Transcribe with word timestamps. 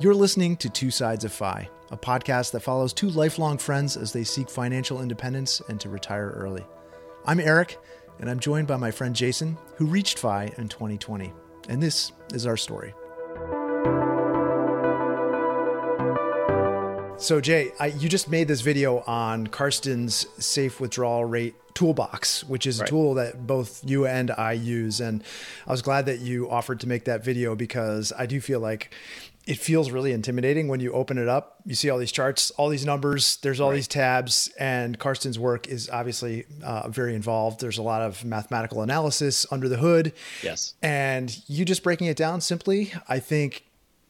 You're 0.00 0.14
listening 0.14 0.56
to 0.56 0.70
Two 0.70 0.90
Sides 0.90 1.26
of 1.26 1.32
Fi, 1.32 1.68
a 1.90 1.96
podcast 1.98 2.52
that 2.52 2.60
follows 2.60 2.94
two 2.94 3.10
lifelong 3.10 3.58
friends 3.58 3.98
as 3.98 4.14
they 4.14 4.24
seek 4.24 4.48
financial 4.48 5.02
independence 5.02 5.60
and 5.68 5.78
to 5.78 5.90
retire 5.90 6.30
early. 6.30 6.64
I'm 7.26 7.38
Eric, 7.38 7.78
and 8.18 8.30
I'm 8.30 8.40
joined 8.40 8.66
by 8.66 8.78
my 8.78 8.90
friend 8.90 9.14
Jason, 9.14 9.58
who 9.76 9.84
reached 9.84 10.18
FI 10.18 10.54
in 10.56 10.68
2020. 10.68 11.34
And 11.68 11.82
this 11.82 12.12
is 12.32 12.46
our 12.46 12.56
story. 12.56 12.94
So, 17.18 17.38
Jay, 17.42 17.70
I, 17.78 17.88
you 17.88 18.08
just 18.08 18.30
made 18.30 18.48
this 18.48 18.62
video 18.62 19.00
on 19.00 19.48
Karsten's 19.48 20.26
safe 20.42 20.80
withdrawal 20.80 21.26
rate 21.26 21.54
toolbox, 21.74 22.44
which 22.44 22.66
is 22.66 22.78
a 22.78 22.84
right. 22.84 22.88
tool 22.88 23.14
that 23.14 23.46
both 23.46 23.82
you 23.84 24.06
and 24.06 24.30
I 24.30 24.52
use. 24.52 25.00
And 25.00 25.22
I 25.66 25.70
was 25.70 25.82
glad 25.82 26.06
that 26.06 26.20
you 26.20 26.50
offered 26.50 26.80
to 26.80 26.88
make 26.88 27.04
that 27.04 27.22
video 27.22 27.54
because 27.54 28.14
I 28.16 28.24
do 28.24 28.40
feel 28.40 28.60
like 28.60 28.94
it 29.46 29.58
feels 29.58 29.90
really 29.90 30.12
intimidating 30.12 30.68
when 30.68 30.80
you 30.80 30.92
open 30.92 31.18
it 31.18 31.28
up. 31.28 31.56
You 31.64 31.74
see 31.74 31.90
all 31.90 31.98
these 31.98 32.12
charts, 32.12 32.50
all 32.52 32.68
these 32.68 32.84
numbers, 32.84 33.38
there's 33.38 33.60
all 33.60 33.70
right. 33.70 33.76
these 33.76 33.88
tabs, 33.88 34.50
and 34.58 34.98
Karsten's 34.98 35.38
work 35.38 35.66
is 35.66 35.88
obviously 35.90 36.46
uh, 36.62 36.88
very 36.88 37.14
involved. 37.14 37.60
There's 37.60 37.78
a 37.78 37.82
lot 37.82 38.02
of 38.02 38.24
mathematical 38.24 38.82
analysis 38.82 39.46
under 39.50 39.68
the 39.68 39.78
hood. 39.78 40.12
Yes. 40.42 40.74
And 40.82 41.36
you 41.48 41.64
just 41.64 41.82
breaking 41.82 42.06
it 42.06 42.16
down 42.16 42.40
simply, 42.40 42.92
I 43.08 43.18
think 43.18 43.64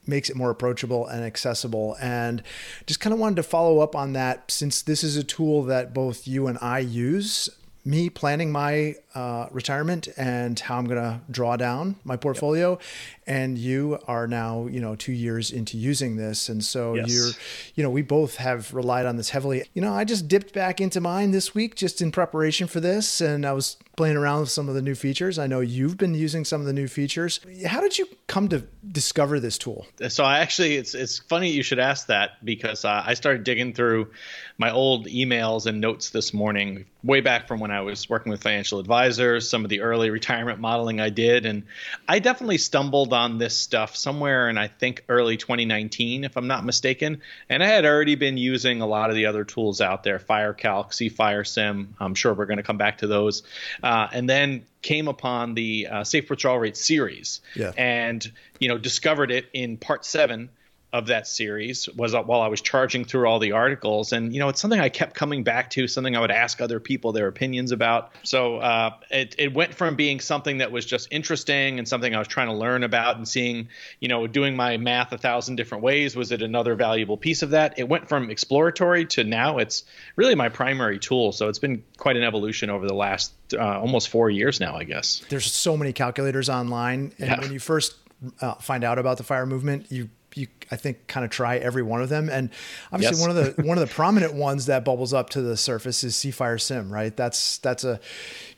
makes 0.07 0.29
it 0.29 0.37
more 0.37 0.51
approachable 0.51 1.07
and 1.07 1.25
accessible. 1.25 1.97
And 2.01 2.43
just 2.87 3.01
kind 3.01 3.15
of 3.15 3.21
wanted 3.21 3.37
to 3.37 3.43
follow 3.43 3.81
up 3.81 3.95
on 3.95 4.13
that 4.15 4.51
since 4.51 4.83
this 4.83 5.05
is 5.05 5.17
a 5.17 5.23
tool 5.23 5.63
that 5.65 5.95
both 5.95 6.27
you 6.27 6.47
and 6.49 6.59
I 6.61 6.81
use. 6.81 7.49
Me 7.85 8.11
planning 8.11 8.53
my 8.53 8.95
uh, 9.15 9.47
retirement 9.51 10.09
and 10.17 10.59
how 10.61 10.77
I'm 10.79 10.87
going 10.87 11.01
to 11.01 11.21
draw 11.31 11.57
down 11.57 11.97
my 12.05 12.17
portfolio, 12.17 12.73
yep. 12.73 12.83
And 13.27 13.57
you 13.57 13.99
are 14.09 14.27
now 14.27 14.67
you 14.67 14.81
know 14.81 14.97
two 14.97 15.13
years 15.13 15.51
into 15.51 15.79
using 15.79 16.17
this. 16.17 16.49
And 16.49 16.65
so 16.65 16.95
yes. 16.95 17.09
you're 17.09 17.31
you 17.75 17.83
know 17.83 17.91
we 17.91 18.03
both 18.03 18.37
have 18.37 18.73
relied 18.75 19.07
on 19.07 19.17
this 19.17 19.31
heavily. 19.31 19.65
You 19.73 19.83
know 19.83 19.95
i 19.95 20.05
just 20.05 20.29
dipped 20.29 20.53
back 20.53 20.81
into 20.81 21.01
mine 21.01 21.31
this 21.31 21.55
week 21.55 21.75
just 21.75 22.03
in 22.03 22.13
preparation 22.13 22.67
for 22.67 22.81
this. 22.81 23.21
And 23.21 23.47
i 23.47 23.53
was 23.53 23.77
playing 24.01 24.17
around 24.17 24.41
with 24.41 24.51
some 24.51 24.67
of 24.67 24.75
the 24.75 24.81
new 24.81 24.95
features 24.95 25.39
i 25.39 25.47
know 25.47 25.61
you've 25.61 25.99
been 25.99 26.15
using 26.15 26.43
some 26.45 26.61
of 26.61 26.67
the 26.67 26.73
new 26.73 26.89
features 26.89 27.41
how 27.67 27.81
did 27.83 27.99
you 27.99 28.07
come 28.29 28.49
to 28.49 28.61
discover 28.91 29.39
this 29.39 29.59
tool 29.59 29.87
so 30.09 30.25
i 30.25 30.39
actually 30.39 30.77
it's 30.77 30.95
it's 30.95 31.19
funny 31.19 31.51
you 31.51 31.63
should 31.63 31.79
ask 31.79 32.07
that 32.07 32.43
because 32.45 32.85
uh, 32.85 33.03
i 33.05 33.13
started 33.13 33.45
digging 33.45 33.75
through 33.75 34.11
my 34.57 34.71
old 34.71 35.07
emails 35.07 35.67
and 35.67 35.81
notes 35.81 36.11
this 36.11 36.33
morning 36.33 36.87
way 37.03 37.21
back 37.21 37.47
from 37.47 37.61
when 37.61 37.71
i 37.71 37.83
was 37.83 38.09
working 38.09 38.31
with 38.31 38.43
financial 38.43 38.79
advisors 38.79 39.51
some 39.51 39.65
of 39.65 39.69
the 39.69 39.83
early 39.83 40.09
retirement 40.09 40.59
modeling 40.59 40.99
i 40.99 41.11
did 41.11 41.45
and 41.45 41.63
i 42.09 42.19
definitely 42.19 42.59
stumbled 42.59 43.13
on 43.13 43.37
this 43.37 43.57
stuff 43.57 43.97
somewhere 43.97 44.49
in 44.49 44.59
I 44.61 44.69
think 44.69 45.05
early 45.09 45.37
2019, 45.37 46.25
if 46.25 46.37
I'm 46.37 46.47
not 46.47 46.65
mistaken. 46.65 47.23
And 47.49 47.63
I 47.63 47.67
had 47.67 47.87
already 47.87 48.15
been 48.15 48.37
using 48.37 48.81
a 48.81 48.87
lot 48.87 49.11
of 49.11 49.17
the 49.17 49.27
other 49.27 49.45
tools 49.45 49.81
out 49.81 50.03
there, 50.03 50.19
FireCalc, 50.19 50.91
cFireSim. 50.91 51.89
I'm 51.99 52.15
sure 52.15 52.35
we're 52.35 52.47
going 52.47 52.59
to 52.59 52.63
come 52.63 52.79
back 52.79 52.99
to 52.99 53.07
those. 53.07 53.43
Uh, 53.83 53.87
and 54.13 54.29
then 54.29 54.65
came 54.83 55.09
upon 55.09 55.55
the 55.55 55.87
uh, 55.91 56.05
Safe 56.05 56.29
Withdrawal 56.29 56.59
Rate 56.59 56.77
series, 56.77 57.41
yeah. 57.55 57.73
and 57.77 58.31
you 58.59 58.69
know 58.69 58.79
discovered 58.79 59.31
it 59.31 59.47
in 59.53 59.77
part 59.77 60.05
seven 60.05 60.51
of 60.93 61.07
that 61.07 61.29
series 61.29 61.89
was 61.91 62.15
uh, 62.15 62.23
while 62.23 62.41
I 62.41 62.49
was 62.49 62.61
charging 62.61 63.05
through 63.05 63.29
all 63.29 63.39
the 63.39 63.53
articles, 63.53 64.13
and 64.13 64.33
you 64.33 64.41
know 64.41 64.49
it's 64.49 64.61
something 64.61 64.81
I 64.81 64.89
kept 64.89 65.15
coming 65.15 65.45
back 65.45 65.71
to, 65.71 65.87
something 65.87 66.17
I 66.17 66.21
would 66.21 66.31
ask 66.31 66.61
other 66.61 66.81
people 66.81 67.13
their 67.13 67.29
opinions 67.29 67.71
about. 67.71 68.11
So 68.25 68.57
uh, 68.57 68.97
it 69.11 69.37
it 69.39 69.55
went 69.55 69.75
from 69.75 69.95
being 69.95 70.21
something 70.21 70.59
that 70.59 70.73
was 70.73 70.85
just 70.85 71.09
interesting 71.11 71.79
and 71.79 71.87
something 71.87 72.15
I 72.15 72.19
was 72.19 72.29
trying 72.29 72.49
to 72.49 72.55
learn 72.55 72.83
about 72.83 73.17
and 73.17 73.27
seeing, 73.27 73.69
you 74.01 74.09
know, 74.09 74.27
doing 74.27 74.57
my 74.57 74.79
math 74.79 75.13
a 75.13 75.19
thousand 75.19 75.57
different 75.57 75.85
ways. 75.85 76.17
Was 76.17 76.33
it 76.33 76.43
another 76.43 76.75
valuable 76.75 77.17
piece 77.17 77.43
of 77.43 77.51
that? 77.51 77.79
It 77.79 77.89
went 77.89 78.09
from 78.09 78.31
exploratory 78.31 79.07
to 79.07 79.23
now 79.23 79.59
it's 79.59 79.85
really 80.17 80.35
my 80.35 80.49
primary 80.49 80.99
tool. 80.99 81.31
So 81.31 81.49
it's 81.49 81.61
been 81.61 81.85
quite 81.99 82.17
an 82.17 82.25
evolution 82.25 82.69
over 82.69 82.89
the 82.89 82.95
last 82.95 83.33
uh, 83.53 83.81
almost 83.81 84.09
four 84.09 84.29
years 84.29 84.59
now, 84.59 84.77
I 84.77 84.85
guess. 84.85 85.23
There's 85.29 85.51
so 85.51 85.77
many 85.77 85.93
calculators 85.93 86.49
online, 86.49 87.13
and 87.19 87.31
yeah. 87.31 87.41
when 87.41 87.53
you 87.53 87.61
first 87.61 87.95
uh, 88.41 88.55
find 88.55 88.85
out 88.85 88.99
about 88.99 89.19
the 89.19 89.25
fire 89.25 89.47
movement, 89.47 89.87
you 89.91 90.11
you 90.35 90.47
I 90.71 90.77
think 90.77 91.07
kind 91.09 91.25
of 91.25 91.31
try 91.31 91.57
every 91.57 91.83
one 91.83 92.01
of 92.01 92.09
them. 92.09 92.29
And 92.29 92.51
obviously 92.93 93.19
yes. 93.19 93.27
one 93.27 93.37
of 93.37 93.57
the 93.57 93.63
one 93.67 93.79
of 93.79 93.87
the 93.87 93.93
prominent 93.93 94.35
ones 94.35 94.67
that 94.67 94.85
bubbles 94.85 95.13
up 95.13 95.31
to 95.31 95.43
the 95.43 95.57
surface 95.57 96.05
is 96.05 96.15
cFireSim, 96.15 96.91
right? 96.91 97.17
That's 97.17 97.59
that's 97.59 97.85
a 97.85 98.01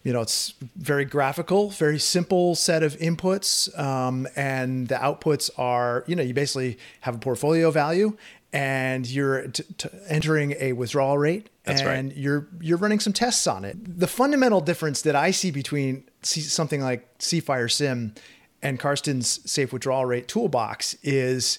you 0.02 0.12
know 0.12 0.20
it's 0.20 0.54
very 0.76 1.04
graphical, 1.04 1.70
very 1.70 1.98
simple 1.98 2.54
set 2.54 2.82
of 2.82 2.96
inputs, 2.98 3.76
um, 3.78 4.28
and 4.36 4.88
the 4.88 4.96
outputs 4.96 5.50
are 5.58 6.04
you 6.06 6.16
know 6.16 6.22
you 6.22 6.34
basically 6.34 6.78
have 7.00 7.14
a 7.14 7.18
portfolio 7.18 7.70
value 7.70 8.16
and 8.52 9.08
you're 9.08 9.48
t- 9.48 9.64
t- 9.78 9.88
entering 10.08 10.54
a 10.60 10.74
withdrawal 10.74 11.16
rate 11.16 11.48
That's 11.64 11.80
and 11.80 12.08
right. 12.08 12.16
you're 12.16 12.48
you're 12.60 12.76
running 12.76 13.00
some 13.00 13.12
tests 13.12 13.46
on 13.46 13.64
it. 13.64 13.98
The 13.98 14.06
fundamental 14.06 14.60
difference 14.60 15.02
that 15.02 15.16
I 15.16 15.30
see 15.30 15.50
between 15.50 16.04
C- 16.22 16.42
something 16.42 16.82
like 16.82 17.18
cFireSim 17.18 18.16
and 18.62 18.78
Karsten's 18.78 19.40
safe 19.50 19.72
withdrawal 19.72 20.06
rate 20.06 20.28
toolbox 20.28 20.96
is 21.02 21.58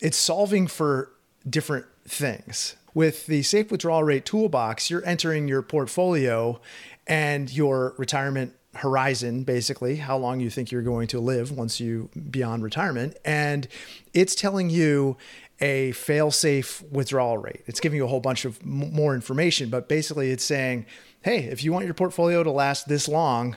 it's 0.00 0.16
solving 0.16 0.66
for 0.66 1.10
different 1.48 1.86
things. 2.06 2.76
With 2.94 3.26
the 3.26 3.42
safe 3.42 3.70
withdrawal 3.70 4.04
rate 4.04 4.24
toolbox, 4.24 4.88
you're 4.88 5.04
entering 5.04 5.48
your 5.48 5.62
portfolio 5.62 6.60
and 7.06 7.52
your 7.52 7.94
retirement 7.98 8.54
horizon, 8.76 9.44
basically, 9.44 9.96
how 9.96 10.16
long 10.16 10.40
you 10.40 10.50
think 10.50 10.70
you're 10.70 10.82
going 10.82 11.06
to 11.08 11.20
live 11.20 11.50
once 11.50 11.80
you 11.80 12.10
beyond 12.30 12.62
retirement. 12.62 13.16
And 13.24 13.68
it's 14.12 14.34
telling 14.34 14.70
you 14.70 15.16
a 15.60 15.92
fail 15.92 16.30
safe 16.30 16.82
withdrawal 16.90 17.38
rate. 17.38 17.62
It's 17.66 17.80
giving 17.80 17.96
you 17.96 18.04
a 18.04 18.08
whole 18.08 18.20
bunch 18.20 18.44
of 18.44 18.60
m- 18.62 18.92
more 18.92 19.14
information, 19.14 19.70
but 19.70 19.88
basically 19.88 20.30
it's 20.30 20.44
saying, 20.44 20.86
hey, 21.22 21.44
if 21.44 21.62
you 21.62 21.72
want 21.72 21.84
your 21.84 21.94
portfolio 21.94 22.42
to 22.42 22.50
last 22.50 22.88
this 22.88 23.08
long, 23.08 23.56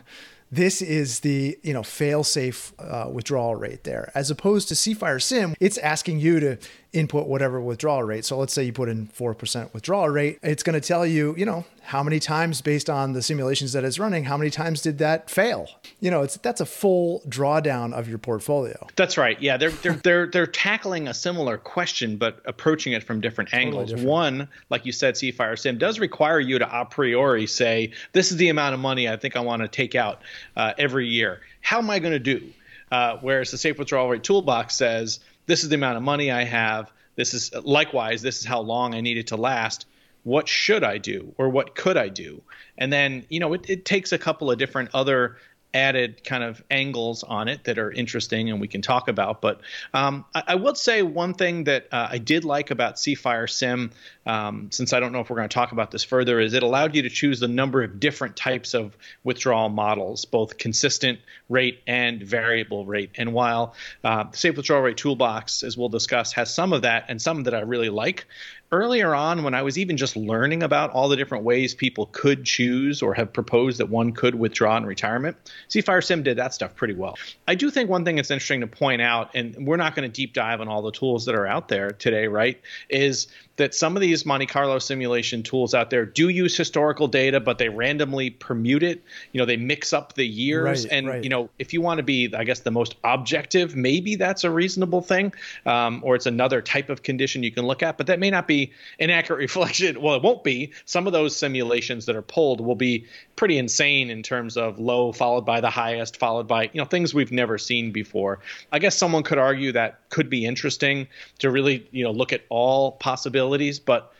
this 0.51 0.81
is 0.81 1.21
the 1.21 1.57
you 1.63 1.73
know 1.73 1.83
fail 1.83 2.23
safe 2.23 2.73
uh, 2.79 3.09
withdrawal 3.11 3.55
rate 3.55 3.83
there. 3.83 4.11
As 4.15 4.31
opposed 4.31 4.67
to 4.69 4.73
cFireSim 4.73 5.55
it's 5.59 5.77
asking 5.77 6.19
you 6.19 6.39
to 6.39 6.57
input 6.93 7.27
whatever 7.27 7.59
withdrawal 7.59 8.03
rate. 8.03 8.25
So 8.25 8.37
let's 8.37 8.53
say 8.53 8.63
you 8.63 8.73
put 8.73 8.89
in 8.89 9.07
4% 9.07 9.73
withdrawal 9.73 10.09
rate. 10.09 10.39
It's 10.41 10.63
going 10.63 10.79
to 10.79 10.85
tell 10.85 11.05
you 11.05 11.35
you 11.37 11.45
know 11.45 11.65
how 11.87 12.03
many 12.03 12.19
times 12.19 12.61
based 12.61 12.89
on 12.89 13.13
the 13.13 13.21
simulations 13.21 13.73
that 13.73 13.83
it's 13.83 13.99
running 13.99 14.23
how 14.23 14.37
many 14.37 14.49
times 14.49 14.81
did 14.81 14.97
that 14.97 15.29
fail 15.29 15.67
you 15.99 16.11
know 16.11 16.21
it's 16.21 16.37
that's 16.37 16.61
a 16.61 16.65
full 16.65 17.21
drawdown 17.27 17.93
of 17.93 18.07
your 18.07 18.17
portfolio 18.17 18.87
that's 18.95 19.17
right 19.17 19.41
yeah 19.41 19.57
they're 19.57 19.69
they're 19.69 19.99
they're, 20.03 20.27
they're 20.27 20.47
tackling 20.47 21.07
a 21.07 21.13
similar 21.13 21.57
question 21.57 22.17
but 22.17 22.41
approaching 22.45 22.93
it 22.93 23.03
from 23.03 23.21
different 23.21 23.53
angles 23.53 23.89
different. 23.89 24.07
one 24.07 24.47
like 24.69 24.85
you 24.85 24.91
said 24.91 25.15
seafire 25.15 25.53
cFireSim 25.53 25.77
does 25.77 25.99
require 25.99 26.39
you 26.39 26.59
to 26.59 26.79
a 26.79 26.85
priori 26.85 27.47
say 27.47 27.91
this 28.13 28.31
is 28.31 28.37
the 28.37 28.49
amount 28.49 28.73
of 28.73 28.79
money 28.79 29.09
i 29.09 29.15
think 29.15 29.35
i 29.35 29.39
want 29.39 29.61
to 29.61 29.67
take 29.67 29.95
out 29.95 30.21
uh, 30.55 30.73
every 30.77 31.07
year. 31.07 31.41
How 31.61 31.79
am 31.79 31.89
I 31.89 31.99
going 31.99 32.13
to 32.13 32.19
do? 32.19 32.51
Uh, 32.91 33.17
whereas 33.21 33.51
the 33.51 33.57
safe 33.57 33.77
withdrawal 33.77 34.09
rate 34.09 34.23
toolbox 34.23 34.75
says 34.75 35.19
this 35.45 35.63
is 35.63 35.69
the 35.69 35.75
amount 35.75 35.97
of 35.97 36.03
money 36.03 36.31
I 36.31 36.43
have. 36.43 36.91
This 37.15 37.33
is 37.33 37.53
likewise, 37.53 38.21
this 38.21 38.39
is 38.39 38.45
how 38.45 38.61
long 38.61 38.95
I 38.95 39.01
need 39.01 39.17
it 39.17 39.27
to 39.27 39.37
last. 39.37 39.85
What 40.27 40.49
should 40.49 40.83
I 40.83 40.97
do 40.97 41.33
or 41.37 41.47
what 41.47 41.73
could 41.73 41.95
I 41.95 42.09
do? 42.09 42.41
And 42.77 42.91
then, 42.91 43.25
you 43.29 43.39
know, 43.39 43.53
it, 43.53 43.69
it 43.69 43.85
takes 43.85 44.11
a 44.11 44.17
couple 44.17 44.51
of 44.51 44.57
different 44.57 44.89
other 44.93 45.37
added 45.73 46.23
kind 46.23 46.43
of 46.43 46.61
angles 46.71 47.23
on 47.23 47.47
it 47.47 47.65
that 47.65 47.77
are 47.77 47.91
interesting 47.91 48.49
and 48.49 48.59
we 48.59 48.67
can 48.67 48.81
talk 48.81 49.07
about. 49.07 49.39
But 49.41 49.61
um, 49.93 50.25
I, 50.33 50.43
I, 50.47 50.55
would 50.55 50.75
say 50.75 51.01
one 51.01 51.33
thing 51.33 51.65
that 51.65 51.87
uh, 51.91 52.07
I 52.11 52.17
did 52.17 52.45
like 52.45 52.71
about 52.71 52.95
cFireSim, 52.95 53.91
um, 54.25 54.69
since 54.71 54.91
I 54.91 54.99
don't 54.99 55.11
know 55.11 55.19
if 55.19 55.29
we're 55.29 55.37
going 55.37 55.49
to 55.49 55.53
talk 55.53 55.71
about 55.71 55.91
this 55.91 56.03
further, 56.03 56.39
is 56.39 56.53
it 56.53 56.63
allowed 56.63 56.95
you 56.95 57.03
to 57.03 57.09
choose 57.09 57.39
the 57.39 57.47
number 57.47 57.83
of 57.83 57.99
different 57.99 58.35
types 58.35 58.73
of 58.73 58.97
withdrawal 59.23 59.69
models, 59.69 60.25
both 60.25 60.57
consistent 60.57 61.19
rate 61.47 61.81
and 61.85 62.21
variable 62.21 62.85
rate. 62.85 63.11
And 63.15 63.33
while 63.33 63.75
uh, 64.03 64.23
the 64.31 64.37
Safe 64.37 64.57
Withdrawal 64.57 64.81
Rate 64.81 64.97
Toolbox, 64.97 65.63
as 65.63 65.77
we'll 65.77 65.89
discuss, 65.89 66.33
has 66.33 66.53
some 66.53 66.73
of 66.73 66.81
that 66.81 67.05
and 67.07 67.21
some 67.21 67.43
that 67.43 67.53
I 67.53 67.61
really 67.61 67.89
like, 67.89 68.25
earlier 68.71 69.15
on 69.15 69.43
when 69.43 69.53
I 69.53 69.61
was 69.61 69.77
even 69.77 69.95
just 69.95 70.15
learning 70.17 70.61
about 70.61 70.91
all 70.91 71.07
the 71.07 71.15
different 71.15 71.45
ways 71.45 71.73
people 71.73 72.07
could 72.11 72.43
choose 72.43 73.01
or 73.01 73.13
have 73.13 73.31
proposed 73.31 73.79
that 73.79 73.89
one 73.89 74.11
could 74.11 74.35
withdraw 74.35 74.75
in 74.77 74.85
retirement, 74.85 75.37
see 75.69 75.81
cFireSim 75.81 76.23
did 76.23 76.37
that 76.37 76.53
stuff 76.53 76.75
pretty 76.75 76.93
well. 76.93 77.17
I 77.47 77.55
do 77.55 77.71
think 77.71 77.89
one 77.89 78.03
thing 78.03 78.17
that's 78.17 78.31
interesting 78.31 78.61
to 78.61 78.67
point 78.67 79.01
out, 79.01 79.31
and 79.35 79.55
we're 79.65 79.77
not 79.77 79.95
going 79.95 80.09
to 80.09 80.13
deep 80.13 80.33
dive 80.33 80.59
on 80.59 80.67
all 80.67 80.81
the 80.81 80.91
tools 80.91 81.25
that 81.25 81.35
are 81.35 81.47
out 81.47 81.69
there 81.69 81.91
today, 81.91 82.27
right, 82.27 82.59
is 82.89 83.27
that 83.55 83.73
some 83.73 83.95
of 83.95 84.01
these 84.01 84.25
Monte 84.25 84.45
Carlo 84.45 84.77
simulation 84.79 85.43
tools 85.43 85.73
out 85.73 85.89
there 85.89 86.05
do 86.05 86.29
use 86.29 86.55
historical 86.55 87.07
data, 87.07 87.39
but 87.39 87.57
they 87.57 87.69
randomly 87.69 88.29
permute 88.29 88.83
it. 88.83 89.01
You 89.31 89.39
know, 89.39 89.45
they 89.45 89.57
mix 89.57 89.93
up 89.93 90.13
the 90.13 90.27
years. 90.27 90.83
Right, 90.83 90.93
and, 90.93 91.07
right. 91.07 91.23
you 91.23 91.29
know, 91.29 91.49
if 91.57 91.73
you 91.73 91.81
want 91.81 91.97
to 91.97 92.03
be, 92.03 92.33
I 92.35 92.43
guess, 92.43 92.59
the 92.59 92.71
most 92.71 92.95
objective, 93.03 93.75
maybe 93.75 94.15
that's 94.15 94.43
a 94.43 94.51
reasonable 94.51 95.01
thing, 95.01 95.33
um, 95.65 96.01
or 96.03 96.15
it's 96.15 96.27
another 96.27 96.61
type 96.61 96.89
of 96.89 97.01
condition 97.01 97.41
you 97.41 97.51
can 97.51 97.65
look 97.65 97.81
at, 97.81 97.97
but 97.97 98.07
that 98.07 98.19
may 98.19 98.29
not 98.29 98.47
be 98.47 98.56
pretty 98.65 98.77
inaccurate 98.99 99.37
reflection. 99.47 100.01
Well, 100.01 100.15
it 100.15 100.23
won't 100.23 100.43
be. 100.43 100.71
Some 100.85 101.07
of 101.07 101.13
those 101.13 101.35
simulations 101.35 102.05
that 102.05 102.15
are 102.15 102.21
pulled 102.21 102.61
will 102.61 102.75
be 102.75 103.05
pretty 103.35 103.57
insane 103.57 104.09
in 104.09 104.23
terms 104.23 104.57
of 104.57 104.79
low 104.79 105.11
followed 105.11 105.45
by 105.45 105.61
the 105.61 105.69
highest, 105.69 106.17
followed 106.17 106.47
by 106.47 106.63
you 106.63 106.81
know 106.81 106.85
things 106.85 107.13
we've 107.13 107.31
never 107.31 107.57
seen 107.57 107.91
before. 107.91 108.39
I 108.71 108.79
guess 108.79 108.95
someone 108.95 109.23
could 109.23 109.37
argue 109.37 109.71
that 109.73 109.99
could 110.09 110.29
be 110.29 110.45
interesting 110.45 111.07
to 111.39 111.51
really 111.51 111.87
you 111.91 112.03
know 112.03 112.11
look 112.11 112.33
at 112.33 112.41
all 112.49 112.93
possibilities, 112.93 113.79
but 113.79 114.13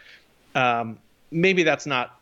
um, 0.55 0.97
maybe 1.31 1.63
that's 1.63 1.85
not. 1.85 2.13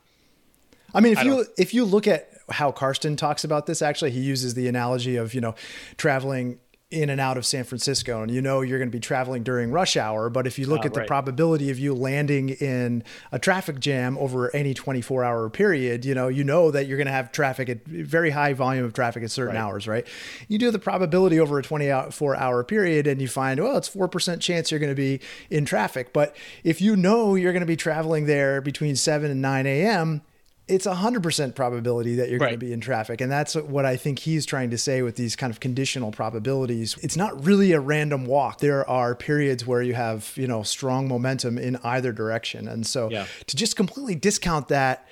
I 0.94 1.02
mean, 1.02 1.14
if 1.14 1.20
I 1.20 1.24
you 1.24 1.46
if 1.58 1.74
you 1.74 1.86
look 1.86 2.08
at 2.08 2.30
how 2.50 2.72
Karsten 2.72 3.16
talks 3.16 3.44
about 3.44 3.66
this, 3.66 3.82
actually, 3.82 4.12
he 4.12 4.22
uses 4.22 4.54
the 4.54 4.68
analogy 4.68 5.16
of 5.16 5.34
you 5.34 5.42
know 5.42 5.56
traveling 5.98 6.60
in 6.92 7.10
and 7.10 7.20
out 7.20 7.36
of 7.36 7.48
San 7.48 7.64
Francisco 7.64 8.22
and 8.22 8.32
you 8.32 8.44
know 8.44 8.62
you're 8.62 8.78
going 8.78 8.90
to 8.90 8.96
be 8.96 9.00
traveling 9.00 9.42
during 9.42 9.72
rush 9.72 9.98
hour 9.98 10.30
but 10.30 10.46
if 10.46 10.60
you 10.60 10.68
look 10.68 10.82
uh, 10.82 10.86
at 10.86 10.94
the 10.94 11.00
right. 11.00 11.08
probability 11.08 11.72
of 11.72 11.80
you 11.80 11.96
landing 11.96 12.50
in 12.50 13.04
a 13.32 13.40
traffic 13.40 13.80
jam 13.80 14.16
over 14.20 14.56
any 14.56 14.72
24 14.72 15.24
hour 15.24 15.50
period 15.50 16.06
you 16.06 16.14
know 16.14 16.28
you 16.28 16.44
know 16.44 16.70
that 16.70 16.86
you're 16.86 16.98
going 16.98 17.08
to 17.08 17.12
have 17.12 17.32
traffic 17.32 17.70
at 17.70 17.84
very 17.88 18.30
high 18.30 18.54
volume 18.54 18.86
of 18.86 18.94
traffic 18.94 19.24
at 19.24 19.32
certain 19.32 19.56
right. 19.56 19.62
hours 19.62 19.88
right 19.88 20.06
you 20.48 20.60
do 20.60 20.70
the 20.70 20.78
probability 20.78 21.40
over 21.40 21.58
a 21.58 21.64
24 21.64 22.36
hour 22.36 22.64
period 22.64 23.08
and 23.08 23.20
you 23.20 23.28
find 23.28 23.60
well 23.60 23.78
it's 23.78 23.90
4% 23.90 24.40
chance 24.40 24.70
you're 24.70 24.80
going 24.80 24.92
to 24.92 24.96
be 24.96 25.20
in 25.50 25.66
traffic 25.66 26.14
but 26.14 26.36
if 26.64 26.82
you 26.82 26.96
know 26.96 27.34
you're 27.34 27.52
going 27.52 27.62
to 27.62 27.66
be 27.66 27.76
traveling 27.76 28.28
there 28.28 28.62
between 28.62 28.96
7 28.96 29.32
and 29.32 29.42
9 29.42 29.66
a.m 29.66 30.22
it's 30.68 30.88
a 30.88 30.96
hundred 30.96 31.22
percent 31.22 31.56
probability 31.56 32.16
that 32.16 32.30
you're 32.30 32.40
right. 32.40 32.48
going 32.48 32.60
to 32.60 32.66
be 32.66 32.74
in 32.74 32.80
traffic. 32.80 33.22
And 33.22 33.32
that's 33.32 33.56
what 33.56 33.86
I 33.86 33.98
think 33.98 34.20
he's 34.20 34.46
trying 34.46 34.72
to 34.72 34.78
say 34.78 35.04
with 35.04 35.16
these 35.16 35.36
kind 35.36 35.52
of 35.52 35.60
conditional 35.60 36.12
probabilities. 36.12 36.98
It's 37.02 37.16
not 37.16 37.46
really 37.46 37.72
a 37.72 37.80
random 37.80 38.26
walk. 38.26 38.60
There 38.60 38.88
are 38.90 39.14
periods 39.14 39.68
where 39.68 39.84
you 39.84 39.94
have, 39.94 40.34
you 40.36 40.48
know, 40.48 40.64
strong 40.64 41.08
momentum 41.08 41.60
in 41.60 41.78
either 41.84 42.12
direction. 42.12 42.68
And 42.68 42.86
so 42.86 43.12
yeah. 43.12 43.28
to 43.46 43.56
just 43.56 43.76
completely 43.76 44.16
discount 44.16 44.70
that 44.70 45.08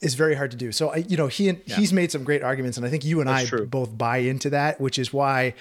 is 0.00 0.14
very 0.14 0.36
hard 0.36 0.52
to 0.52 0.56
do. 0.56 0.70
So 0.70 0.90
I, 0.90 0.96
you 0.96 1.16
know, 1.16 1.26
he, 1.26 1.46
yeah. 1.46 1.76
he's 1.76 1.92
made 1.92 2.12
some 2.12 2.22
great 2.22 2.44
arguments 2.44 2.76
and 2.76 2.86
I 2.86 2.90
think 2.90 3.04
you 3.04 3.20
and 3.20 3.28
that's 3.28 3.46
I 3.46 3.48
true. 3.48 3.66
both 3.66 3.96
buy 3.96 4.18
into 4.18 4.50
that, 4.50 4.80
which 4.80 5.00
is 5.00 5.12
why 5.12 5.54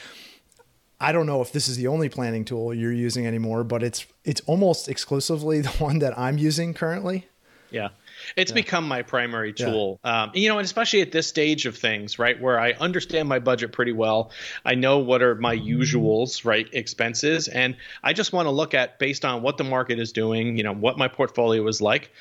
I 1.00 1.12
don't 1.12 1.26
know 1.26 1.42
if 1.42 1.52
this 1.52 1.68
is 1.68 1.78
the 1.78 1.88
only 1.88 2.10
planning 2.10 2.46
tool 2.46 2.76
you're 2.76 2.94
using 2.94 3.26
anymore, 3.26 3.64
but 3.64 3.82
it's, 3.82 4.06
it's 4.24 4.42
almost 4.42 4.88
exclusively 4.88 5.62
the 5.62 5.70
one 5.72 5.98
that 5.98 6.18
I'm 6.18 6.38
using 6.38 6.76
currently. 6.76 7.26
Yeah. 7.72 7.90
It's 8.36 8.52
yeah. 8.52 8.56
become 8.56 8.88
my 8.88 9.02
primary 9.02 9.54
tool. 9.54 10.00
Yeah. 10.04 10.24
Um, 10.24 10.32
you 10.34 10.50
know, 10.50 10.58
and 10.58 10.66
especially 10.66 11.02
at 11.02 11.12
this 11.12 11.28
stage 11.28 11.66
of 11.66 11.78
things, 11.78 12.20
right, 12.20 12.40
where 12.40 12.60
I 12.60 12.74
understand 12.74 13.28
my 13.30 13.40
budget 13.40 13.72
pretty 13.72 13.94
well. 13.94 14.32
I 14.66 14.76
know 14.76 15.00
what 15.00 15.22
are 15.22 15.36
my 15.36 15.58
usuals, 15.58 16.46
right, 16.46 16.68
expenses, 16.74 17.48
and 17.48 17.76
I 18.04 18.14
just 18.14 18.34
want 18.34 18.48
to 18.48 18.52
look 18.52 18.74
at 18.74 19.00
based 19.00 19.26
on 19.26 19.42
what 19.42 19.58
the 19.58 19.64
market 19.64 20.00
is 20.00 20.12
doing, 20.12 20.58
you 20.58 20.64
know, 20.64 20.74
what 20.74 20.98
my 20.98 21.08
portfolio 21.08 21.68
is 21.68 21.82
like 21.82 22.12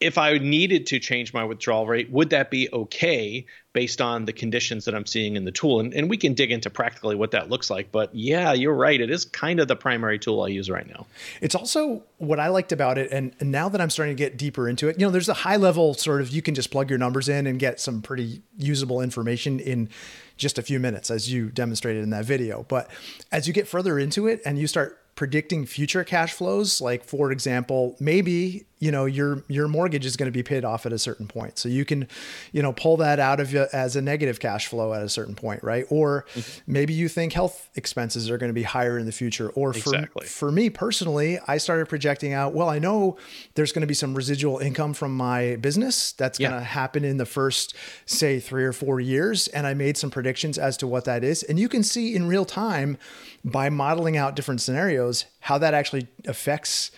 if 0.00 0.16
I 0.16 0.38
needed 0.38 0.86
to 0.86 0.98
change 0.98 1.34
my 1.34 1.44
withdrawal 1.44 1.86
rate, 1.86 2.10
would 2.10 2.30
that 2.30 2.50
be 2.50 2.70
okay 2.72 3.44
based 3.74 4.00
on 4.00 4.24
the 4.24 4.32
conditions 4.32 4.86
that 4.86 4.94
I'm 4.94 5.04
seeing 5.04 5.36
in 5.36 5.44
the 5.44 5.52
tool? 5.52 5.78
And, 5.78 5.92
and 5.92 6.08
we 6.08 6.16
can 6.16 6.32
dig 6.32 6.50
into 6.50 6.70
practically 6.70 7.14
what 7.14 7.32
that 7.32 7.50
looks 7.50 7.68
like. 7.68 7.92
But 7.92 8.14
yeah, 8.14 8.54
you're 8.54 8.74
right. 8.74 8.98
It 8.98 9.10
is 9.10 9.26
kind 9.26 9.60
of 9.60 9.68
the 9.68 9.76
primary 9.76 10.18
tool 10.18 10.42
I 10.42 10.48
use 10.48 10.70
right 10.70 10.88
now. 10.88 11.06
It's 11.42 11.54
also 11.54 12.02
what 12.16 12.40
I 12.40 12.48
liked 12.48 12.72
about 12.72 12.96
it. 12.96 13.12
And, 13.12 13.36
and 13.40 13.52
now 13.52 13.68
that 13.68 13.80
I'm 13.80 13.90
starting 13.90 14.16
to 14.16 14.18
get 14.18 14.38
deeper 14.38 14.70
into 14.70 14.88
it, 14.88 14.98
you 14.98 15.04
know, 15.04 15.12
there's 15.12 15.28
a 15.28 15.34
high 15.34 15.56
level 15.56 15.92
sort 15.92 16.22
of 16.22 16.30
you 16.30 16.40
can 16.40 16.54
just 16.54 16.70
plug 16.70 16.88
your 16.88 16.98
numbers 16.98 17.28
in 17.28 17.46
and 17.46 17.58
get 17.58 17.78
some 17.78 18.00
pretty 18.00 18.40
usable 18.56 19.02
information 19.02 19.60
in 19.60 19.90
just 20.38 20.58
a 20.58 20.62
few 20.62 20.80
minutes, 20.80 21.10
as 21.10 21.30
you 21.30 21.50
demonstrated 21.50 22.02
in 22.02 22.08
that 22.10 22.24
video. 22.24 22.64
But 22.68 22.90
as 23.30 23.46
you 23.46 23.52
get 23.52 23.68
further 23.68 23.98
into 23.98 24.26
it 24.26 24.40
and 24.46 24.58
you 24.58 24.66
start 24.66 24.96
predicting 25.14 25.66
future 25.66 26.02
cash 26.02 26.32
flows 26.32 26.80
like 26.80 27.04
for 27.04 27.30
example 27.30 27.94
maybe 28.00 28.64
you 28.80 28.90
know 28.90 29.04
your 29.04 29.44
your 29.46 29.68
mortgage 29.68 30.04
is 30.04 30.16
going 30.16 30.26
to 30.26 30.36
be 30.36 30.42
paid 30.42 30.64
off 30.64 30.86
at 30.86 30.92
a 30.92 30.98
certain 30.98 31.28
point 31.28 31.58
so 31.58 31.68
you 31.68 31.84
can 31.84 32.08
you 32.50 32.62
know 32.62 32.72
pull 32.72 32.96
that 32.96 33.20
out 33.20 33.38
of 33.38 33.52
you 33.52 33.66
as 33.72 33.94
a 33.94 34.02
negative 34.02 34.40
cash 34.40 34.66
flow 34.66 34.92
at 34.92 35.02
a 35.02 35.08
certain 35.08 35.34
point 35.34 35.62
right 35.62 35.84
or 35.90 36.24
mm-hmm. 36.34 36.72
maybe 36.72 36.92
you 36.92 37.08
think 37.08 37.32
health 37.32 37.68
expenses 37.76 38.30
are 38.30 38.38
going 38.38 38.48
to 38.48 38.54
be 38.54 38.62
higher 38.62 38.98
in 38.98 39.06
the 39.06 39.12
future 39.12 39.50
or 39.50 39.72
for 39.72 39.94
exactly. 39.94 40.26
for 40.26 40.50
me 40.50 40.68
personally 40.68 41.38
I 41.46 41.58
started 41.58 41.88
projecting 41.88 42.32
out 42.32 42.54
well 42.54 42.68
I 42.68 42.78
know 42.78 43.16
there's 43.54 43.70
going 43.70 43.82
to 43.82 43.86
be 43.86 43.94
some 43.94 44.14
residual 44.14 44.58
income 44.58 44.94
from 44.94 45.16
my 45.16 45.56
business 45.56 46.12
that's 46.12 46.40
yeah. 46.40 46.48
going 46.48 46.60
to 46.60 46.66
happen 46.66 47.04
in 47.04 47.18
the 47.18 47.26
first 47.26 47.76
say 48.06 48.40
3 48.40 48.64
or 48.64 48.72
4 48.72 48.98
years 48.98 49.46
and 49.48 49.66
I 49.66 49.74
made 49.74 49.96
some 49.98 50.10
predictions 50.10 50.58
as 50.58 50.76
to 50.78 50.86
what 50.86 51.04
that 51.04 51.22
is 51.22 51.42
and 51.42 51.58
you 51.58 51.68
can 51.68 51.82
see 51.82 52.16
in 52.16 52.26
real 52.26 52.46
time 52.46 52.96
by 53.44 53.68
modeling 53.68 54.16
out 54.16 54.34
different 54.34 54.62
scenarios 54.62 55.26
how 55.40 55.58
that 55.58 55.74
actually 55.74 56.08
affects 56.26 56.90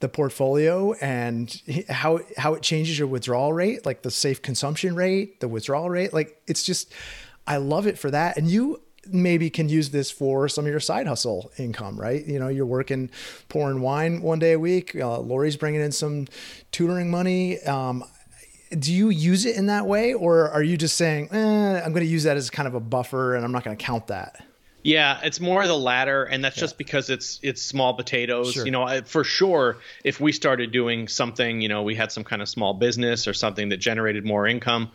the 0.00 0.08
portfolio 0.08 0.92
and 0.94 1.62
how 1.88 2.20
how 2.36 2.54
it 2.54 2.62
changes 2.62 2.98
your 2.98 3.08
withdrawal 3.08 3.52
rate, 3.52 3.86
like 3.86 4.02
the 4.02 4.10
safe 4.10 4.42
consumption 4.42 4.94
rate, 4.94 5.40
the 5.40 5.48
withdrawal 5.48 5.88
rate. 5.88 6.12
Like 6.12 6.40
it's 6.46 6.62
just 6.62 6.92
I 7.46 7.56
love 7.56 7.86
it 7.86 7.98
for 7.98 8.10
that. 8.10 8.36
And 8.36 8.48
you 8.48 8.82
maybe 9.08 9.50
can 9.50 9.68
use 9.68 9.90
this 9.90 10.10
for 10.10 10.48
some 10.48 10.64
of 10.64 10.70
your 10.70 10.80
side 10.80 11.06
hustle 11.06 11.52
income, 11.58 11.98
right? 11.98 12.24
You 12.26 12.38
know, 12.38 12.48
you're 12.48 12.66
working 12.66 13.10
pouring 13.48 13.80
wine 13.80 14.20
one 14.20 14.38
day 14.38 14.52
a 14.52 14.58
week. 14.58 14.96
Uh, 14.96 15.20
Lori's 15.20 15.56
bringing 15.56 15.80
in 15.80 15.92
some 15.92 16.26
tutoring 16.72 17.10
money. 17.10 17.60
Um, 17.62 18.04
do 18.76 18.92
you 18.92 19.10
use 19.10 19.46
it 19.46 19.56
in 19.56 19.66
that 19.66 19.86
way, 19.86 20.12
or 20.12 20.50
are 20.50 20.62
you 20.62 20.76
just 20.76 20.96
saying, 20.96 21.28
eh, 21.30 21.80
I'm 21.80 21.92
going 21.92 22.04
to 22.04 22.10
use 22.10 22.24
that 22.24 22.36
as 22.36 22.50
kind 22.50 22.66
of 22.66 22.74
a 22.74 22.80
buffer 22.80 23.36
and 23.36 23.44
I'm 23.44 23.52
not 23.52 23.62
going 23.62 23.76
to 23.76 23.82
count 23.82 24.08
that? 24.08 24.44
Yeah, 24.86 25.18
it's 25.24 25.40
more 25.40 25.66
the 25.66 25.76
latter, 25.76 26.22
and 26.22 26.44
that's 26.44 26.56
yeah. 26.56 26.60
just 26.60 26.78
because 26.78 27.10
it's 27.10 27.40
it's 27.42 27.60
small 27.60 27.94
potatoes. 27.94 28.52
Sure. 28.52 28.64
You 28.64 28.70
know, 28.70 29.02
for 29.04 29.24
sure, 29.24 29.78
if 30.04 30.20
we 30.20 30.30
started 30.30 30.70
doing 30.70 31.08
something, 31.08 31.60
you 31.60 31.68
know, 31.68 31.82
we 31.82 31.96
had 31.96 32.12
some 32.12 32.22
kind 32.22 32.40
of 32.40 32.48
small 32.48 32.72
business 32.72 33.26
or 33.26 33.34
something 33.34 33.70
that 33.70 33.78
generated 33.78 34.24
more 34.24 34.46
income, 34.46 34.92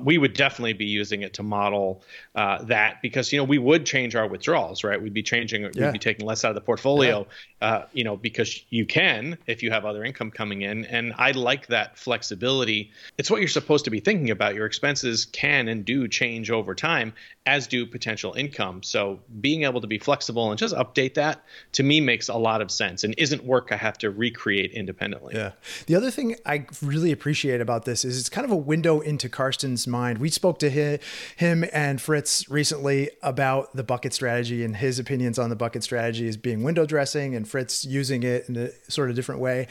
we 0.00 0.16
would 0.16 0.32
definitely 0.32 0.72
be 0.72 0.86
using 0.86 1.20
it 1.20 1.34
to 1.34 1.42
model 1.42 2.02
uh, 2.34 2.62
that 2.64 3.02
because 3.02 3.32
you 3.32 3.38
know 3.38 3.44
we 3.44 3.58
would 3.58 3.84
change 3.84 4.16
our 4.16 4.26
withdrawals, 4.26 4.82
right? 4.82 5.00
We'd 5.00 5.12
be 5.12 5.22
changing, 5.22 5.62
yeah. 5.62 5.86
we'd 5.86 5.92
be 5.92 5.98
taking 5.98 6.24
less 6.24 6.42
out 6.44 6.48
of 6.48 6.54
the 6.54 6.62
portfolio, 6.62 7.26
yeah. 7.60 7.68
uh, 7.68 7.86
you 7.92 8.04
know, 8.04 8.16
because 8.16 8.64
you 8.70 8.86
can 8.86 9.36
if 9.46 9.62
you 9.62 9.70
have 9.70 9.84
other 9.84 10.04
income 10.04 10.30
coming 10.30 10.62
in, 10.62 10.86
and 10.86 11.12
I 11.18 11.32
like 11.32 11.66
that 11.66 11.98
flexibility. 11.98 12.92
It's 13.18 13.30
what 13.30 13.40
you're 13.40 13.48
supposed 13.48 13.84
to 13.84 13.90
be 13.90 14.00
thinking 14.00 14.30
about. 14.30 14.54
Your 14.54 14.64
expenses 14.64 15.26
can 15.26 15.68
and 15.68 15.84
do 15.84 16.08
change 16.08 16.50
over 16.50 16.74
time, 16.74 17.12
as 17.44 17.66
do 17.66 17.84
potential 17.84 18.32
income. 18.32 18.82
So 18.82 19.20
being 19.40 19.64
able 19.64 19.80
to 19.80 19.86
be 19.86 19.98
flexible 19.98 20.50
and 20.50 20.58
just 20.58 20.74
update 20.74 21.14
that 21.14 21.44
to 21.72 21.82
me 21.82 22.00
makes 22.00 22.28
a 22.28 22.36
lot 22.36 22.62
of 22.62 22.70
sense 22.70 23.02
and 23.04 23.14
isn't 23.18 23.44
work 23.44 23.68
I 23.72 23.76
have 23.76 23.98
to 23.98 24.10
recreate 24.10 24.72
independently. 24.72 25.34
Yeah. 25.34 25.52
The 25.86 25.96
other 25.96 26.10
thing 26.10 26.36
I 26.46 26.66
really 26.82 27.10
appreciate 27.10 27.60
about 27.60 27.84
this 27.84 28.04
is 28.04 28.18
it's 28.18 28.28
kind 28.28 28.44
of 28.44 28.50
a 28.50 28.56
window 28.56 29.00
into 29.00 29.28
Karsten's 29.28 29.86
mind. 29.86 30.18
We 30.18 30.30
spoke 30.30 30.58
to 30.60 30.70
him 30.70 31.64
and 31.72 32.00
Fritz 32.00 32.48
recently 32.48 33.10
about 33.22 33.74
the 33.74 33.82
bucket 33.82 34.12
strategy 34.14 34.64
and 34.64 34.76
his 34.76 34.98
opinions 34.98 35.38
on 35.38 35.50
the 35.50 35.56
bucket 35.56 35.82
strategy 35.82 36.28
as 36.28 36.36
being 36.36 36.62
window 36.62 36.86
dressing 36.86 37.34
and 37.34 37.48
Fritz 37.48 37.84
using 37.84 38.22
it 38.22 38.48
in 38.48 38.56
a 38.56 38.70
sort 38.90 39.10
of 39.10 39.16
different 39.16 39.40
way. 39.40 39.66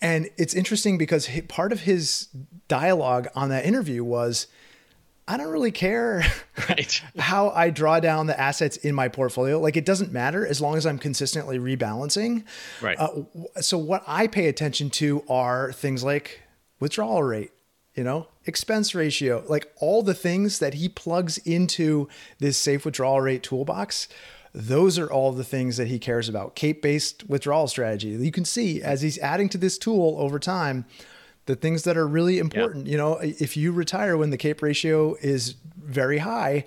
And 0.00 0.30
it's 0.38 0.54
interesting 0.54 0.96
because 0.98 1.28
part 1.48 1.72
of 1.72 1.80
his 1.80 2.28
dialogue 2.68 3.28
on 3.34 3.50
that 3.50 3.66
interview 3.66 4.04
was 4.04 4.46
I 5.28 5.36
don't 5.36 5.48
really 5.48 5.70
care 5.70 6.24
right. 6.68 7.02
how 7.18 7.50
I 7.50 7.70
draw 7.70 8.00
down 8.00 8.26
the 8.26 8.38
assets 8.38 8.76
in 8.76 8.94
my 8.94 9.08
portfolio. 9.08 9.60
Like 9.60 9.76
it 9.76 9.84
doesn't 9.84 10.12
matter 10.12 10.46
as 10.46 10.60
long 10.60 10.76
as 10.76 10.86
I'm 10.86 10.98
consistently 10.98 11.58
rebalancing. 11.58 12.44
Right. 12.80 12.98
Uh, 12.98 13.22
so 13.60 13.78
what 13.78 14.02
I 14.06 14.26
pay 14.26 14.48
attention 14.48 14.90
to 14.90 15.22
are 15.28 15.72
things 15.72 16.02
like 16.02 16.42
withdrawal 16.80 17.22
rate, 17.22 17.52
you 17.94 18.04
know, 18.04 18.26
expense 18.46 18.94
ratio, 18.94 19.44
like 19.48 19.72
all 19.78 20.02
the 20.02 20.14
things 20.14 20.58
that 20.58 20.74
he 20.74 20.88
plugs 20.88 21.38
into 21.38 22.08
this 22.38 22.58
safe 22.58 22.84
withdrawal 22.84 23.20
rate 23.20 23.42
toolbox. 23.42 24.08
Those 24.54 24.98
are 24.98 25.10
all 25.10 25.32
the 25.32 25.44
things 25.44 25.78
that 25.78 25.86
he 25.86 25.98
cares 25.98 26.28
about. 26.28 26.56
Cape 26.56 26.82
based 26.82 27.26
withdrawal 27.28 27.68
strategy. 27.68 28.08
You 28.08 28.32
can 28.32 28.44
see 28.44 28.82
as 28.82 29.00
he's 29.00 29.18
adding 29.18 29.48
to 29.50 29.58
this 29.58 29.78
tool 29.78 30.16
over 30.18 30.38
time 30.38 30.84
the 31.46 31.56
things 31.56 31.82
that 31.84 31.96
are 31.96 32.06
really 32.06 32.38
important. 32.38 32.86
You 32.86 32.96
know, 32.96 33.18
if 33.18 33.56
you 33.56 33.72
retire 33.72 34.16
when 34.16 34.30
the 34.30 34.36
CAPE 34.36 34.62
ratio 34.62 35.16
is 35.20 35.56
very 35.76 36.18
high, 36.18 36.66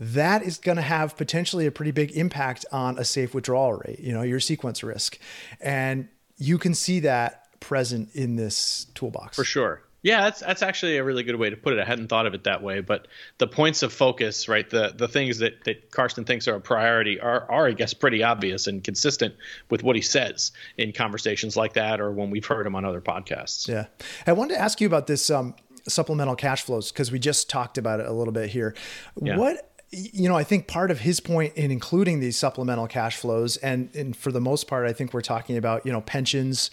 that 0.00 0.42
is 0.42 0.58
going 0.58 0.76
to 0.76 0.82
have 0.82 1.16
potentially 1.16 1.66
a 1.66 1.70
pretty 1.70 1.90
big 1.90 2.12
impact 2.12 2.64
on 2.72 2.98
a 2.98 3.04
safe 3.04 3.34
withdrawal 3.34 3.74
rate, 3.74 4.00
you 4.00 4.12
know, 4.12 4.22
your 4.22 4.40
sequence 4.40 4.82
risk. 4.82 5.18
And 5.60 6.08
you 6.36 6.58
can 6.58 6.74
see 6.74 7.00
that 7.00 7.60
present 7.60 8.10
in 8.12 8.36
this 8.36 8.86
toolbox. 8.94 9.36
For 9.36 9.44
sure. 9.44 9.82
Yeah, 10.04 10.20
that's 10.20 10.40
that's 10.40 10.62
actually 10.62 10.98
a 10.98 11.02
really 11.02 11.22
good 11.22 11.36
way 11.36 11.48
to 11.48 11.56
put 11.56 11.72
it. 11.72 11.80
I 11.80 11.84
hadn't 11.84 12.08
thought 12.08 12.26
of 12.26 12.34
it 12.34 12.44
that 12.44 12.62
way, 12.62 12.80
but 12.80 13.08
the 13.38 13.46
points 13.46 13.82
of 13.82 13.90
focus, 13.90 14.48
right? 14.48 14.68
The 14.68 14.92
the 14.94 15.08
things 15.08 15.38
that, 15.38 15.64
that 15.64 15.90
Karsten 15.90 16.26
thinks 16.26 16.46
are 16.46 16.56
a 16.56 16.60
priority 16.60 17.18
are 17.18 17.50
are 17.50 17.66
I 17.66 17.72
guess 17.72 17.94
pretty 17.94 18.22
obvious 18.22 18.66
and 18.66 18.84
consistent 18.84 19.34
with 19.70 19.82
what 19.82 19.96
he 19.96 20.02
says 20.02 20.52
in 20.76 20.92
conversations 20.92 21.56
like 21.56 21.72
that 21.72 22.02
or 22.02 22.12
when 22.12 22.28
we've 22.28 22.44
heard 22.44 22.66
him 22.66 22.76
on 22.76 22.84
other 22.84 23.00
podcasts. 23.00 23.66
Yeah. 23.66 23.86
I 24.26 24.32
wanted 24.32 24.56
to 24.56 24.60
ask 24.60 24.78
you 24.78 24.86
about 24.86 25.06
this 25.06 25.30
um, 25.30 25.54
supplemental 25.88 26.36
cash 26.36 26.62
flows 26.64 26.92
because 26.92 27.10
we 27.10 27.18
just 27.18 27.48
talked 27.48 27.78
about 27.78 27.98
it 27.98 28.06
a 28.06 28.12
little 28.12 28.32
bit 28.32 28.50
here. 28.50 28.74
Yeah. 29.22 29.38
What 29.38 29.70
you 29.90 30.28
know, 30.28 30.36
I 30.36 30.44
think 30.44 30.66
part 30.66 30.90
of 30.90 31.00
his 31.00 31.20
point 31.20 31.54
in 31.54 31.70
including 31.70 32.20
these 32.20 32.36
supplemental 32.36 32.88
cash 32.88 33.16
flows, 33.16 33.56
and, 33.58 33.88
and 33.94 34.16
for 34.16 34.32
the 34.32 34.40
most 34.40 34.66
part, 34.66 34.86
I 34.86 34.92
think 34.92 35.14
we're 35.14 35.20
talking 35.20 35.56
about, 35.56 35.86
you 35.86 35.92
know, 35.92 36.00
pensions, 36.00 36.70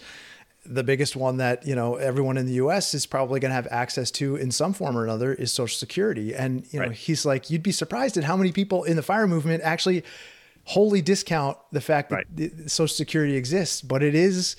the 0.64 0.84
biggest 0.84 1.16
one 1.16 1.38
that 1.38 1.66
you 1.66 1.74
know 1.74 1.96
everyone 1.96 2.36
in 2.36 2.46
the 2.46 2.54
U.S. 2.54 2.94
is 2.94 3.06
probably 3.06 3.40
going 3.40 3.50
to 3.50 3.54
have 3.54 3.68
access 3.70 4.10
to 4.12 4.36
in 4.36 4.50
some 4.50 4.72
form 4.72 4.96
or 4.96 5.04
another 5.04 5.32
is 5.34 5.52
Social 5.52 5.76
Security. 5.76 6.34
And 6.34 6.66
you 6.72 6.80
know, 6.80 6.86
right. 6.86 6.96
he's 6.96 7.26
like, 7.26 7.50
you'd 7.50 7.62
be 7.62 7.72
surprised 7.72 8.16
at 8.16 8.24
how 8.24 8.36
many 8.36 8.52
people 8.52 8.84
in 8.84 8.96
the 8.96 9.02
fire 9.02 9.26
movement 9.26 9.62
actually 9.62 10.04
wholly 10.64 11.02
discount 11.02 11.58
the 11.72 11.80
fact 11.80 12.10
that 12.10 12.26
right. 12.36 12.70
Social 12.70 12.94
Security 12.94 13.36
exists, 13.36 13.82
but 13.82 14.02
it 14.02 14.14
is 14.14 14.56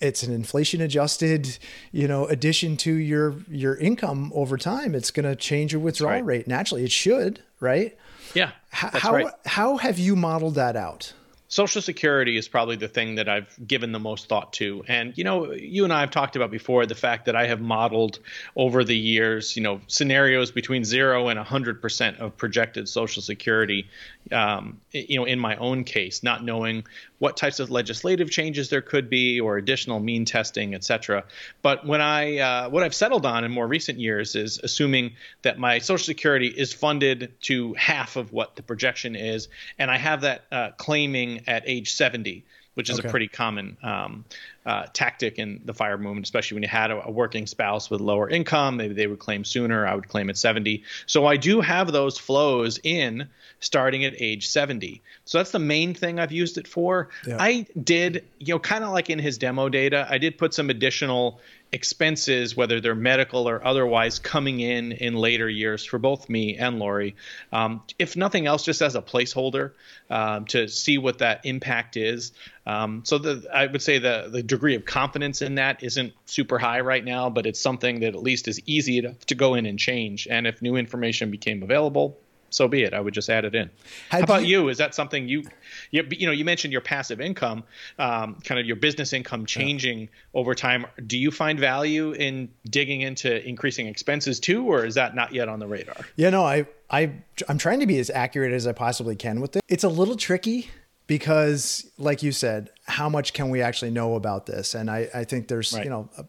it's 0.00 0.22
an 0.22 0.32
inflation 0.32 0.80
adjusted 0.80 1.58
you 1.92 2.06
know 2.06 2.26
addition 2.26 2.76
to 2.76 2.92
your 2.92 3.34
your 3.50 3.76
income 3.76 4.30
over 4.34 4.56
time 4.56 4.94
it's 4.94 5.10
going 5.10 5.26
to 5.26 5.34
change 5.34 5.72
your 5.72 5.80
withdrawal 5.80 6.12
right. 6.12 6.24
rate 6.24 6.46
naturally 6.46 6.84
it 6.84 6.92
should 6.92 7.40
right 7.60 7.96
yeah 8.34 8.52
how 8.70 9.12
right. 9.12 9.26
how 9.46 9.76
have 9.76 9.98
you 9.98 10.14
modeled 10.14 10.54
that 10.54 10.76
out 10.76 11.12
Social 11.50 11.80
Security 11.80 12.36
is 12.36 12.46
probably 12.46 12.76
the 12.76 12.88
thing 12.88 13.14
that 13.14 13.26
I've 13.26 13.48
given 13.66 13.90
the 13.90 13.98
most 13.98 14.28
thought 14.28 14.52
to. 14.54 14.84
And, 14.86 15.16
you 15.16 15.24
know, 15.24 15.52
you 15.52 15.84
and 15.84 15.92
I 15.92 16.00
have 16.00 16.10
talked 16.10 16.36
about 16.36 16.50
before 16.50 16.84
the 16.84 16.94
fact 16.94 17.24
that 17.24 17.34
I 17.34 17.46
have 17.46 17.58
modeled 17.58 18.18
over 18.54 18.84
the 18.84 18.96
years, 18.96 19.56
you 19.56 19.62
know, 19.62 19.80
scenarios 19.86 20.50
between 20.50 20.84
zero 20.84 21.28
and 21.28 21.40
100% 21.40 22.18
of 22.18 22.36
projected 22.36 22.86
Social 22.86 23.22
Security, 23.22 23.88
um, 24.32 24.80
you 24.92 25.18
know, 25.18 25.24
in 25.24 25.38
my 25.38 25.56
own 25.56 25.84
case, 25.84 26.22
not 26.22 26.44
knowing 26.44 26.84
what 27.18 27.36
types 27.36 27.60
of 27.60 27.70
legislative 27.70 28.30
changes 28.30 28.70
there 28.70 28.82
could 28.82 29.10
be 29.10 29.40
or 29.40 29.56
additional 29.56 30.00
mean 30.00 30.24
testing, 30.24 30.74
et 30.74 30.84
cetera. 30.84 31.24
But 31.62 31.86
when 31.86 32.00
I, 32.00 32.38
uh, 32.38 32.68
what 32.70 32.82
I've 32.82 32.94
settled 32.94 33.26
on 33.26 33.44
in 33.44 33.50
more 33.50 33.66
recent 33.66 33.98
years 33.98 34.36
is 34.36 34.58
assuming 34.62 35.14
that 35.42 35.58
my 35.58 35.78
Social 35.78 36.04
Security 36.04 36.48
is 36.48 36.72
funded 36.72 37.32
to 37.42 37.74
half 37.74 38.16
of 38.16 38.32
what 38.32 38.56
the 38.56 38.62
projection 38.62 39.16
is. 39.16 39.48
And 39.78 39.90
I 39.90 39.98
have 39.98 40.22
that 40.22 40.44
uh, 40.50 40.70
claiming 40.76 41.42
at 41.46 41.64
age 41.66 41.92
70 41.92 42.44
which 42.78 42.90
is 42.90 43.00
okay. 43.00 43.08
a 43.08 43.10
pretty 43.10 43.26
common 43.26 43.76
um, 43.82 44.24
uh, 44.68 44.84
tactic 44.92 45.38
in 45.38 45.62
the 45.64 45.72
fire 45.72 45.96
movement, 45.96 46.26
especially 46.26 46.56
when 46.56 46.62
you 46.62 46.68
had 46.68 46.90
a, 46.90 47.06
a, 47.06 47.10
working 47.10 47.46
spouse 47.46 47.88
with 47.88 48.02
lower 48.02 48.28
income. 48.28 48.76
Maybe 48.76 48.92
they 48.92 49.06
would 49.06 49.18
claim 49.18 49.42
sooner. 49.42 49.86
I 49.86 49.94
would 49.94 50.08
claim 50.08 50.28
at 50.28 50.36
70. 50.36 50.84
So 51.06 51.24
I 51.24 51.38
do 51.38 51.62
have 51.62 51.90
those 51.90 52.18
flows 52.18 52.78
in 52.82 53.28
starting 53.60 54.04
at 54.04 54.12
age 54.20 54.46
70. 54.46 55.00
So 55.24 55.38
that's 55.38 55.52
the 55.52 55.58
main 55.58 55.94
thing 55.94 56.20
I've 56.20 56.32
used 56.32 56.58
it 56.58 56.68
for. 56.68 57.08
Yeah. 57.26 57.38
I 57.40 57.64
did, 57.82 58.26
you 58.38 58.52
know, 58.52 58.58
kind 58.58 58.84
of 58.84 58.90
like 58.90 59.08
in 59.08 59.18
his 59.18 59.38
demo 59.38 59.70
data, 59.70 60.06
I 60.08 60.18
did 60.18 60.36
put 60.36 60.52
some 60.52 60.68
additional 60.68 61.40
expenses, 61.72 62.56
whether 62.56 62.80
they're 62.80 62.94
medical 62.94 63.48
or 63.48 63.64
otherwise, 63.64 64.18
coming 64.18 64.60
in 64.60 64.92
in 64.92 65.14
later 65.14 65.48
years 65.48 65.84
for 65.84 65.98
both 65.98 66.28
me 66.28 66.56
and 66.56 66.78
Lori. 66.78 67.14
Um, 67.52 67.82
if 67.98 68.16
nothing 68.16 68.46
else, 68.46 68.64
just 68.64 68.80
as 68.80 68.94
a 68.94 69.02
placeholder 69.02 69.72
um, 70.08 70.46
to 70.46 70.68
see 70.68 70.98
what 70.98 71.18
that 71.18 71.44
impact 71.44 71.96
is. 71.96 72.32
Um, 72.66 73.02
so 73.04 73.18
the, 73.18 73.48
I 73.52 73.66
would 73.66 73.82
say 73.82 73.98
the 73.98 74.28
the 74.30 74.42
degree 74.58 74.74
of 74.74 74.84
confidence 74.84 75.40
in 75.40 75.54
that 75.54 75.84
isn't 75.84 76.12
super 76.26 76.58
high 76.58 76.80
right 76.80 77.04
now, 77.04 77.30
but 77.30 77.46
it's 77.46 77.60
something 77.60 78.00
that 78.00 78.14
at 78.16 78.22
least 78.22 78.48
is 78.48 78.60
easy 78.66 79.00
to, 79.00 79.14
to 79.26 79.36
go 79.36 79.54
in 79.54 79.66
and 79.66 79.78
change. 79.78 80.26
And 80.28 80.48
if 80.48 80.60
new 80.60 80.74
information 80.74 81.30
became 81.30 81.62
available, 81.62 82.18
so 82.50 82.66
be 82.66 82.82
it. 82.82 82.92
I 82.92 83.00
would 83.00 83.14
just 83.14 83.30
add 83.30 83.44
it 83.44 83.54
in. 83.54 83.70
How, 84.08 84.18
How 84.18 84.24
about 84.24 84.46
you, 84.46 84.62
you? 84.62 84.68
Is 84.68 84.78
that 84.78 84.94
something 84.96 85.28
you, 85.28 85.44
you, 85.92 86.04
you 86.10 86.26
know, 86.26 86.32
you 86.32 86.44
mentioned 86.44 86.72
your 86.72 86.80
passive 86.80 87.20
income, 87.20 87.62
um, 88.00 88.36
kind 88.42 88.58
of 88.58 88.66
your 88.66 88.76
business 88.76 89.12
income 89.12 89.46
changing 89.46 90.00
yeah. 90.00 90.06
over 90.34 90.54
time. 90.54 90.86
Do 91.06 91.18
you 91.18 91.30
find 91.30 91.60
value 91.60 92.12
in 92.12 92.48
digging 92.68 93.02
into 93.02 93.46
increasing 93.46 93.86
expenses 93.86 94.40
too, 94.40 94.64
or 94.64 94.84
is 94.84 94.96
that 94.96 95.14
not 95.14 95.32
yet 95.32 95.48
on 95.48 95.60
the 95.60 95.68
radar? 95.68 95.96
Yeah, 96.16 96.30
no, 96.30 96.42
I, 96.44 96.66
I, 96.90 97.12
I'm 97.48 97.58
trying 97.58 97.80
to 97.80 97.86
be 97.86 97.98
as 97.98 98.10
accurate 98.10 98.52
as 98.52 98.66
I 98.66 98.72
possibly 98.72 99.14
can 99.14 99.40
with 99.40 99.56
it. 99.56 99.62
It's 99.68 99.84
a 99.84 99.88
little 99.88 100.16
tricky 100.16 100.70
because, 101.08 101.90
like 101.98 102.22
you 102.22 102.30
said, 102.30 102.70
how 102.86 103.08
much 103.08 103.32
can 103.32 103.48
we 103.48 103.62
actually 103.62 103.90
know 103.90 104.14
about 104.14 104.46
this? 104.46 104.74
And 104.74 104.88
I, 104.88 105.08
I 105.12 105.24
think 105.24 105.48
there's, 105.48 105.72
right. 105.72 105.82
you 105.82 105.90
know, 105.90 106.08
a, 106.16 106.24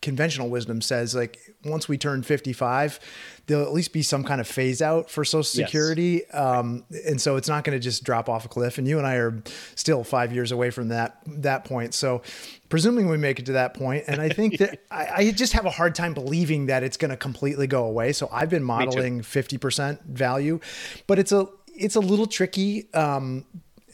conventional 0.00 0.48
wisdom 0.48 0.80
says 0.80 1.14
like 1.14 1.38
once 1.64 1.88
we 1.88 1.98
turn 1.98 2.22
55 2.22 3.00
there'll 3.46 3.64
at 3.64 3.72
least 3.72 3.92
be 3.92 4.00
some 4.00 4.22
kind 4.22 4.40
of 4.40 4.46
phase 4.46 4.80
out 4.80 5.10
for 5.10 5.24
social 5.24 5.42
security 5.42 6.22
yes. 6.24 6.34
um, 6.34 6.84
and 7.06 7.20
so 7.20 7.34
it's 7.34 7.48
not 7.48 7.64
going 7.64 7.76
to 7.76 7.82
just 7.82 8.04
drop 8.04 8.28
off 8.28 8.44
a 8.44 8.48
cliff 8.48 8.78
and 8.78 8.86
you 8.86 8.96
and 8.96 9.06
i 9.06 9.16
are 9.16 9.42
still 9.74 10.04
five 10.04 10.32
years 10.32 10.52
away 10.52 10.70
from 10.70 10.88
that 10.88 11.18
that 11.26 11.64
point 11.64 11.94
so 11.94 12.22
presuming 12.68 13.08
we 13.08 13.16
make 13.16 13.40
it 13.40 13.46
to 13.46 13.52
that 13.52 13.74
point 13.74 14.04
and 14.06 14.20
i 14.20 14.28
think 14.28 14.56
that 14.58 14.80
I, 14.90 15.08
I, 15.16 15.30
just 15.32 15.52
have 15.54 15.66
a 15.66 15.70
hard 15.70 15.96
time 15.96 16.14
believing 16.14 16.66
that 16.66 16.84
it's 16.84 16.96
going 16.96 17.10
to 17.10 17.16
completely 17.16 17.66
go 17.66 17.86
away 17.86 18.12
so 18.12 18.28
i've 18.32 18.50
been 18.50 18.64
modeling 18.64 19.20
50% 19.20 20.04
value 20.04 20.60
but 21.08 21.18
it's 21.18 21.32
a 21.32 21.48
it's 21.74 21.96
a 21.96 22.00
little 22.00 22.26
tricky 22.26 22.92
um, 22.94 23.44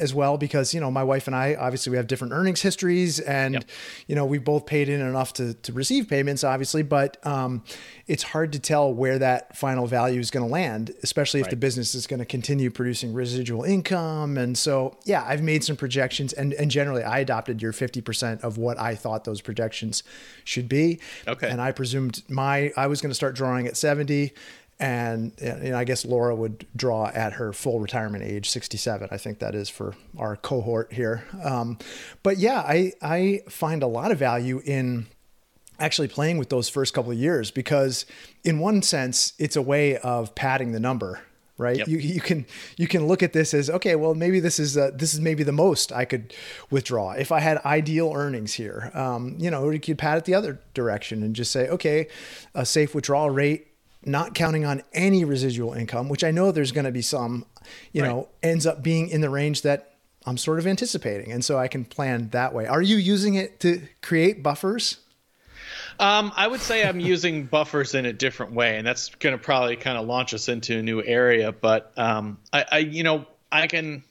as 0.03 0.13
well 0.13 0.37
because 0.37 0.75
you 0.75 0.81
know 0.81 0.91
my 0.91 1.05
wife 1.05 1.27
and 1.27 1.37
I 1.37 1.55
obviously 1.55 1.91
we 1.91 1.97
have 1.97 2.09
different 2.09 2.33
earnings 2.33 2.61
histories 2.61 3.21
and 3.21 3.55
yep. 3.55 3.65
you 4.09 4.15
know 4.15 4.27
we 4.27 4.39
both 4.39 4.67
paid 4.67 4.89
in 4.89 5.01
enough 5.01 5.33
to 5.35 5.55
to 5.55 5.73
receive 5.73 6.09
payments 6.09 6.43
obviously 6.43 6.83
but 6.83 7.25
um, 7.25 7.63
it's 8.09 8.25
hard 8.25 8.53
to 8.53 8.59
tell 8.59 8.93
where 8.93 9.19
that 9.21 9.57
final 9.57 9.87
value 9.87 10.19
is 10.19 10.31
going 10.31 10.45
to 10.45 10.53
land 10.53 10.91
especially 11.03 11.41
if 11.41 11.47
right. 11.47 11.51
the 11.51 11.57
business 11.57 11.95
is 11.95 12.07
going 12.07 12.19
to 12.19 12.27
continue 12.27 12.71
producing 12.71 13.15
residual 13.15 13.63
income 13.63 14.37
and 14.37 14.59
so 14.59 14.97
yeah 15.05 15.25
I've 15.27 15.43
made 15.43 15.63
some 15.63 15.77
projections 15.77 16.33
and 16.33 16.53
and 16.55 16.71
generally 16.71 17.05
I 17.05 17.21
adopted 17.21 17.63
your 17.63 17.73
50% 17.73 18.43
of 18.43 18.59
what 18.59 18.79
I 18.79 18.97
thought 18.97 19.25
those 19.25 19.41
projections 19.41 20.03
should 20.45 20.69
be 20.69 20.99
okay 21.29 21.49
and 21.49 21.61
I 21.61 21.71
presumed 21.71 22.23
my 22.29 22.73
I 22.77 22.89
was 22.89 23.01
going 23.01 23.11
to 23.11 23.15
start 23.15 23.37
drawing 23.37 23.69
at 23.69 23.77
70 23.77 24.33
and 24.83 25.33
I 25.73 25.85
guess 25.85 26.05
Laura 26.05 26.35
would 26.35 26.67
draw 26.75 27.07
at 27.15 27.35
her 27.35 27.53
full 27.53 27.79
retirement 27.79 28.25
age, 28.25 28.51
67. 28.51 29.09
I 29.13 29.17
think 29.17 29.39
that 29.39 29.55
is 29.55 29.69
for 29.69 29.95
our 30.19 30.35
cohort 30.35 30.93
here. 30.93 31.25
Um, 31.45 31.79
but 32.25 32.39
yeah, 32.39 32.59
I 32.59 32.93
I 33.01 33.43
find 33.49 33.85
a 33.85 33.87
lot 33.87 34.11
of 34.11 34.19
value 34.19 34.61
in 34.65 35.07
actually 35.79 36.09
playing 36.09 36.37
with 36.37 36.49
those 36.49 36.69
first 36.69 36.95
couple 36.95 37.13
of 37.13 37.19
years 37.19 37.53
because 37.53 38.07
in 38.43 38.59
one 38.59 38.83
sense 38.83 39.35
it's 39.39 39.55
a 39.55 39.63
way 39.63 39.99
of 39.99 40.35
padding 40.35 40.73
the 40.73 40.81
number 40.81 41.21
right 41.59 41.79
yep. 41.79 41.89
you, 41.89 41.99
you 41.99 42.21
can 42.21 42.47
you 42.77 42.87
can 42.87 43.07
look 43.07 43.23
at 43.23 43.33
this 43.33 43.53
as 43.53 43.69
okay 43.69 43.97
well 43.97 44.15
maybe 44.15 44.39
this 44.39 44.61
is 44.61 44.77
uh, 44.77 44.91
this 44.95 45.13
is 45.13 45.21
maybe 45.21 45.43
the 45.43 45.53
most 45.53 45.91
i 45.91 46.05
could 46.05 46.33
withdraw 46.71 47.13
if 47.13 47.33
i 47.33 47.41
had 47.41 47.59
ideal 47.65 48.13
earnings 48.15 48.55
here 48.55 48.93
um, 48.95 49.35
you 49.39 49.51
know 49.51 49.71
you 49.71 49.81
could 49.81 49.99
pad 49.99 50.19
it 50.19 50.25
the 50.25 50.35
other 50.35 50.61
direction 50.73 51.23
and 51.23 51.35
just 51.35 51.51
say 51.51 51.69
okay 51.69 52.07
a 52.55 52.65
safe 52.65 52.95
withdrawal 52.95 53.29
rate 53.31 53.72
not 54.05 54.35
counting 54.35 54.65
on 54.65 54.83
any 54.93 55.25
residual 55.25 55.73
income, 55.73 56.09
which 56.09 56.25
I 56.25 56.31
know 56.31 56.53
there's 56.53 56.73
going 56.73 56.85
to 56.85 56.93
be 56.93 57.03
some, 57.03 57.47
you 57.93 58.03
right. 58.03 58.09
know, 58.09 58.29
ends 58.43 58.67
up 58.67 58.83
being 58.83 59.09
in 59.09 59.21
the 59.21 59.31
range 59.31 59.63
that 59.63 59.95
I'm 60.27 60.37
sort 60.37 60.59
of 60.59 60.67
anticipating. 60.67 61.33
And 61.33 61.45
so 61.45 61.59
I 61.59 61.69
can 61.69 61.85
plan 61.85 62.29
that 62.31 62.55
way. 62.55 62.67
Are 62.67 62.83
you 62.83 62.97
using 62.97 63.35
it 63.35 63.61
to 63.61 63.83
create 64.01 64.43
buffers? 64.43 64.99
Um, 65.99 66.33
I 66.37 66.47
would 66.47 66.61
say 66.61 66.87
I'm 66.87 67.01
using 67.01 67.45
buffers 67.51 67.95
in 67.95 68.07
a 68.07 68.13
different 68.13 68.53
way, 68.53 68.77
and 68.77 68.87
that's 68.87 69.11
going 69.17 69.37
to 69.37 69.43
probably 69.43 69.77
kind 69.77 69.99
of 69.99 70.07
launch 70.07 70.35
us 70.35 70.49
into 70.49 70.79
a 70.79 70.83
new 70.83 71.03
area. 71.03 71.53
But 71.53 71.93
um, 71.97 72.39
I, 72.53 72.65
I, 72.73 72.79
you 72.79 73.03
know, 73.03 73.27
I 73.51 73.67
can 73.67 74.03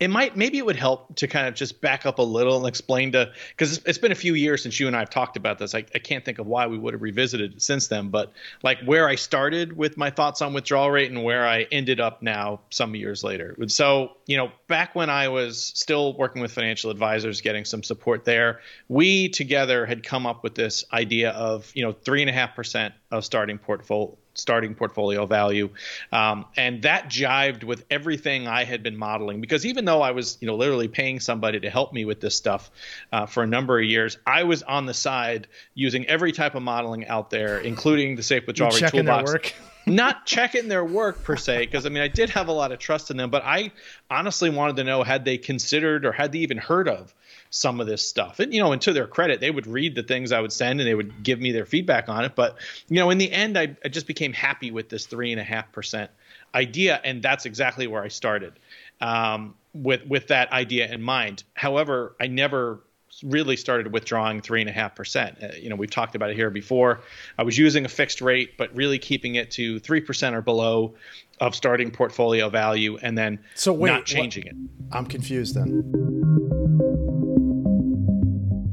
it 0.00 0.08
might 0.08 0.36
maybe 0.36 0.58
it 0.58 0.66
would 0.66 0.76
help 0.76 1.16
to 1.16 1.26
kind 1.26 1.48
of 1.48 1.54
just 1.54 1.80
back 1.80 2.06
up 2.06 2.18
a 2.18 2.22
little 2.22 2.56
and 2.58 2.66
explain 2.66 3.12
to 3.12 3.32
because 3.50 3.78
it's 3.84 3.98
been 3.98 4.12
a 4.12 4.16
few 4.16 4.34
years 4.34 4.62
since 4.62 4.78
you 4.78 4.86
and 4.86 4.94
I 4.94 5.00
have 5.00 5.10
talked 5.10 5.36
about 5.36 5.58
this. 5.58 5.74
I, 5.74 5.78
I 5.94 5.98
can't 5.98 6.24
think 6.24 6.38
of 6.38 6.46
why 6.46 6.66
we 6.68 6.78
would 6.78 6.94
have 6.94 7.02
revisited 7.02 7.54
it 7.54 7.62
since 7.62 7.88
then, 7.88 8.10
but 8.10 8.32
like 8.62 8.80
where 8.82 9.08
I 9.08 9.16
started 9.16 9.76
with 9.76 9.96
my 9.96 10.10
thoughts 10.10 10.40
on 10.40 10.52
withdrawal 10.52 10.90
rate 10.90 11.10
and 11.10 11.24
where 11.24 11.46
I 11.46 11.66
ended 11.72 11.98
up 11.98 12.22
now 12.22 12.60
some 12.70 12.94
years 12.94 13.24
later. 13.24 13.56
So 13.66 14.12
you 14.26 14.36
know, 14.36 14.52
back 14.68 14.94
when 14.94 15.10
I 15.10 15.28
was 15.28 15.62
still 15.62 16.16
working 16.16 16.42
with 16.42 16.52
financial 16.52 16.90
advisors, 16.90 17.40
getting 17.40 17.64
some 17.64 17.82
support 17.82 18.24
there, 18.24 18.60
we 18.88 19.28
together 19.28 19.84
had 19.84 20.04
come 20.04 20.26
up 20.26 20.44
with 20.44 20.54
this 20.54 20.84
idea 20.92 21.30
of 21.30 21.70
you 21.74 21.82
know 21.82 21.92
three 21.92 22.22
and 22.22 22.30
a 22.30 22.32
half 22.32 22.54
percent 22.54 22.94
of 23.10 23.24
starting 23.24 23.58
portfolio 23.58 24.16
starting 24.38 24.74
portfolio 24.74 25.26
value. 25.26 25.70
Um, 26.12 26.46
and 26.56 26.82
that 26.82 27.08
jived 27.08 27.64
with 27.64 27.84
everything 27.90 28.46
I 28.46 28.64
had 28.64 28.82
been 28.82 28.96
modeling 28.96 29.40
because 29.40 29.66
even 29.66 29.84
though 29.84 30.00
I 30.00 30.12
was, 30.12 30.38
you 30.40 30.46
know, 30.46 30.56
literally 30.56 30.88
paying 30.88 31.20
somebody 31.20 31.60
to 31.60 31.70
help 31.70 31.92
me 31.92 32.04
with 32.04 32.20
this 32.20 32.36
stuff 32.36 32.70
uh, 33.12 33.26
for 33.26 33.42
a 33.42 33.46
number 33.46 33.78
of 33.78 33.84
years, 33.84 34.16
I 34.26 34.44
was 34.44 34.62
on 34.62 34.86
the 34.86 34.94
side 34.94 35.48
using 35.74 36.06
every 36.06 36.32
type 36.32 36.54
of 36.54 36.62
modeling 36.62 37.06
out 37.06 37.30
there, 37.30 37.58
including 37.58 38.16
the 38.16 38.22
safe 38.22 38.46
withdrawal 38.46 38.72
rate 38.72 38.90
toolbox. 38.90 39.52
not 39.94 40.26
checking 40.26 40.68
their 40.68 40.84
work 40.84 41.22
per 41.24 41.36
se, 41.36 41.66
because 41.66 41.86
I 41.86 41.88
mean, 41.88 42.02
I 42.02 42.08
did 42.08 42.30
have 42.30 42.48
a 42.48 42.52
lot 42.52 42.72
of 42.72 42.78
trust 42.78 43.10
in 43.10 43.16
them, 43.16 43.30
but 43.30 43.44
I 43.44 43.72
honestly 44.10 44.50
wanted 44.50 44.76
to 44.76 44.84
know 44.84 45.02
had 45.02 45.24
they 45.24 45.38
considered 45.38 46.04
or 46.04 46.12
had 46.12 46.32
they 46.32 46.38
even 46.38 46.58
heard 46.58 46.88
of 46.88 47.14
some 47.50 47.80
of 47.80 47.86
this 47.86 48.06
stuff. 48.06 48.40
And 48.40 48.52
you 48.52 48.60
know, 48.60 48.72
and 48.72 48.82
to 48.82 48.92
their 48.92 49.06
credit, 49.06 49.40
they 49.40 49.50
would 49.50 49.66
read 49.66 49.94
the 49.94 50.02
things 50.02 50.32
I 50.32 50.40
would 50.40 50.52
send 50.52 50.80
and 50.80 50.88
they 50.88 50.94
would 50.94 51.22
give 51.22 51.40
me 51.40 51.52
their 51.52 51.66
feedback 51.66 52.08
on 52.08 52.24
it. 52.24 52.34
But 52.34 52.56
you 52.88 52.96
know, 52.96 53.10
in 53.10 53.18
the 53.18 53.30
end, 53.30 53.58
I, 53.58 53.76
I 53.84 53.88
just 53.88 54.06
became 54.06 54.32
happy 54.32 54.70
with 54.70 54.88
this 54.88 55.06
three 55.06 55.32
and 55.32 55.40
a 55.40 55.44
half 55.44 55.72
percent 55.72 56.10
idea, 56.54 57.00
and 57.04 57.22
that's 57.22 57.46
exactly 57.46 57.86
where 57.86 58.02
I 58.02 58.08
started 58.08 58.54
um, 59.00 59.54
with 59.74 60.06
with 60.06 60.28
that 60.28 60.52
idea 60.52 60.92
in 60.92 61.02
mind. 61.02 61.44
However, 61.54 62.14
I 62.20 62.26
never 62.26 62.80
really 63.22 63.56
started 63.56 63.92
withdrawing 63.92 64.40
three 64.40 64.60
and 64.60 64.70
a 64.70 64.72
half 64.72 64.94
percent. 64.94 65.38
Uh, 65.42 65.48
you 65.60 65.68
know, 65.68 65.76
we've 65.76 65.90
talked 65.90 66.14
about 66.14 66.30
it 66.30 66.36
here 66.36 66.50
before. 66.50 67.00
I 67.38 67.42
was 67.42 67.58
using 67.58 67.84
a 67.84 67.88
fixed 67.88 68.20
rate, 68.20 68.56
but 68.56 68.74
really 68.74 68.98
keeping 68.98 69.36
it 69.36 69.50
to 69.52 69.78
three 69.80 70.00
percent 70.00 70.36
or 70.36 70.42
below 70.42 70.94
of 71.40 71.54
starting 71.54 71.90
portfolio 71.90 72.48
value, 72.48 72.98
and 73.02 73.16
then 73.16 73.38
so 73.54 73.72
wait, 73.72 73.90
not 73.90 74.04
changing 74.04 74.44
what? 74.44 74.52
it. 74.52 74.96
I'm 74.96 75.06
confused 75.06 75.54
then. 75.54 76.08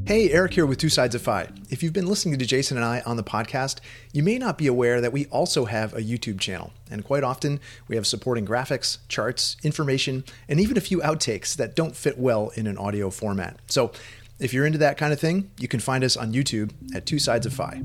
Hey, 0.07 0.29
Eric 0.29 0.53
here 0.53 0.67
with 0.67 0.77
Two 0.77 0.89
Sides 0.89 1.15
of 1.15 1.23
Fi. 1.23 1.49
If 1.71 1.81
you've 1.81 1.91
been 1.91 2.05
listening 2.05 2.37
to 2.37 2.45
Jason 2.45 2.77
and 2.77 2.85
I 2.85 3.01
on 3.07 3.17
the 3.17 3.23
podcast, 3.23 3.79
you 4.13 4.21
may 4.21 4.37
not 4.37 4.55
be 4.55 4.67
aware 4.67 5.01
that 5.01 5.11
we 5.11 5.25
also 5.27 5.65
have 5.65 5.95
a 5.95 5.99
YouTube 5.99 6.39
channel. 6.39 6.73
And 6.91 7.03
quite 7.03 7.23
often, 7.23 7.59
we 7.87 7.95
have 7.95 8.05
supporting 8.05 8.45
graphics, 8.45 8.99
charts, 9.07 9.57
information, 9.63 10.23
and 10.47 10.59
even 10.59 10.77
a 10.77 10.81
few 10.81 10.99
outtakes 10.99 11.55
that 11.55 11.75
don't 11.75 11.95
fit 11.95 12.19
well 12.19 12.51
in 12.53 12.67
an 12.67 12.77
audio 12.77 13.09
format. 13.09 13.57
So 13.65 13.91
if 14.39 14.53
you're 14.53 14.65
into 14.65 14.79
that 14.79 14.97
kind 14.97 15.13
of 15.13 15.19
thing, 15.19 15.51
you 15.59 15.67
can 15.67 15.79
find 15.79 16.03
us 16.03 16.17
on 16.17 16.33
YouTube 16.33 16.71
at 16.93 17.05
Two 17.05 17.19
Sides 17.19 17.45
of 17.45 17.53
Fi. 17.53 17.81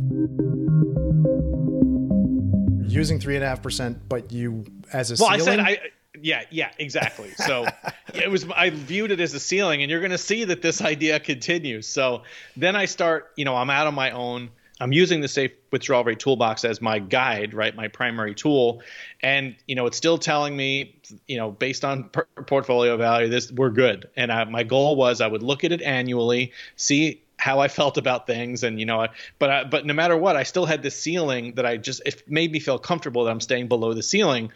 Using 2.88 3.20
3.5%, 3.20 4.00
but 4.08 4.32
you, 4.32 4.64
as 4.92 5.10
a 5.10 5.22
well, 5.22 5.38
ceiling, 5.38 5.60
I 5.60 5.74
said 5.74 5.82
I 5.82 5.90
yeah, 6.22 6.42
yeah, 6.50 6.70
exactly. 6.78 7.30
So 7.30 7.66
it 8.14 8.30
was 8.30 8.46
I 8.50 8.70
viewed 8.70 9.10
it 9.12 9.20
as 9.20 9.32
a 9.34 9.40
ceiling, 9.40 9.82
and 9.82 9.90
you're 9.90 10.00
going 10.00 10.10
to 10.10 10.18
see 10.18 10.44
that 10.44 10.60
this 10.60 10.82
idea 10.82 11.20
continues. 11.20 11.86
So 11.86 12.24
then 12.56 12.76
I 12.76 12.86
start, 12.86 13.30
you 13.36 13.44
know, 13.44 13.56
I'm 13.56 13.70
out 13.70 13.86
on 13.86 13.94
my 13.94 14.10
own. 14.10 14.50
I'm 14.80 14.92
using 14.92 15.20
the 15.20 15.28
safe 15.28 15.52
withdrawal 15.70 16.04
rate 16.04 16.18
toolbox 16.18 16.64
as 16.64 16.80
my 16.80 16.98
guide, 16.98 17.52
right? 17.52 17.74
My 17.76 17.88
primary 17.88 18.34
tool, 18.34 18.82
and 19.22 19.54
you 19.66 19.74
know, 19.74 19.86
it's 19.86 19.96
still 19.96 20.18
telling 20.18 20.56
me, 20.56 20.96
you 21.28 21.36
know, 21.36 21.50
based 21.50 21.84
on 21.84 22.04
per- 22.04 22.26
portfolio 22.46 22.96
value, 22.96 23.28
this 23.28 23.52
we're 23.52 23.70
good. 23.70 24.08
And 24.16 24.32
I, 24.32 24.44
my 24.44 24.62
goal 24.62 24.96
was 24.96 25.20
I 25.20 25.26
would 25.26 25.42
look 25.42 25.64
at 25.64 25.72
it 25.72 25.82
annually, 25.82 26.52
see 26.76 27.22
how 27.36 27.60
I 27.60 27.68
felt 27.68 27.96
about 27.96 28.26
things, 28.26 28.62
and 28.62 28.78
you 28.80 28.86
know, 28.86 29.06
but 29.38 29.50
I, 29.50 29.64
but 29.64 29.86
no 29.86 29.94
matter 29.94 30.16
what, 30.16 30.36
I 30.36 30.44
still 30.44 30.66
had 30.66 30.82
this 30.82 31.00
ceiling 31.00 31.54
that 31.54 31.66
I 31.66 31.76
just 31.76 32.02
it 32.06 32.22
made 32.28 32.50
me 32.52 32.60
feel 32.60 32.78
comfortable 32.78 33.24
that 33.24 33.30
I'm 33.30 33.40
staying 33.40 33.68
below 33.68 33.94
the 33.94 34.02
ceiling 34.02 34.50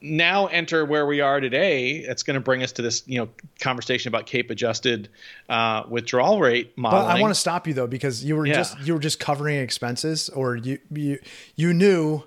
now 0.00 0.46
enter 0.46 0.84
where 0.84 1.06
we 1.06 1.20
are 1.20 1.40
today. 1.40 1.96
It's 1.96 2.22
going 2.22 2.34
to 2.34 2.40
bring 2.40 2.62
us 2.62 2.72
to 2.72 2.82
this, 2.82 3.02
you 3.06 3.18
know, 3.18 3.28
conversation 3.60 4.08
about 4.08 4.26
CAPE 4.26 4.50
adjusted 4.50 5.08
uh, 5.48 5.84
withdrawal 5.88 6.40
rate 6.40 6.76
modeling. 6.76 7.06
But 7.06 7.16
I 7.16 7.20
want 7.20 7.34
to 7.34 7.40
stop 7.40 7.66
you 7.66 7.74
though 7.74 7.86
because 7.86 8.24
you 8.24 8.36
were 8.36 8.46
yeah. 8.46 8.54
just 8.54 8.78
you 8.80 8.94
were 8.94 9.00
just 9.00 9.18
covering 9.18 9.58
expenses, 9.58 10.28
or 10.28 10.56
you 10.56 10.78
you 10.90 11.18
you 11.56 11.74
knew 11.74 12.22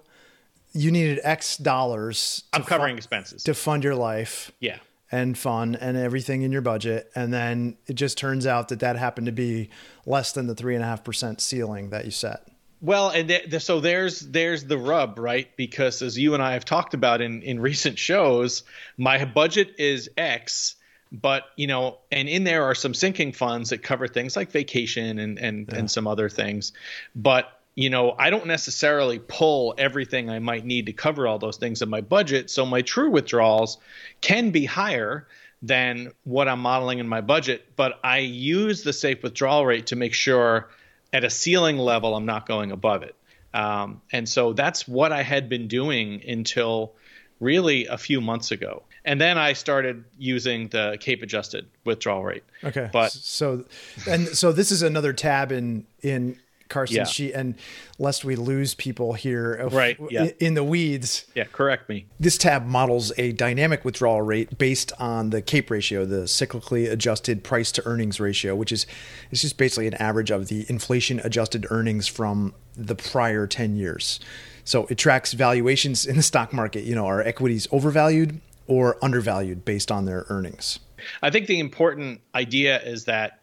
you 0.74 0.92
needed 0.92 1.20
X 1.24 1.58
dollars. 1.58 2.44
I'm 2.54 2.64
covering 2.64 2.98
expenses 2.98 3.44
to 3.44 3.54
fund 3.54 3.84
your 3.84 3.96
life. 3.96 4.52
Yeah. 4.60 4.80
And 5.14 5.38
fun 5.38 5.76
and 5.76 5.98
everything 5.98 6.44
in 6.44 6.54
your 6.54 6.62
budget, 6.62 7.12
and 7.16 7.34
then 7.34 7.76
it 7.86 7.96
just 7.96 8.18
turns 8.18 8.48
out 8.48 8.70
that 8.70 8.80
that 8.80 8.96
happened 8.96 9.26
to 9.26 9.34
be 9.34 9.70
less 10.06 10.32
than 10.32 10.48
the 10.48 10.56
three 10.56 10.74
and 10.74 10.82
a 10.82 10.88
half 10.88 11.04
percent 11.04 11.42
ceiling 11.42 11.90
that 11.90 12.06
you 12.06 12.12
set. 12.12 12.48
Well, 12.82 13.10
and 13.10 13.28
th- 13.28 13.62
so 13.62 13.80
there's 13.80 14.20
there's 14.20 14.64
the 14.64 14.78
rub, 14.78 15.20
right? 15.20 15.48
Because 15.56 16.02
as 16.02 16.18
you 16.18 16.34
and 16.34 16.42
I 16.42 16.54
have 16.54 16.66
talked 16.66 16.96
about 16.96 17.22
in 17.22 17.44
in 17.44 17.60
recent 17.60 18.00
shows, 18.00 18.64
my 18.98 19.24
budget 19.26 19.76
is 19.78 20.10
X, 20.18 20.76
but 21.12 21.44
you 21.56 21.68
know, 21.68 22.00
and 22.12 22.28
in 22.28 22.44
there 22.44 22.64
are 22.64 22.76
some 22.76 22.96
sinking 22.96 23.34
funds 23.34 23.70
that 23.70 23.84
cover 23.84 24.08
things 24.08 24.36
like 24.36 24.52
vacation 24.52 25.20
and 25.20 25.38
and 25.38 25.70
yeah. 25.72 25.78
and 25.78 25.92
some 25.92 26.08
other 26.08 26.28
things, 26.28 26.74
but 27.16 27.58
you 27.76 27.90
know, 27.90 28.16
I 28.18 28.32
don't 28.32 28.48
necessarily 28.48 29.20
pull 29.20 29.76
everything 29.78 30.30
I 30.30 30.40
might 30.40 30.66
need 30.66 30.88
to 30.88 30.94
cover 30.94 31.26
all 31.28 31.40
those 31.40 31.58
things 31.58 31.82
in 31.82 31.90
my 31.90 32.02
budget. 32.02 32.50
So 32.50 32.66
my 32.66 32.82
true 32.82 33.10
withdrawals 33.10 33.78
can 34.20 34.52
be 34.52 34.66
higher 34.66 35.28
than 35.62 36.12
what 36.24 36.50
I'm 36.50 36.60
modeling 36.60 37.00
in 37.00 37.08
my 37.08 37.22
budget, 37.22 37.76
but 37.76 38.00
I 38.04 38.18
use 38.20 38.84
the 38.84 38.92
safe 38.92 39.24
withdrawal 39.24 39.66
rate 39.66 39.88
to 39.88 39.96
make 39.96 40.14
sure 40.14 40.70
at 41.14 41.24
a 41.24 41.30
ceiling 41.30 41.78
level, 41.78 42.16
I'm 42.16 42.26
not 42.26 42.48
going 42.48 42.72
above 42.72 43.04
it. 43.04 43.16
Um, 43.54 44.02
and 44.12 44.28
so 44.28 44.54
that's 44.54 44.88
what 44.88 45.12
I 45.12 45.24
had 45.24 45.50
been 45.50 45.68
doing 45.68 46.22
until 46.28 46.94
really 47.40 47.86
a 47.88 47.98
few 47.98 48.22
months 48.22 48.52
ago. 48.52 48.84
And 49.04 49.20
then 49.20 49.38
I 49.38 49.54
started 49.54 50.06
using 50.18 50.68
the 50.70 50.98
CAPE 51.00 51.24
adjusted 51.24 51.68
withdrawal 51.84 52.24
rate. 52.24 52.44
Okay. 52.64 52.90
But 52.94 53.12
so, 53.12 53.66
and 54.08 54.28
so 54.28 54.52
this 54.52 54.72
is 54.72 54.84
another 54.84 55.12
tab 55.12 55.52
in, 55.52 55.86
in 56.02 56.38
Karsten's 56.72 56.96
yeah. 56.96 57.04
sheet, 57.04 57.34
and 57.34 57.56
lest 58.00 58.26
we 58.26 58.36
lose 58.36 58.74
people 58.74 59.14
here 59.14 59.60
uh, 59.62 59.70
right, 59.70 59.98
yeah. 60.10 60.30
in 60.40 60.54
the 60.54 60.64
weeds. 60.64 61.26
Yeah, 61.36 61.44
correct 61.46 61.90
me. 61.90 62.06
This 62.20 62.38
tab 62.38 62.66
models 62.66 63.12
a 63.18 63.32
dynamic 63.34 63.86
withdrawal 63.86 64.22
rate 64.22 64.58
based 64.58 64.92
on 65.00 65.30
the 65.30 65.42
CAPE 65.42 65.70
ratio, 65.70 66.06
the 66.06 66.24
cyclically 66.24 66.90
adjusted 66.90 67.44
price 67.44 67.72
to 67.74 67.86
earnings 67.86 68.20
ratio, 68.20 68.56
which 68.56 68.72
is 68.72 68.86
it's 69.30 69.42
just 69.42 69.58
basically 69.58 69.88
an 69.88 69.96
average 69.96 70.32
of 70.32 70.48
the 70.48 70.66
inflation 70.70 71.20
adjusted 71.24 71.68
earnings 71.70 72.08
from 72.08 72.54
the 72.76 72.96
prior 72.96 73.46
10 73.48 73.76
years. 73.76 74.20
So 74.64 74.88
it 74.90 74.98
tracks 74.98 75.34
valuations 75.34 76.06
in 76.06 76.16
the 76.16 76.24
stock 76.24 76.54
market. 76.54 76.84
You 76.84 76.96
know, 76.96 77.06
are 77.06 77.22
equities 77.22 77.68
overvalued 77.72 78.40
or 78.68 78.98
undervalued 79.04 79.66
based 79.66 79.92
on 79.92 80.06
their 80.06 80.26
earnings? 80.30 80.80
I 81.22 81.30
think 81.30 81.48
the 81.48 81.60
important 81.60 82.22
idea 82.36 82.82
is 82.82 83.06
that 83.06 83.41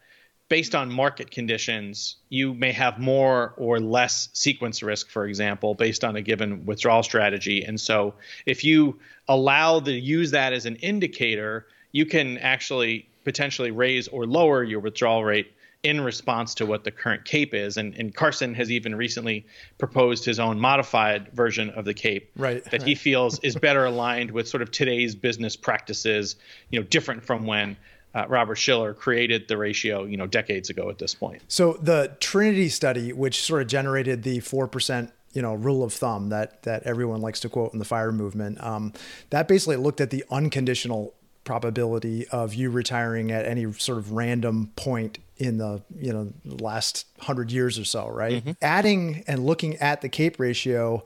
based 0.49 0.73
on 0.73 0.91
market 0.91 1.29
conditions, 1.31 2.17
you 2.29 2.53
may 2.55 2.71
have 2.71 2.99
more 2.99 3.53
or 3.57 3.79
less 3.79 4.29
sequence 4.33 4.81
risk, 4.81 5.09
for 5.09 5.25
example, 5.25 5.75
based 5.75 6.03
on 6.03 6.15
a 6.15 6.21
given 6.21 6.65
withdrawal 6.65 7.03
strategy. 7.03 7.63
And 7.63 7.79
so 7.79 8.15
if 8.45 8.63
you 8.63 8.99
allow 9.27 9.79
the 9.79 9.93
use 9.93 10.31
that 10.31 10.51
as 10.51 10.65
an 10.65 10.75
indicator, 10.77 11.67
you 11.91 12.05
can 12.05 12.39
actually 12.39 13.07
potentially 13.23 13.69
raise 13.71 14.07
or 14.07 14.25
lower 14.25 14.63
your 14.63 14.79
withdrawal 14.79 15.23
rate 15.23 15.53
in 15.83 16.01
response 16.01 16.55
to 16.55 16.65
what 16.65 16.83
the 16.83 16.91
current 16.91 17.23
CAPE 17.23 17.53
is. 17.53 17.77
And, 17.77 17.93
and 17.95 18.13
Karsten 18.13 18.53
has 18.55 18.69
even 18.71 18.95
recently 18.95 19.45
proposed 19.77 20.25
his 20.25 20.39
own 20.39 20.59
modified 20.59 21.31
version 21.31 21.69
of 21.69 21.85
the 21.85 21.93
CAPE 21.93 22.31
right, 22.35 22.63
that 22.65 22.73
right. 22.73 22.83
he 22.83 22.95
feels 22.95 23.39
is 23.39 23.55
better 23.55 23.85
aligned 23.85 24.31
with 24.31 24.47
sort 24.47 24.61
of 24.61 24.71
today's 24.71 25.15
business 25.15 25.55
practices, 25.55 26.35
you 26.69 26.79
know, 26.79 26.85
different 26.85 27.23
from 27.23 27.45
when 27.45 27.77
uh, 28.13 28.25
Robert 28.27 28.55
Shiller 28.55 28.93
created 28.93 29.47
the 29.47 29.57
ratio, 29.57 30.03
you 30.03 30.17
know, 30.17 30.27
decades 30.27 30.69
ago 30.69 30.89
at 30.89 30.97
this 30.97 31.13
point. 31.13 31.41
So 31.47 31.73
the 31.73 32.15
Trinity 32.19 32.69
study, 32.69 33.13
which 33.13 33.41
sort 33.41 33.61
of 33.61 33.67
generated 33.67 34.23
the 34.23 34.39
four 34.39 34.67
percent, 34.67 35.11
you 35.33 35.41
know, 35.41 35.53
rule 35.53 35.83
of 35.83 35.93
thumb 35.93 36.29
that 36.29 36.63
that 36.63 36.83
everyone 36.83 37.21
likes 37.21 37.39
to 37.41 37.49
quote 37.49 37.73
in 37.73 37.79
the 37.79 37.85
fire 37.85 38.11
movement, 38.11 38.61
um, 38.63 38.93
that 39.29 39.47
basically 39.47 39.77
looked 39.77 40.01
at 40.01 40.09
the 40.09 40.23
unconditional 40.31 41.13
probability 41.43 42.27
of 42.27 42.53
you 42.53 42.69
retiring 42.69 43.31
at 43.31 43.45
any 43.45 43.71
sort 43.73 43.97
of 43.97 44.11
random 44.11 44.71
point 44.75 45.19
in 45.37 45.57
the 45.57 45.81
you 45.95 46.11
know 46.11 46.33
last 46.43 47.05
hundred 47.19 47.51
years 47.51 47.77
or 47.77 47.85
so, 47.85 48.07
right? 48.07 48.43
Mm-hmm. 48.43 48.51
Adding 48.61 49.23
and 49.27 49.45
looking 49.45 49.75
at 49.77 50.01
the 50.01 50.09
CAPE 50.09 50.39
ratio 50.39 51.03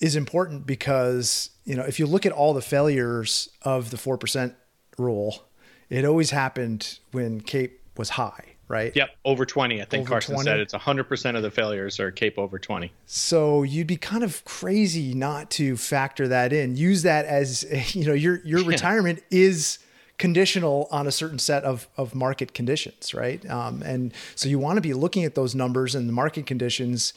is 0.00 0.16
important 0.16 0.66
because 0.66 1.50
you 1.64 1.76
know 1.76 1.84
if 1.84 1.98
you 2.00 2.06
look 2.06 2.26
at 2.26 2.32
all 2.32 2.54
the 2.54 2.62
failures 2.62 3.48
of 3.62 3.90
the 3.90 3.96
four 3.96 4.18
percent 4.18 4.54
rule 4.98 5.44
it 5.90 6.04
always 6.04 6.30
happened 6.30 6.98
when 7.12 7.40
CAPE 7.40 7.80
was 7.96 8.10
high, 8.10 8.56
right? 8.68 8.94
Yep, 8.94 9.10
over 9.24 9.46
20. 9.46 9.80
I 9.80 9.84
think 9.84 10.02
over 10.02 10.10
Karsten 10.10 10.34
20. 10.34 10.44
said 10.44 10.60
it's 10.60 10.74
100% 10.74 11.36
of 11.36 11.42
the 11.42 11.50
failures 11.50 12.00
are 12.00 12.10
CAPE 12.10 12.38
over 12.38 12.58
20. 12.58 12.92
So 13.06 13.62
you'd 13.62 13.86
be 13.86 13.96
kind 13.96 14.24
of 14.24 14.44
crazy 14.44 15.14
not 15.14 15.50
to 15.52 15.76
factor 15.76 16.28
that 16.28 16.52
in. 16.52 16.76
Use 16.76 17.02
that 17.02 17.26
as, 17.26 17.64
you 17.94 18.06
know, 18.06 18.14
your 18.14 18.40
your 18.44 18.60
yeah. 18.60 18.68
retirement 18.68 19.22
is 19.30 19.78
conditional 20.18 20.88
on 20.90 21.06
a 21.06 21.12
certain 21.12 21.38
set 21.38 21.64
of, 21.64 21.88
of 21.96 22.14
market 22.14 22.54
conditions, 22.54 23.14
right? 23.14 23.48
Um, 23.50 23.82
and 23.82 24.12
so 24.34 24.48
you 24.48 24.58
want 24.58 24.76
to 24.76 24.80
be 24.80 24.94
looking 24.94 25.24
at 25.24 25.34
those 25.34 25.54
numbers 25.54 25.94
and 25.94 26.08
the 26.08 26.12
market 26.12 26.46
conditions 26.46 27.12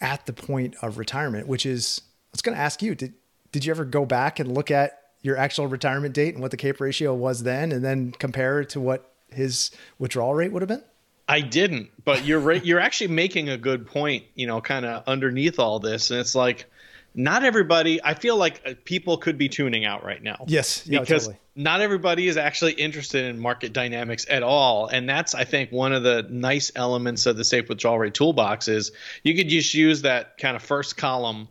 at 0.00 0.26
the 0.26 0.32
point 0.32 0.76
of 0.82 0.98
retirement, 0.98 1.46
which 1.46 1.64
is, 1.64 2.02
I 2.04 2.30
was 2.32 2.42
going 2.42 2.56
to 2.56 2.60
ask 2.60 2.82
you, 2.82 2.94
did, 2.94 3.14
did 3.52 3.64
you 3.64 3.70
ever 3.70 3.84
go 3.84 4.04
back 4.04 4.38
and 4.38 4.52
look 4.52 4.70
at 4.70 5.03
your 5.24 5.38
actual 5.38 5.66
retirement 5.66 6.14
date 6.14 6.34
and 6.34 6.42
what 6.42 6.50
the 6.50 6.56
CAPE 6.56 6.80
ratio 6.80 7.14
was 7.14 7.42
then, 7.42 7.72
and 7.72 7.82
then 7.82 8.12
compare 8.12 8.60
it 8.60 8.68
to 8.68 8.80
what 8.80 9.10
his 9.30 9.70
withdrawal 9.98 10.34
rate 10.34 10.52
would 10.52 10.62
have 10.62 10.68
been? 10.68 10.84
I 11.26 11.40
didn't, 11.40 11.88
but 12.04 12.26
you're 12.26 12.38
right. 12.38 12.62
You're 12.62 12.78
actually 12.78 13.08
making 13.08 13.48
a 13.48 13.56
good 13.56 13.86
point. 13.86 14.24
You 14.34 14.46
know, 14.46 14.60
kind 14.60 14.84
of 14.84 15.02
underneath 15.06 15.58
all 15.58 15.80
this, 15.80 16.10
and 16.10 16.20
it's 16.20 16.34
like 16.34 16.66
not 17.14 17.42
everybody. 17.42 18.04
I 18.04 18.12
feel 18.12 18.36
like 18.36 18.60
uh, 18.66 18.74
people 18.84 19.16
could 19.16 19.38
be 19.38 19.48
tuning 19.48 19.86
out 19.86 20.04
right 20.04 20.22
now. 20.22 20.44
Yes, 20.46 20.86
yeah, 20.86 21.00
because 21.00 21.28
totally. 21.28 21.40
not 21.56 21.80
everybody 21.80 22.28
is 22.28 22.36
actually 22.36 22.72
interested 22.72 23.24
in 23.24 23.38
market 23.38 23.72
dynamics 23.72 24.26
at 24.28 24.42
all, 24.42 24.88
and 24.88 25.08
that's 25.08 25.34
I 25.34 25.44
think 25.44 25.72
one 25.72 25.94
of 25.94 26.02
the 26.02 26.26
nice 26.28 26.70
elements 26.76 27.24
of 27.24 27.38
the 27.38 27.44
safe 27.44 27.70
withdrawal 27.70 27.98
rate 27.98 28.12
toolbox 28.12 28.68
is 28.68 28.92
you 29.22 29.34
could 29.34 29.48
just 29.48 29.72
use 29.72 30.02
that 30.02 30.36
kind 30.36 30.54
of 30.54 30.62
first 30.62 30.98
column 30.98 31.48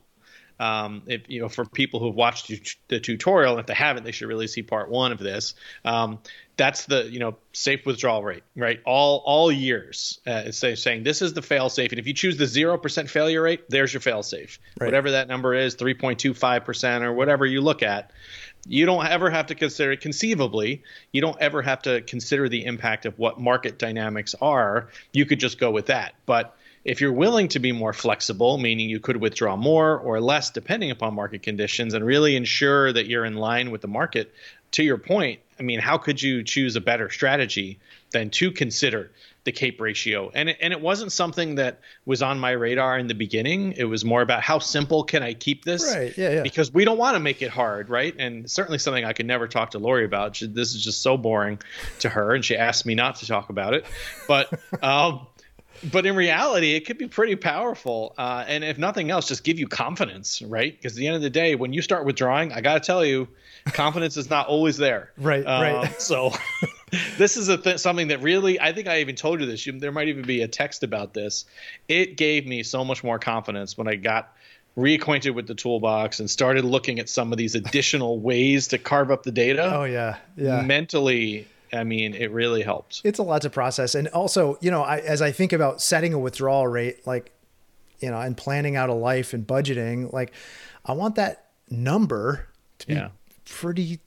um, 0.60 1.04
if 1.08 1.30
you 1.30 1.42
know, 1.42 1.50
for 1.50 1.66
people 1.66 2.00
who've 2.00 2.16
watched 2.16 2.52
the 2.88 3.00
tutorial, 3.00 3.58
if 3.60 3.66
they 3.66 3.74
haven't, 3.74 4.04
they 4.04 4.12
should 4.12 4.28
really 4.28 4.48
see 4.48 4.62
part 4.62 4.90
one 4.90 5.12
of 5.12 5.20
this. 5.20 5.56
Um, 5.84 6.20
that's 6.56 6.86
the 6.86 7.10
you 7.10 7.20
know 7.20 7.36
safe 7.52 7.86
withdrawal 7.86 8.24
rate, 8.24 8.44
right? 8.56 8.80
All 8.86 9.24
all 9.26 9.52
years, 9.52 10.20
uh, 10.28 10.44
it's 10.46 10.60
saying 10.60 11.04
this 11.04 11.22
is 11.22 11.34
the 11.34 11.42
fail 11.42 11.70
safe, 11.70 11.92
and 11.92 12.00
if 12.00 12.08
you 12.08 12.14
choose 12.14 12.38
the 12.38 12.46
zero 12.46 12.78
percent 12.78 13.10
failure 13.10 13.42
rate, 13.42 13.70
there's 13.70 13.94
your 13.94 14.02
fail 14.02 14.24
safe. 14.24 14.60
Right. 14.80 14.88
Whatever 14.88 15.12
that 15.12 15.28
number 15.28 15.54
is, 15.54 15.76
three 15.76 15.96
point 15.96 16.20
two 16.20 16.34
five 16.34 16.66
percent 16.66 17.04
or 17.04 17.14
whatever 17.14 17.46
you 17.46 17.62
look 17.62 17.82
at. 17.82 18.12
You 18.66 18.86
don't 18.86 19.06
ever 19.06 19.30
have 19.30 19.48
to 19.48 19.56
consider 19.56 19.96
conceivably. 19.98 20.84
You 21.12 21.20
don't 21.20 21.40
ever 21.42 21.62
have 21.62 21.82
to 21.82 22.02
consider 22.02 22.48
the 22.48 22.64
impact 22.66 23.06
of 23.06 23.20
what 23.20 23.40
market 23.40 23.78
dynamics 23.78 24.36
are. 24.42 24.88
You 25.12 25.26
could 25.26 25.40
just 25.40 25.60
go 25.60 25.72
with 25.72 25.88
that, 25.88 26.14
but 26.26 26.56
if 26.86 27.00
you're 27.00 27.14
willing 27.14 27.48
to 27.50 27.60
be 27.60 27.72
more 27.72 27.94
flexible, 27.94 28.58
meaning 28.58 28.90
you 28.90 29.00
could 29.00 29.18
withdraw 29.18 29.56
more 29.56 29.98
or 29.98 30.20
less 30.20 30.50
depending 30.50 30.92
upon 30.92 31.14
market 31.14 31.42
conditions 31.42 31.94
and 31.94 32.06
really 32.06 32.36
ensure 32.36 32.92
that 32.92 33.08
you're 33.08 33.26
in 33.26 33.36
line 33.36 33.72
with 33.72 33.82
the 33.82 33.88
market, 33.88 34.34
to 34.72 34.84
your 34.84 34.98
point, 34.98 35.40
I 35.60 35.64
mean, 35.64 35.80
how 35.80 35.98
could 35.98 36.22
you 36.22 36.44
choose 36.44 36.76
a 36.76 36.82
better 36.82 37.10
strategy 37.10 37.80
than 38.12 38.32
to 38.32 38.52
consider 38.52 39.12
the 39.44 39.52
cape 39.52 39.80
ratio? 39.80 40.32
And 40.34 40.50
it, 40.50 40.58
and 40.60 40.74
it 40.74 40.82
wasn't 40.82 41.12
something 41.12 41.56
that 41.56 41.80
was 42.06 42.22
on 42.24 42.40
my 42.40 42.52
radar 42.52 42.98
in 42.98 43.08
the 43.08 43.14
beginning. 43.14 43.74
It 43.74 43.84
was 43.84 44.04
more 44.04 44.22
about 44.22 44.42
how 44.42 44.60
simple 44.60 45.04
can 45.04 45.22
i 45.22 45.34
keep 45.34 45.64
this? 45.64 45.94
Right. 45.96 46.18
Yeah, 46.18 46.32
yeah. 46.32 46.42
because 46.42 46.74
we 46.74 46.86
don't 46.86 46.98
want 46.98 47.16
to 47.16 47.20
make 47.20 47.42
it 47.42 47.50
hard 47.50 47.90
right? 47.90 48.16
And 48.18 48.50
certainly 48.50 48.80
something 48.80 49.06
i 49.06 49.14
could 49.14 49.28
never 49.28 49.48
talk 49.48 49.72
to 49.72 49.80
lori 49.80 50.06
about. 50.06 50.36
She, 50.36 50.48
this 50.48 50.74
is 50.74 50.84
just 50.84 51.02
so 51.02 51.18
boring 51.18 51.60
to 52.00 52.10
her 52.10 52.34
and 52.34 52.44
she 52.44 52.58
asked 52.58 52.86
me 52.86 52.96
not 52.96 53.18
to 53.18 53.28
talk 53.28 53.50
about 53.50 53.74
it. 53.74 53.86
But 54.28 54.52
um 54.84 55.28
but 55.92 56.06
in 56.06 56.16
reality, 56.16 56.74
it 56.74 56.86
could 56.86 56.98
be 56.98 57.08
pretty 57.08 57.36
powerful. 57.36 58.14
Uh, 58.18 58.44
and 58.48 58.64
if 58.64 58.78
nothing 58.78 59.12
else, 59.12 59.28
just 59.28 59.44
give 59.44 59.60
you 59.60 59.68
confidence, 59.68 60.42
right? 60.42 60.76
Because 60.76 60.94
at 60.94 60.98
the 60.98 61.08
end 61.08 61.16
of 61.16 61.22
the 61.22 61.30
day, 61.30 61.56
when 61.56 61.74
you 61.74 61.82
start 61.82 62.06
withdrawing, 62.06 62.52
I 62.52 62.62
got 62.62 62.76
to 62.76 62.80
tell 62.80 63.04
you, 63.04 63.28
confidence 63.66 64.18
is 64.18 64.30
not 64.30 64.48
always 64.48 64.78
there. 64.78 65.12
Right, 65.18 65.44
uh, 65.44 65.62
right. 65.62 66.02
So 66.02 66.34
this 67.18 67.38
is 67.38 67.48
a 67.48 67.58
th- 67.58 67.80
something 67.80 68.10
that 68.10 68.22
really, 68.22 68.60
I 68.60 68.74
think 68.74 68.88
I 68.88 69.00
even 69.00 69.16
told 69.16 69.40
you 69.40 69.46
this. 69.46 69.66
You, 69.66 69.80
there 69.80 69.92
might 69.92 70.10
even 70.10 70.24
be 70.24 70.42
a 70.42 70.48
text 70.48 70.84
about 70.84 71.14
this. 71.14 71.46
It 71.88 72.18
gave 72.18 72.46
me 72.46 72.64
so 72.64 72.84
much 72.84 73.04
more 73.04 73.20
confidence 73.20 73.78
when 73.78 73.88
I 73.88 73.96
got 73.96 74.34
reacquainted 74.78 75.34
with 75.36 75.48
the 75.48 75.56
toolbox 75.56 76.20
and 76.20 76.30
started 76.30 76.66
looking 76.66 77.00
at 77.00 77.08
some 77.08 77.32
of 77.32 77.38
these 77.38 77.56
additional 77.56 78.20
ways 78.20 78.70
to 78.70 78.78
carve 78.78 79.12
up 79.12 79.24
the 79.24 79.32
data. 79.32 79.72
Oh 79.76 79.84
yeah, 79.84 80.18
yeah. 80.36 80.62
Mentally, 80.62 81.48
I 81.74 81.84
mean, 81.84 82.14
it 82.14 82.32
really 82.32 82.62
helps. 82.62 83.02
It's 83.04 83.20
a 83.20 83.24
lot 83.24 83.42
to 83.42 83.50
process. 83.50 83.96
And 83.96 84.08
also, 84.10 84.58
you 84.62 84.72
know, 84.72 84.84
I, 84.84 85.00
as 85.00 85.22
I 85.22 85.32
think 85.32 85.54
about 85.54 85.82
setting 85.82 86.14
a 86.14 86.20
withdrawal 86.20 86.68
rate, 86.68 87.06
like, 87.08 87.32
you 88.00 88.12
know, 88.12 88.20
and 88.20 88.38
planning 88.38 88.76
out 88.76 88.90
a 88.90 88.94
life 88.94 89.34
and 89.34 89.46
budgeting, 89.46 90.12
like, 90.14 90.34
I 90.86 90.94
want 90.94 91.16
that 91.16 91.48
number 91.70 92.48
to 92.80 92.88
be 92.88 92.94
yeah. 92.94 93.10
pretty, 93.46 94.00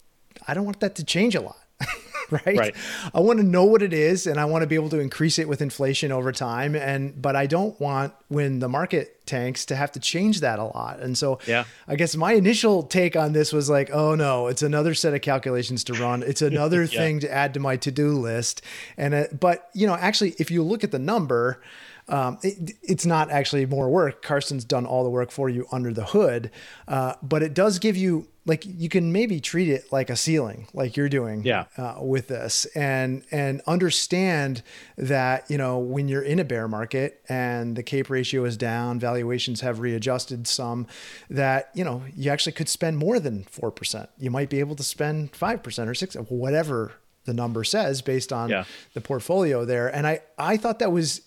I 0.46 0.54
don't 0.54 0.64
want 0.64 0.80
that 0.80 0.94
to 0.96 1.04
change 1.04 1.34
a 1.34 1.40
lot. 1.40 1.58
right? 2.30 2.56
Right. 2.56 2.76
I 3.14 3.20
want 3.20 3.38
to 3.38 3.44
know 3.44 3.64
what 3.64 3.82
it 3.82 3.92
is 3.92 4.26
and 4.26 4.40
I 4.40 4.44
want 4.46 4.62
to 4.62 4.66
be 4.66 4.74
able 4.74 4.88
to 4.90 4.98
increase 4.98 5.38
it 5.38 5.48
with 5.48 5.62
inflation 5.62 6.12
over 6.12 6.32
time. 6.32 6.74
And 6.74 7.20
but 7.20 7.36
I 7.36 7.46
don't 7.46 7.78
want 7.80 8.14
when 8.28 8.58
the 8.58 8.68
market 8.68 9.24
tanks 9.26 9.66
to 9.66 9.76
have 9.76 9.92
to 9.92 10.00
change 10.00 10.40
that 10.40 10.58
a 10.58 10.64
lot. 10.64 11.00
And 11.00 11.16
so 11.16 11.38
yeah. 11.46 11.64
I 11.86 11.96
guess 11.96 12.16
my 12.16 12.32
initial 12.32 12.82
take 12.82 13.16
on 13.16 13.32
this 13.32 13.52
was 13.52 13.70
like, 13.70 13.90
oh 13.92 14.14
no, 14.14 14.46
it's 14.48 14.62
another 14.62 14.94
set 14.94 15.14
of 15.14 15.20
calculations 15.20 15.84
to 15.84 15.94
run. 15.94 16.22
It's 16.22 16.42
another 16.52 16.82
yeah. 16.82 16.98
thing 16.98 17.20
to 17.20 17.32
add 17.32 17.54
to 17.54 17.60
my 17.60 17.76
to-do 17.76 18.12
list. 18.12 18.62
And 18.96 19.14
uh, 19.14 19.24
but 19.38 19.70
you 19.74 19.86
know, 19.86 19.94
actually 19.94 20.34
if 20.38 20.50
you 20.50 20.62
look 20.62 20.84
at 20.84 20.90
the 20.90 20.98
number, 20.98 21.62
um, 22.08 22.38
it, 22.42 22.76
it's 22.82 23.06
not 23.06 23.30
actually 23.30 23.66
more 23.66 23.88
work. 23.88 24.24
Karsten's 24.24 24.64
done 24.64 24.86
all 24.86 25.02
the 25.02 25.10
work 25.10 25.30
for 25.30 25.48
you 25.48 25.66
under 25.72 25.92
the 25.92 26.04
hood, 26.04 26.50
uh, 26.86 27.14
but 27.22 27.42
it 27.42 27.52
does 27.52 27.78
give 27.78 27.96
you 27.96 28.28
like 28.46 28.64
you 28.64 28.88
can 28.88 29.12
maybe 29.12 29.40
treat 29.40 29.68
it 29.68 29.92
like 29.92 30.08
a 30.08 30.16
ceiling, 30.16 30.68
like 30.72 30.96
you're 30.96 31.08
doing 31.08 31.42
yeah. 31.44 31.64
uh, 31.76 31.96
with 32.00 32.28
this, 32.28 32.64
and 32.76 33.24
and 33.30 33.60
understand 33.66 34.62
that 34.96 35.50
you 35.50 35.58
know 35.58 35.78
when 35.78 36.08
you're 36.08 36.22
in 36.22 36.38
a 36.38 36.44
bear 36.44 36.68
market 36.68 37.22
and 37.28 37.76
the 37.76 37.82
cape 37.82 38.08
ratio 38.08 38.44
is 38.44 38.56
down, 38.56 39.00
valuations 39.00 39.60
have 39.60 39.80
readjusted 39.80 40.46
some, 40.46 40.86
that 41.28 41.70
you 41.74 41.84
know 41.84 42.04
you 42.14 42.30
actually 42.30 42.52
could 42.52 42.68
spend 42.68 42.96
more 42.96 43.18
than 43.18 43.44
four 43.44 43.70
percent. 43.70 44.08
You 44.16 44.30
might 44.30 44.48
be 44.48 44.60
able 44.60 44.76
to 44.76 44.84
spend 44.84 45.34
five 45.34 45.62
percent 45.62 45.90
or 45.90 45.94
six, 45.94 46.14
whatever 46.14 46.92
the 47.24 47.34
number 47.34 47.64
says 47.64 48.00
based 48.00 48.32
on 48.32 48.48
yeah. 48.48 48.64
the 48.94 49.00
portfolio 49.00 49.64
there. 49.64 49.94
And 49.94 50.06
I 50.06 50.20
I 50.38 50.56
thought 50.56 50.78
that 50.78 50.92
was 50.92 51.22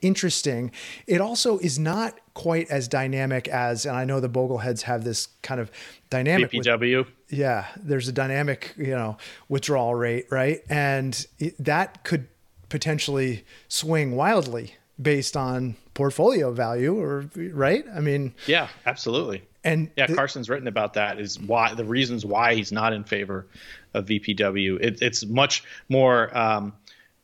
interesting. 0.00 0.70
It 1.06 1.20
also 1.20 1.58
is 1.58 1.78
not 1.78 2.18
quite 2.34 2.68
as 2.70 2.88
dynamic 2.88 3.48
as, 3.48 3.86
and 3.86 3.96
I 3.96 4.04
know 4.04 4.20
the 4.20 4.28
Bogleheads 4.28 4.82
have 4.82 5.04
this 5.04 5.28
kind 5.42 5.60
of 5.60 5.70
dynamic. 6.10 6.50
VPW. 6.50 6.98
With, 6.98 7.08
yeah, 7.28 7.66
there's 7.76 8.08
a 8.08 8.12
dynamic, 8.12 8.74
you 8.76 8.94
know, 8.94 9.16
withdrawal 9.48 9.94
rate, 9.94 10.26
right? 10.30 10.62
And 10.68 11.26
it, 11.38 11.62
that 11.62 12.04
could 12.04 12.28
potentially 12.68 13.44
swing 13.68 14.14
wildly 14.14 14.74
based 15.00 15.36
on 15.36 15.76
portfolio 15.94 16.52
value, 16.52 16.96
or 16.96 17.28
right? 17.36 17.84
I 17.94 18.00
mean, 18.00 18.34
yeah, 18.46 18.68
absolutely. 18.86 19.42
And 19.64 19.90
yeah, 19.96 20.06
the, 20.06 20.14
Karsten's 20.14 20.48
written 20.48 20.68
about 20.68 20.94
that. 20.94 21.20
Is 21.20 21.38
why 21.40 21.74
the 21.74 21.84
reasons 21.84 22.24
why 22.24 22.54
he's 22.54 22.72
not 22.72 22.92
in 22.92 23.04
favor 23.04 23.46
of 23.94 24.06
VPW. 24.06 24.80
It, 24.80 25.02
it's 25.02 25.26
much 25.26 25.64
more. 25.88 26.36
Um, 26.36 26.72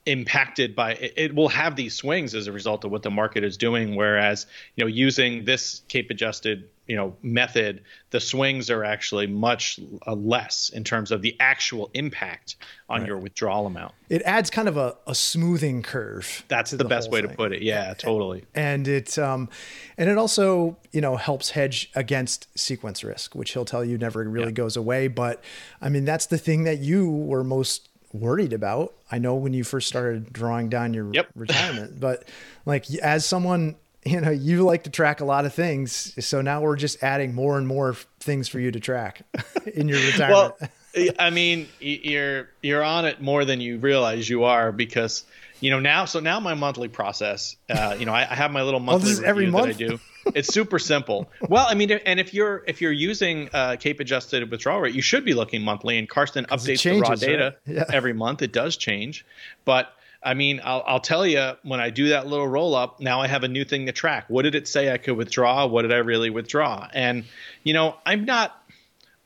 impacted 0.07 0.77
by 0.77 0.93
it, 0.93 1.13
it, 1.17 1.35
will 1.35 1.49
have 1.49 1.77
these 1.77 1.95
swings 1.95 2.35
as 2.35 2.47
a 2.47 2.53
result 2.53 2.85
of 2.85 2.91
what 2.91 3.03
the 3.03 3.11
market 3.11 3.43
is 3.43 3.57
doing 3.57 3.97
whereas 3.97 4.47
you 4.77 4.85
know 4.85 4.89
using 4.89 5.45
this 5.47 5.81
cape 5.89 6.11
adjusted 6.11 6.69
you 6.87 6.95
know 6.95 7.17
method 7.23 7.83
the 8.11 8.21
swings 8.21 8.69
are 8.69 8.85
actually 8.85 9.27
much 9.27 9.81
uh, 10.07 10.13
less 10.13 10.69
in 10.75 10.85
terms 10.85 11.11
of 11.11 11.23
the 11.23 11.35
actual 11.41 11.91
impact 11.95 12.57
on 12.91 13.01
right. 13.01 13.09
your 13.09 13.17
withdrawal 13.17 13.67
amount 13.67 13.95
it 14.11 14.21
adds 14.27 14.51
kind 14.51 14.69
of 14.69 14.77
a, 14.77 14.95
a 15.07 15.15
smoothing 15.15 15.83
curve 15.83 16.45
that's 16.49 16.73
the, 16.73 16.77
the, 16.77 16.85
best 16.85 17.11
way 17.11 17.23
thing. 17.23 17.31
to 17.31 17.37
put 17.37 17.53
it 17.53 17.63
yeah 17.63 17.95
totally 17.95 18.45
and 18.55 18.87
it 18.87 19.19
um 19.19 19.49
and 19.97 20.11
it 20.11 20.19
also 20.19 20.77
you 20.93 21.01
know 21.01 21.17
helps 21.17 21.51
hedge 21.51 21.91
against 21.95 22.47
sequence 22.59 23.03
risk 23.03 23.35
which 23.35 23.53
he'll 23.53 23.65
tell 23.65 23.83
you 23.83 23.97
never 23.97 24.23
really 24.29 24.47
yeah. 24.47 24.51
goes 24.51 24.77
away 24.77 25.09
but 25.09 25.43
i 25.81 25.89
mean 25.89 26.05
that's 26.05 26.27
the 26.27 26.39
thing 26.39 26.65
that 26.65 26.81
you 26.81 27.09
were 27.11 27.43
most 27.43 27.89
worried 28.15 28.53
about. 28.53 28.95
I 29.11 29.19
know 29.19 29.35
when 29.35 29.53
you 29.53 29.65
first 29.65 29.89
started 29.89 30.33
drawing 30.33 30.69
down 30.69 30.95
your 30.95 31.13
yep. 31.13 31.29
retirement, 31.35 32.01
but 32.01 32.27
like 32.65 32.89
as 32.97 33.27
someone, 33.27 33.77
you 34.07 34.21
know, 34.21 34.31
you 34.31 34.63
like 34.65 34.85
to 34.85 34.91
track 34.91 35.21
a 35.21 35.25
lot 35.25 35.45
of 35.45 35.53
things. 35.53 36.15
So 36.25 36.41
now 36.41 36.63
we're 36.63 36.77
just 36.77 37.03
adding 37.03 37.35
more 37.35 37.59
and 37.59 37.67
more 37.67 37.97
things 38.21 38.49
for 38.49 38.61
you 38.61 38.71
to 38.71 38.81
track 38.81 39.23
in 39.75 39.89
your 39.89 39.99
retirement. 39.99 40.55
well, 40.61 40.71
I 41.19 41.31
mean, 41.31 41.69
you're 41.81 42.49
you're 42.63 42.85
on 42.85 43.05
it 43.05 43.21
more 43.21 43.45
than 43.45 43.61
you 43.61 43.79
realize 43.79 44.29
you 44.29 44.45
are 44.45 44.73
because 44.73 45.25
you 45.61 45.71
know 45.71 45.81
now. 45.81 46.05
So 46.05 46.21
now 46.21 46.41
my 46.41 46.55
monthly 46.55 46.89
process, 46.89 47.57
uh, 47.69 47.97
you 47.99 48.07
know, 48.07 48.13
I, 48.13 48.23
I 48.23 48.35
have 48.35 48.51
my 48.51 48.63
little 48.63 48.81
oh, 48.81 48.85
monthly 48.85 49.25
oh, 49.25 49.29
every 49.29 49.51
month? 49.51 49.79
that 49.79 49.85
I 49.85 49.89
do 49.89 50.01
it's 50.35 50.53
super 50.53 50.79
simple. 50.79 51.29
Well, 51.49 51.67
I 51.69 51.75
mean, 51.75 51.91
and 51.91 52.21
if 52.21 52.33
you're 52.33 52.63
if 52.67 52.81
you're 52.81 52.93
using 52.93 53.51
uh, 53.53 53.77
Cape 53.79 54.01
adjusted 54.01 54.51
withdrawal 54.51 54.81
rate, 54.81 54.95
you 54.95 55.03
should 55.03 55.25
be 55.25 55.35
looking 55.35 55.63
monthly. 55.63 55.99
And 55.99 56.09
Karsten 56.09 56.47
updates 56.47 56.81
changes, 56.81 57.01
the 57.01 57.01
raw 57.01 57.15
data 57.15 57.57
right? 57.67 57.77
yeah. 57.77 57.85
every 57.93 58.13
month. 58.13 58.43
It 58.43 58.53
does 58.53 58.77
change, 58.77 59.25
but 59.65 59.93
I 60.23 60.35
mean, 60.35 60.61
I'll, 60.65 60.83
I'll 60.87 61.01
tell 61.01 61.27
you 61.27 61.53
when 61.63 61.81
I 61.81 61.91
do 61.91 62.09
that 62.11 62.27
little 62.27 62.49
roll 62.49 62.75
up. 62.75 63.01
Now 63.01 63.21
I 63.21 63.27
have 63.27 63.45
a 63.45 63.49
new 63.49 63.65
thing 63.65 63.87
to 63.87 63.93
track. 63.93 64.25
What 64.29 64.43
did 64.43 64.55
it 64.55 64.67
say 64.67 64.91
I 64.91 64.97
could 64.97 65.17
withdraw? 65.17 65.67
What 65.67 65.83
did 65.83 65.93
I 65.93 65.99
really 65.99 66.31
withdraw? 66.31 66.89
And 66.93 67.25
you 67.63 67.75
know, 67.75 67.97
I'm 68.07 68.25
not. 68.25 68.59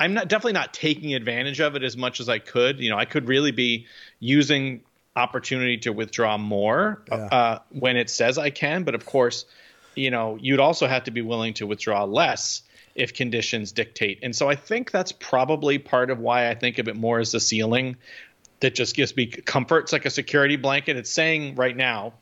I'm 0.00 0.14
not 0.14 0.28
definitely 0.28 0.52
not 0.52 0.72
taking 0.72 1.14
advantage 1.14 1.61
of 1.61 1.74
it 1.74 1.82
as 1.82 1.96
much 1.96 2.20
as 2.20 2.28
I 2.28 2.38
could. 2.38 2.78
You 2.80 2.90
know, 2.90 2.98
I 2.98 3.04
could 3.04 3.28
really 3.28 3.50
be 3.50 3.87
using 4.20 4.82
opportunity 5.16 5.78
to 5.78 5.92
withdraw 5.92 6.38
more 6.38 7.02
yeah. 7.08 7.16
uh, 7.16 7.58
when 7.70 7.96
it 7.96 8.08
says 8.08 8.38
I 8.38 8.50
can. 8.50 8.84
But 8.84 8.94
of 8.94 9.04
course, 9.04 9.44
you 9.94 10.11
know, 10.11 10.38
you'd 10.40 10.61
also 10.61 10.87
have 10.87 11.04
to 11.04 11.11
be 11.11 11.22
willing 11.22 11.54
to 11.54 11.66
withdraw 11.66 12.04
less 12.04 12.62
if 12.94 13.14
conditions 13.14 13.72
dictate. 13.72 14.20
And 14.22 14.34
so 14.34 14.48
I 14.48 14.54
think 14.54 14.90
that's 14.90 15.12
probably 15.12 15.78
part 15.78 16.11
of 16.11 16.18
why 16.18 16.48
I 16.48 16.54
think 16.54 16.78
of 16.78 16.88
it 16.88 16.96
more 16.96 17.18
as 17.20 17.34
a 17.34 17.40
ceiling 17.40 17.96
that 18.61 18.74
just 18.74 18.94
gives 18.94 19.16
me 19.16 19.26
comfort. 19.26 19.84
It's 19.84 19.92
like 19.92 20.06
a 20.06 20.11
security 20.11 20.56
blanket. 20.56 20.96
It's 20.96 21.11
saying 21.11 21.54
right 21.54 21.76
now, 21.76 22.14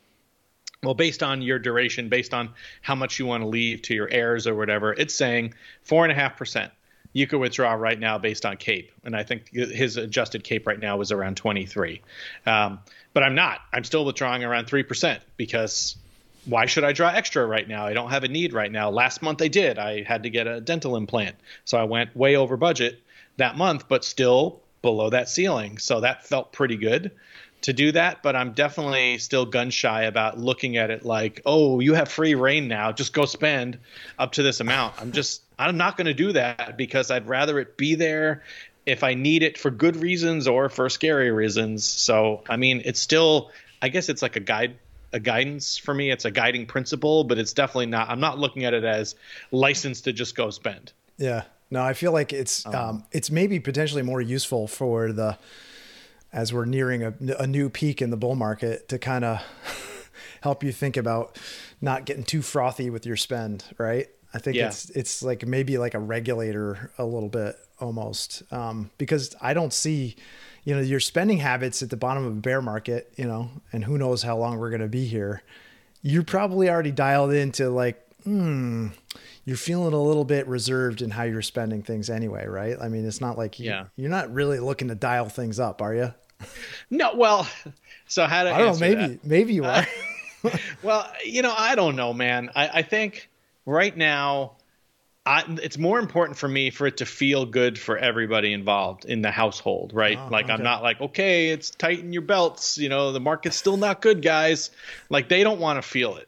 well, 0.83 0.93
based 0.93 1.23
on 1.23 1.41
your 1.41 1.57
duration, 1.57 2.09
based 2.09 2.33
on 2.33 2.49
how 2.81 2.93
much 2.93 3.17
you 3.17 3.25
want 3.25 3.41
to 3.41 3.47
leave 3.47 3.81
to 3.83 3.95
your 3.95 4.07
heirs 4.09 4.45
or 4.45 4.55
whatever, 4.55 4.93
it's 4.93 5.15
saying 5.15 5.55
four 5.81 6.05
and 6.05 6.11
a 6.11 6.15
half 6.15 6.37
percent. 6.37 6.71
You 7.17 7.25
could 7.25 7.39
withdraw 7.39 7.73
right 7.73 7.99
now 7.99 8.19
based 8.19 8.45
on 8.45 8.57
CAPE, 8.57 8.91
and 9.03 9.15
I 9.15 9.23
think 9.23 9.49
his 9.51 9.97
adjusted 9.97 10.43
CAPE 10.43 10.67
right 10.67 10.79
now 10.79 10.97
was 10.97 11.11
around 11.11 11.35
23. 11.35 11.99
Um, 12.45 12.77
but 13.13 13.23
I'm 13.23 13.33
not. 13.33 13.61
I'm 13.73 13.83
still 13.83 14.05
withdrawing 14.05 14.43
around 14.43 14.67
three 14.67 14.83
percent 14.83 15.23
because 15.35 15.95
why 16.45 16.67
should 16.67 16.83
I 16.83 16.91
draw 16.91 17.09
extra 17.09 17.43
right 17.43 17.67
now? 17.67 17.87
I 17.87 17.93
don't 17.93 18.11
have 18.11 18.23
a 18.23 18.27
need 18.27 18.53
right 18.53 18.71
now. 18.71 18.91
Last 18.91 19.23
month 19.23 19.41
I 19.41 19.47
did. 19.47 19.79
I 19.79 20.03
had 20.03 20.21
to 20.23 20.29
get 20.29 20.45
a 20.45 20.61
dental 20.61 20.95
implant. 20.95 21.35
So 21.65 21.79
I 21.79 21.85
went 21.85 22.15
way 22.15 22.35
over 22.35 22.55
budget 22.55 23.01
that 23.37 23.57
month, 23.57 23.87
but 23.87 24.05
still 24.05 24.61
below 24.83 25.09
that 25.09 25.27
ceiling. 25.27 25.79
So 25.79 26.01
that 26.01 26.23
felt 26.23 26.51
pretty 26.51 26.77
good 26.77 27.09
to 27.61 27.73
do 27.73 27.91
that. 27.91 28.23
But 28.23 28.35
I'm 28.35 28.53
definitely 28.53 29.17
still 29.17 29.45
gun 29.45 29.69
shy 29.69 30.03
about 30.03 30.37
looking 30.37 30.77
at 30.77 30.89
it 30.89 31.05
like, 31.05 31.41
oh, 31.45 31.79
you 31.79 31.93
have 31.93 32.09
free 32.09 32.35
reign 32.35 32.67
now. 32.67 32.91
Just 32.91 33.13
go 33.13 33.25
spend 33.25 33.79
up 34.17 34.33
to 34.33 34.43
this 34.43 34.59
amount. 34.59 34.95
I'm 34.99 35.11
just, 35.11 35.41
I'm 35.57 35.77
not 35.77 35.97
going 35.97 36.07
to 36.07 36.13
do 36.13 36.33
that 36.33 36.77
because 36.77 37.11
I'd 37.11 37.27
rather 37.27 37.59
it 37.59 37.77
be 37.77 37.95
there 37.95 38.43
if 38.85 39.03
I 39.03 39.15
need 39.15 39.43
it 39.43 39.57
for 39.57 39.69
good 39.69 39.97
reasons 39.97 40.47
or 40.47 40.69
for 40.69 40.89
scary 40.89 41.31
reasons. 41.31 41.83
So, 41.83 42.43
I 42.49 42.57
mean, 42.57 42.81
it's 42.85 42.99
still, 42.99 43.51
I 43.81 43.89
guess 43.89 44.09
it's 44.09 44.21
like 44.21 44.35
a 44.35 44.41
guide 44.41 44.77
a 45.13 45.19
guidance 45.19 45.77
for 45.77 45.93
me. 45.93 46.11
It's 46.11 46.25
a 46.25 46.31
guiding 46.31 46.65
principle, 46.65 47.23
but 47.23 47.37
it's 47.37 47.53
definitely 47.53 47.87
not. 47.87 48.09
I'm 48.09 48.19
not 48.19 48.37
looking 48.37 48.65
at 48.65 48.73
it 48.73 48.83
as 48.83 49.15
license 49.51 50.01
to 50.01 50.13
just 50.13 50.35
go 50.35 50.49
spend. 50.49 50.91
Yeah. 51.17 51.43
No, 51.69 51.81
I 51.81 51.93
feel 51.93 52.11
like 52.11 52.31
it's 52.33 52.65
um, 52.65 52.75
um, 52.75 53.03
it's 53.11 53.29
maybe 53.29 53.59
potentially 53.59 54.01
more 54.01 54.21
useful 54.21 54.67
for 54.67 55.11
the 55.11 55.37
as 56.33 56.53
we're 56.53 56.65
nearing 56.65 57.03
a, 57.03 57.13
a 57.39 57.47
new 57.47 57.69
peak 57.69 58.01
in 58.01 58.09
the 58.09 58.17
bull 58.17 58.35
market 58.35 58.89
to 58.89 58.99
kind 58.99 59.25
of 59.25 59.41
help 60.41 60.63
you 60.63 60.71
think 60.71 60.97
about 60.97 61.37
not 61.81 62.05
getting 62.05 62.23
too 62.23 62.41
frothy 62.41 62.89
with 62.89 63.05
your 63.05 63.17
spend, 63.17 63.63
right? 63.77 64.07
I 64.33 64.39
think 64.39 64.57
yeah. 64.57 64.67
it's 64.67 64.89
it's 64.91 65.23
like 65.23 65.47
maybe 65.47 65.77
like 65.77 65.93
a 65.93 65.99
regulator 65.99 66.91
a 66.97 67.05
little 67.05 67.29
bit 67.29 67.55
almost 67.79 68.43
um, 68.51 68.91
because 68.97 69.35
I 69.41 69.53
don't 69.53 69.73
see 69.73 70.15
you 70.67 70.75
know, 70.75 70.81
your 70.81 70.99
spending 70.99 71.37
habits 71.37 71.81
at 71.81 71.89
the 71.89 71.95
bottom 71.95 72.25
of 72.25 72.33
a 72.33 72.41
bear 72.41 72.61
market, 72.61 73.13
you 73.15 73.23
know, 73.23 73.49
and 73.71 73.85
who 73.85 73.97
knows 73.97 74.21
how 74.21 74.35
long 74.35 74.57
we're 74.57 74.69
going 74.69 74.81
to 74.81 74.89
be 74.89 75.05
here. 75.05 75.41
You're 76.01 76.25
probably 76.25 76.69
already 76.69 76.91
dialed 76.91 77.31
into 77.31 77.69
like, 77.69 78.05
hmm, 78.25 78.89
you're 79.47 79.55
feeling 79.55 79.93
a 79.93 80.01
little 80.03 80.25
bit 80.25 80.45
reserved 80.45 81.01
in 81.01 81.09
how 81.09 81.23
you're 81.23 81.41
spending 81.41 81.81
things 81.81 82.09
anyway, 82.09 82.45
right? 82.45 82.75
I 82.81 82.89
mean, 82.89 83.07
it's 83.07 83.21
not 83.21 83.37
like 83.37 83.59
you, 83.59 83.67
Yeah. 83.67 83.85
you're 83.95 84.09
not 84.09 84.33
really 84.33 84.59
looking 84.59 84.89
to 84.89 84.95
dial 84.95 85.29
things 85.29 85.57
up, 85.57 85.81
are 85.81 85.95
you? 85.95 86.13
No, 86.89 87.15
well, 87.15 87.47
so 88.07 88.25
how 88.25 88.43
to 88.43 88.53
I 88.53 88.57
don't 88.57 88.73
know. 88.73 88.79
Maybe, 88.79 89.07
that? 89.13 89.25
maybe 89.25 89.53
you 89.53 89.63
uh, 89.63 89.85
are. 90.43 90.51
Well, 90.83 91.09
you 91.25 91.41
know, 91.43 91.53
I 91.57 91.75
don't 91.75 91.95
know, 91.95 92.13
man. 92.13 92.49
I, 92.55 92.67
I 92.67 92.81
think 92.81 93.29
right 93.65 93.95
now, 93.95 94.57
I, 95.25 95.43
it's 95.63 95.77
more 95.77 95.97
important 95.97 96.37
for 96.37 96.49
me 96.49 96.69
for 96.69 96.85
it 96.85 96.97
to 96.97 97.05
feel 97.05 97.45
good 97.45 97.79
for 97.79 97.97
everybody 97.97 98.51
involved 98.51 99.05
in 99.05 99.21
the 99.21 99.31
household, 99.31 99.93
right? 99.93 100.17
Oh, 100.17 100.27
like 100.29 100.45
okay. 100.45 100.53
I'm 100.53 100.63
not 100.63 100.83
like, 100.83 100.99
okay, 100.99 101.49
it's 101.49 101.69
tighten 101.69 102.11
your 102.11 102.21
belts. 102.21 102.77
You 102.77 102.89
know, 102.89 103.13
the 103.13 103.19
market's 103.21 103.55
still 103.55 103.77
not 103.77 104.01
good, 104.01 104.21
guys. 104.21 104.71
Like 105.09 105.29
they 105.29 105.43
don't 105.43 105.59
want 105.61 105.81
to 105.81 105.87
feel 105.87 106.17
it. 106.17 106.27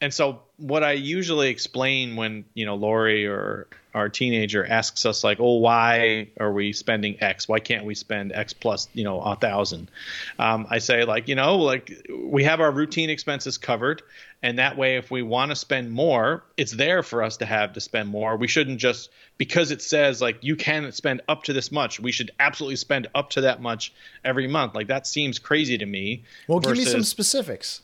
And 0.00 0.14
so 0.14 0.40
what 0.60 0.84
I 0.84 0.92
usually 0.92 1.48
explain 1.48 2.16
when 2.16 2.44
you 2.54 2.66
know 2.66 2.76
Lori 2.76 3.26
or 3.26 3.66
our 3.94 4.08
teenager 4.08 4.64
asks 4.64 5.04
us 5.04 5.24
like, 5.24 5.40
oh, 5.40 5.56
why 5.56 6.28
are 6.38 6.52
we 6.52 6.72
spending 6.72 7.20
X? 7.20 7.48
Why 7.48 7.58
can't 7.58 7.84
we 7.84 7.94
spend 7.94 8.32
X 8.32 8.52
plus 8.52 8.88
you 8.92 9.04
know 9.04 9.20
a 9.20 9.36
thousand? 9.36 9.90
Um, 10.38 10.66
I 10.70 10.78
say 10.78 11.04
like 11.04 11.28
you 11.28 11.34
know 11.34 11.56
like 11.56 12.06
we 12.22 12.44
have 12.44 12.60
our 12.60 12.70
routine 12.70 13.10
expenses 13.10 13.58
covered, 13.58 14.02
and 14.42 14.58
that 14.58 14.76
way 14.76 14.96
if 14.96 15.10
we 15.10 15.22
want 15.22 15.50
to 15.50 15.56
spend 15.56 15.90
more, 15.90 16.44
it's 16.56 16.72
there 16.72 17.02
for 17.02 17.22
us 17.22 17.38
to 17.38 17.46
have 17.46 17.72
to 17.72 17.80
spend 17.80 18.08
more. 18.08 18.36
We 18.36 18.48
shouldn't 18.48 18.78
just 18.78 19.10
because 19.38 19.70
it 19.70 19.82
says 19.82 20.20
like 20.20 20.38
you 20.42 20.56
can 20.56 20.92
spend 20.92 21.22
up 21.28 21.44
to 21.44 21.52
this 21.52 21.72
much. 21.72 21.98
We 21.98 22.12
should 22.12 22.30
absolutely 22.38 22.76
spend 22.76 23.08
up 23.14 23.30
to 23.30 23.42
that 23.42 23.60
much 23.60 23.92
every 24.24 24.46
month. 24.46 24.74
Like 24.74 24.88
that 24.88 25.06
seems 25.06 25.38
crazy 25.38 25.78
to 25.78 25.86
me. 25.86 26.22
well, 26.46 26.60
give 26.60 26.76
me 26.76 26.84
some 26.84 27.02
specifics. 27.02 27.82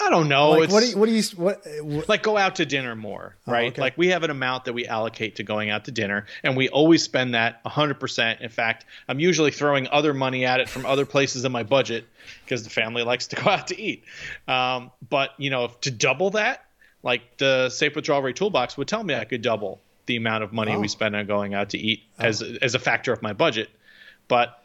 I 0.00 0.10
don't 0.10 0.28
know. 0.28 0.50
Like, 0.50 0.64
it's, 0.64 0.72
what 0.72 0.80
do 0.80 0.86
you, 0.86 0.96
what 0.98 1.06
do 1.06 1.12
you, 1.12 1.22
what, 1.36 1.62
what 1.82 2.08
like 2.08 2.22
go 2.22 2.36
out 2.36 2.56
to 2.56 2.66
dinner 2.66 2.94
more, 2.94 3.36
right? 3.46 3.64
Oh, 3.64 3.68
okay. 3.68 3.80
Like 3.80 3.98
we 3.98 4.08
have 4.08 4.22
an 4.22 4.30
amount 4.30 4.64
that 4.66 4.72
we 4.72 4.86
allocate 4.86 5.36
to 5.36 5.42
going 5.42 5.70
out 5.70 5.84
to 5.86 5.90
dinner, 5.90 6.26
and 6.42 6.56
we 6.56 6.68
always 6.68 7.02
spend 7.02 7.34
that 7.34 7.62
100%. 7.64 8.40
In 8.40 8.48
fact, 8.48 8.84
I'm 9.08 9.18
usually 9.20 9.50
throwing 9.50 9.88
other 9.88 10.14
money 10.14 10.44
at 10.44 10.60
it 10.60 10.68
from 10.68 10.86
other 10.86 11.04
places 11.04 11.44
in 11.44 11.52
my 11.52 11.62
budget 11.62 12.06
because 12.44 12.62
the 12.64 12.70
family 12.70 13.02
likes 13.12 13.26
to 13.28 13.36
go 13.36 13.50
out 13.50 13.66
to 13.68 13.80
eat. 13.80 14.04
Um, 14.46 14.90
but 15.08 15.30
you 15.38 15.50
know, 15.50 15.68
to 15.82 15.90
double 15.90 16.30
that, 16.30 16.64
like 17.02 17.38
the 17.38 17.68
safe 17.70 17.94
withdrawal 17.96 18.22
rate 18.22 18.36
toolbox 18.36 18.76
would 18.76 18.88
tell 18.88 19.02
me 19.02 19.14
I 19.14 19.24
could 19.24 19.42
double 19.42 19.80
the 20.06 20.16
amount 20.16 20.42
of 20.42 20.52
money 20.52 20.72
Oh. 20.72 20.80
we 20.80 20.88
spend 20.88 21.14
on 21.16 21.26
going 21.26 21.54
out 21.54 21.70
to 21.70 21.78
eat 21.78 22.02
as 22.18 22.40
as 22.42 22.74
a 22.74 22.78
factor 22.78 23.12
of 23.12 23.20
my 23.22 23.32
budget. 23.32 23.68
But 24.26 24.62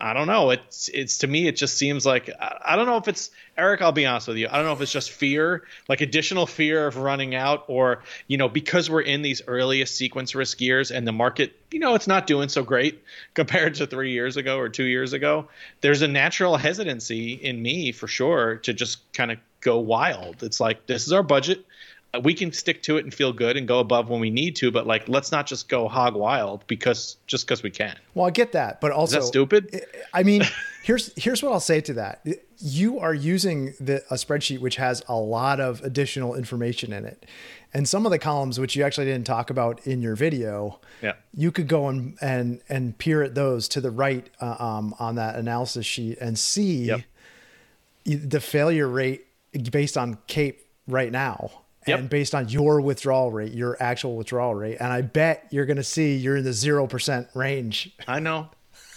I 0.00 0.12
don't 0.12 0.26
know. 0.26 0.50
It's 0.50 0.88
it's 0.88 1.18
to 1.18 1.26
me 1.26 1.46
it 1.46 1.56
just 1.56 1.78
seems 1.78 2.04
like 2.04 2.28
I, 2.28 2.58
I 2.64 2.76
don't 2.76 2.86
know 2.86 2.96
if 2.96 3.06
it's 3.06 3.30
Eric. 3.56 3.80
I'll 3.80 3.92
be 3.92 4.06
honest 4.06 4.26
with 4.26 4.36
you. 4.36 4.48
I 4.50 4.56
don't 4.56 4.66
know 4.66 4.72
if 4.72 4.80
it's 4.80 4.92
just 4.92 5.10
fear, 5.10 5.64
like 5.88 6.00
additional 6.00 6.46
fear 6.46 6.86
of 6.86 6.96
running 6.96 7.34
out, 7.34 7.64
or 7.68 8.02
you 8.26 8.36
know 8.36 8.48
because 8.48 8.90
we're 8.90 9.02
in 9.02 9.22
these 9.22 9.42
earliest 9.46 9.96
sequence 9.96 10.34
risk 10.34 10.60
years 10.60 10.90
and 10.90 11.06
the 11.06 11.12
market, 11.12 11.54
you 11.70 11.78
know, 11.78 11.94
it's 11.94 12.08
not 12.08 12.26
doing 12.26 12.48
so 12.48 12.64
great 12.64 13.02
compared 13.34 13.76
to 13.76 13.86
three 13.86 14.12
years 14.12 14.36
ago 14.36 14.58
or 14.58 14.68
two 14.68 14.84
years 14.84 15.12
ago. 15.12 15.48
There's 15.80 16.02
a 16.02 16.08
natural 16.08 16.56
hesitancy 16.56 17.32
in 17.34 17.62
me 17.62 17.92
for 17.92 18.08
sure 18.08 18.56
to 18.56 18.74
just 18.74 19.12
kind 19.12 19.30
of 19.30 19.38
go 19.60 19.78
wild. 19.78 20.42
It's 20.42 20.60
like 20.60 20.86
this 20.86 21.06
is 21.06 21.12
our 21.12 21.22
budget. 21.22 21.64
We 22.22 22.34
can 22.34 22.52
stick 22.52 22.82
to 22.84 22.96
it 22.96 23.04
and 23.04 23.12
feel 23.12 23.32
good 23.32 23.56
and 23.56 23.66
go 23.66 23.80
above 23.80 24.08
when 24.08 24.20
we 24.20 24.30
need 24.30 24.56
to, 24.56 24.70
but 24.70 24.86
like 24.86 25.08
let's 25.08 25.32
not 25.32 25.46
just 25.46 25.68
go 25.68 25.88
hog 25.88 26.14
wild 26.14 26.66
because 26.66 27.16
just 27.26 27.46
because 27.46 27.62
we 27.62 27.70
can. 27.70 27.96
well, 28.14 28.26
I 28.26 28.30
get 28.30 28.52
that, 28.52 28.80
but 28.80 28.92
also 28.92 29.18
Is 29.18 29.24
that 29.24 29.28
stupid? 29.28 29.84
I 30.12 30.22
mean, 30.22 30.42
here's 30.82 31.12
here's 31.16 31.42
what 31.42 31.52
I'll 31.52 31.60
say 31.60 31.80
to 31.82 31.94
that. 31.94 32.26
You 32.58 32.98
are 33.00 33.12
using 33.14 33.74
the, 33.80 34.02
a 34.10 34.14
spreadsheet 34.14 34.60
which 34.60 34.76
has 34.76 35.02
a 35.08 35.16
lot 35.16 35.60
of 35.60 35.80
additional 35.82 36.34
information 36.34 36.92
in 36.92 37.04
it, 37.04 37.26
and 37.72 37.88
some 37.88 38.06
of 38.06 38.12
the 38.12 38.18
columns 38.18 38.60
which 38.60 38.76
you 38.76 38.84
actually 38.84 39.06
didn't 39.06 39.26
talk 39.26 39.50
about 39.50 39.86
in 39.86 40.00
your 40.00 40.14
video. 40.14 40.78
Yeah. 41.02 41.14
You 41.34 41.50
could 41.50 41.68
go 41.68 41.88
and 41.88 42.16
and 42.20 42.60
and 42.68 42.96
peer 42.96 43.22
at 43.22 43.34
those 43.34 43.68
to 43.68 43.80
the 43.80 43.90
right 43.90 44.28
uh, 44.40 44.56
um, 44.58 44.94
on 44.98 45.16
that 45.16 45.36
analysis 45.36 45.84
sheet 45.86 46.18
and 46.20 46.38
see 46.38 46.84
Yep. 46.84 47.00
the 48.04 48.40
failure 48.40 48.88
rate 48.88 49.26
based 49.70 49.96
on 49.96 50.18
Cape 50.26 50.60
right 50.86 51.10
now. 51.10 51.50
Yep. 51.86 51.98
And 51.98 52.10
based 52.10 52.34
on 52.34 52.48
your 52.48 52.80
withdrawal 52.80 53.30
rate, 53.30 53.52
your 53.52 53.76
actual 53.80 54.16
withdrawal 54.16 54.54
rate, 54.54 54.78
and 54.80 54.92
I 54.92 55.02
bet 55.02 55.46
you're 55.50 55.66
going 55.66 55.76
to 55.76 55.84
see 55.84 56.16
you're 56.16 56.36
in 56.36 56.44
the 56.44 56.52
zero 56.52 56.86
percent 56.86 57.28
range. 57.34 57.94
I 58.08 58.20
know. 58.20 58.48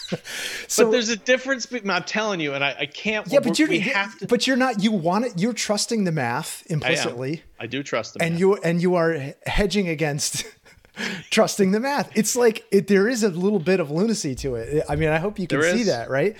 So 0.69 0.85
but 0.85 0.91
there's 0.91 1.09
a 1.09 1.17
difference. 1.17 1.65
Between, 1.65 1.89
I'm 1.89 2.03
telling 2.03 2.39
you, 2.39 2.53
and 2.53 2.63
I, 2.63 2.75
I 2.79 2.85
can't. 2.85 3.27
Yeah, 3.27 3.39
but 3.39 3.59
you're 3.59 3.69
have 3.81 4.17
to. 4.19 4.27
but 4.27 4.47
you're 4.47 4.57
not. 4.57 4.81
You 4.81 4.91
want 4.91 5.25
it. 5.25 5.33
You're 5.37 5.53
trusting 5.53 6.05
the 6.05 6.11
math 6.11 6.63
implicitly, 6.67 7.43
I 7.59 7.67
do 7.67 7.83
trust 7.83 8.13
them. 8.13 8.25
and 8.25 8.39
you 8.39 8.55
and 8.55 8.81
you 8.81 8.95
are 8.95 9.33
hedging 9.45 9.89
against 9.89 10.45
trusting 11.29 11.71
the 11.71 11.79
math. 11.79 12.11
It's 12.15 12.35
like 12.35 12.65
it, 12.71 12.87
there 12.87 13.07
is 13.07 13.23
a 13.23 13.29
little 13.29 13.59
bit 13.59 13.79
of 13.79 13.91
lunacy 13.91 14.35
to 14.35 14.55
it. 14.55 14.83
I 14.87 14.95
mean, 14.95 15.09
I 15.09 15.17
hope 15.17 15.39
you 15.39 15.47
can 15.47 15.61
see 15.61 15.83
that, 15.83 16.09
right? 16.09 16.35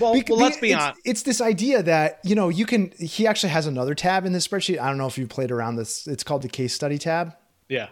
Well, 0.00 0.14
Bec- 0.14 0.28
well, 0.28 0.38
let's 0.38 0.58
be 0.58 0.72
it's, 0.72 0.82
honest. 0.82 1.00
It's 1.04 1.22
this 1.22 1.40
idea 1.40 1.82
that 1.82 2.20
you 2.24 2.34
know 2.34 2.48
you 2.48 2.66
can. 2.66 2.92
He 2.98 3.26
actually 3.26 3.50
has 3.50 3.66
another 3.66 3.94
tab 3.94 4.24
in 4.24 4.32
this 4.32 4.46
spreadsheet. 4.46 4.78
I 4.78 4.88
don't 4.88 4.98
know 4.98 5.06
if 5.06 5.16
you 5.18 5.26
played 5.26 5.50
around 5.50 5.76
this. 5.76 6.06
It's 6.06 6.22
called 6.24 6.42
the 6.42 6.48
case 6.48 6.74
study 6.74 6.98
tab 6.98 7.34
Yeah, 7.68 7.88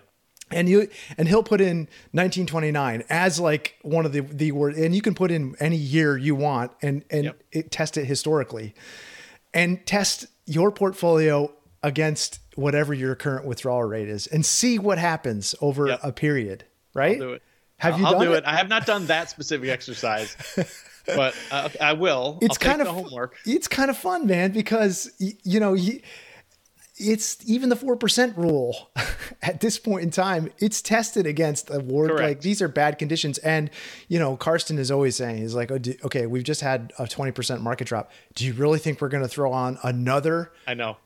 and 0.50 0.68
you 0.68 0.88
and 1.18 1.28
he'll 1.28 1.42
put 1.42 1.60
in 1.60 1.88
1929 2.12 3.04
as 3.08 3.40
like 3.40 3.74
one 3.82 4.04
of 4.06 4.12
the 4.12 4.20
the 4.20 4.52
word 4.52 4.74
and 4.74 4.94
you 4.94 5.02
can 5.02 5.14
put 5.14 5.30
in 5.30 5.54
any 5.60 5.76
year 5.76 6.16
you 6.16 6.34
want 6.34 6.72
and 6.82 7.04
and 7.10 7.24
Yep. 7.24 7.42
it 7.52 7.70
test 7.70 7.96
it 7.96 8.04
historically 8.04 8.74
and 9.52 9.84
test 9.86 10.26
your 10.46 10.70
portfolio 10.70 11.50
against 11.82 12.38
whatever 12.56 12.94
your 12.94 13.14
current 13.14 13.46
withdrawal 13.46 13.82
rate 13.82 14.08
is 14.08 14.26
and 14.26 14.44
see 14.44 14.78
what 14.78 14.98
happens 14.98 15.54
over 15.60 15.88
Yep. 15.88 16.00
a 16.02 16.12
period 16.12 16.64
right 16.94 17.18
do 17.18 17.32
it. 17.34 17.42
have 17.78 17.98
you 17.98 18.06
I'll 18.06 18.12
done 18.12 18.22
do 18.26 18.32
it, 18.34 18.38
it? 18.38 18.44
I 18.46 18.56
have 18.56 18.68
not 18.68 18.86
done 18.86 19.06
that 19.06 19.30
specific 19.30 19.68
exercise, 19.68 20.36
but 21.06 21.34
uh, 21.50 21.68
I 21.80 21.92
will. 21.94 22.38
it's 22.42 22.58
kind 22.58 22.80
of 22.80 22.86
the 22.86 22.92
homework. 22.92 23.36
it's 23.46 23.68
kind 23.68 23.90
of 23.90 23.96
fun 23.96 24.26
man 24.26 24.52
because 24.52 25.10
y- 25.20 25.32
you 25.42 25.60
know 25.60 25.72
you, 25.74 26.00
it's 26.96 27.38
even 27.48 27.70
the 27.70 27.76
4% 27.76 28.36
rule 28.36 28.90
at 29.42 29.60
this 29.60 29.78
point 29.78 30.02
in 30.04 30.10
time 30.10 30.50
it's 30.58 30.80
tested 30.80 31.26
against 31.26 31.66
the 31.66 31.80
ward 31.80 32.10
Correct. 32.10 32.22
like 32.22 32.40
these 32.42 32.62
are 32.62 32.68
bad 32.68 32.98
conditions 32.98 33.38
and 33.38 33.68
you 34.08 34.18
know 34.20 34.36
karsten 34.36 34.78
is 34.78 34.90
always 34.92 35.16
saying 35.16 35.38
he's 35.38 35.56
like 35.56 35.72
oh, 35.72 35.78
do, 35.78 35.94
okay 36.04 36.26
we've 36.26 36.44
just 36.44 36.60
had 36.60 36.92
a 36.98 37.04
20% 37.04 37.60
market 37.60 37.88
drop 37.88 38.12
do 38.36 38.46
you 38.46 38.52
really 38.52 38.78
think 38.78 39.00
we're 39.00 39.08
going 39.08 39.24
to 39.24 39.28
throw 39.28 39.52
on 39.52 39.76
another 39.82 40.52
I 40.68 40.74
know. 40.74 40.96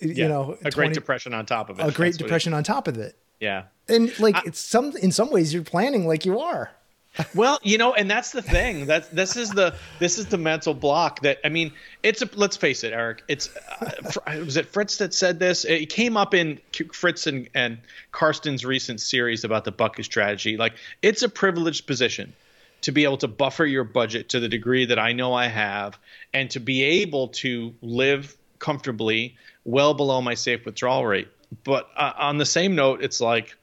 you 0.00 0.12
Yeah. 0.14 0.28
know 0.28 0.52
a 0.64 0.70
20 0.70 0.74
Great 0.74 0.94
Depression 0.94 1.34
on 1.34 1.44
top 1.44 1.70
of 1.70 1.80
it. 1.80 1.86
a 1.86 1.90
great 1.90 2.10
That's 2.10 2.18
depression 2.18 2.54
on 2.54 2.62
top 2.62 2.86
of 2.86 2.96
it 2.98 3.18
yeah. 3.40 3.64
and 3.88 4.16
like 4.20 4.36
it's 4.46 4.60
some 4.60 4.96
in 4.98 5.10
some 5.10 5.30
ways 5.32 5.52
you're 5.52 5.64
planning 5.64 6.06
like 6.06 6.24
you 6.24 6.38
are 6.38 6.70
Well, 7.34 7.58
you 7.62 7.78
know, 7.78 7.94
and 7.94 8.10
that's 8.10 8.32
the 8.32 8.42
thing. 8.42 8.86
That 8.86 9.14
this 9.14 9.36
is 9.36 9.50
the 9.50 9.74
this 9.98 10.18
is 10.18 10.26
the 10.26 10.38
mental 10.38 10.74
block 10.74 11.20
that 11.20 11.38
I 11.44 11.48
mean, 11.48 11.72
it's 12.02 12.22
a 12.22 12.28
let's 12.34 12.56
face 12.56 12.84
it, 12.84 12.92
Eric. 12.92 13.22
It's 13.28 13.54
uh, 13.80 14.38
was 14.38 14.56
it 14.56 14.66
Fritz 14.66 14.98
that 14.98 15.12
said 15.14 15.38
this? 15.38 15.64
It 15.64 15.86
came 15.86 16.16
up 16.16 16.34
in 16.34 16.58
Fritz 16.92 17.26
and, 17.26 17.48
and 17.54 17.78
Karsten's 18.12 18.64
recent 18.64 19.00
series 19.00 19.44
about 19.44 19.64
the 19.64 19.72
bucket 19.72 20.04
strategy. 20.04 20.56
Like, 20.56 20.74
it's 21.02 21.22
a 21.22 21.28
privileged 21.28 21.86
position 21.86 22.32
to 22.82 22.92
be 22.92 23.04
able 23.04 23.18
to 23.18 23.28
buffer 23.28 23.64
your 23.64 23.84
budget 23.84 24.30
to 24.30 24.40
the 24.40 24.48
degree 24.48 24.86
that 24.86 24.98
I 24.98 25.12
know 25.12 25.34
I 25.34 25.46
have, 25.46 25.98
and 26.32 26.50
to 26.50 26.60
be 26.60 26.82
able 26.82 27.28
to 27.28 27.74
live 27.80 28.36
comfortably 28.58 29.36
well 29.64 29.94
below 29.94 30.20
my 30.20 30.34
safe 30.34 30.64
withdrawal 30.64 31.06
rate. 31.06 31.28
But 31.64 31.88
uh, 31.96 32.12
on 32.16 32.38
the 32.38 32.46
same 32.46 32.74
note, 32.74 33.02
it's 33.02 33.20
like 33.20 33.54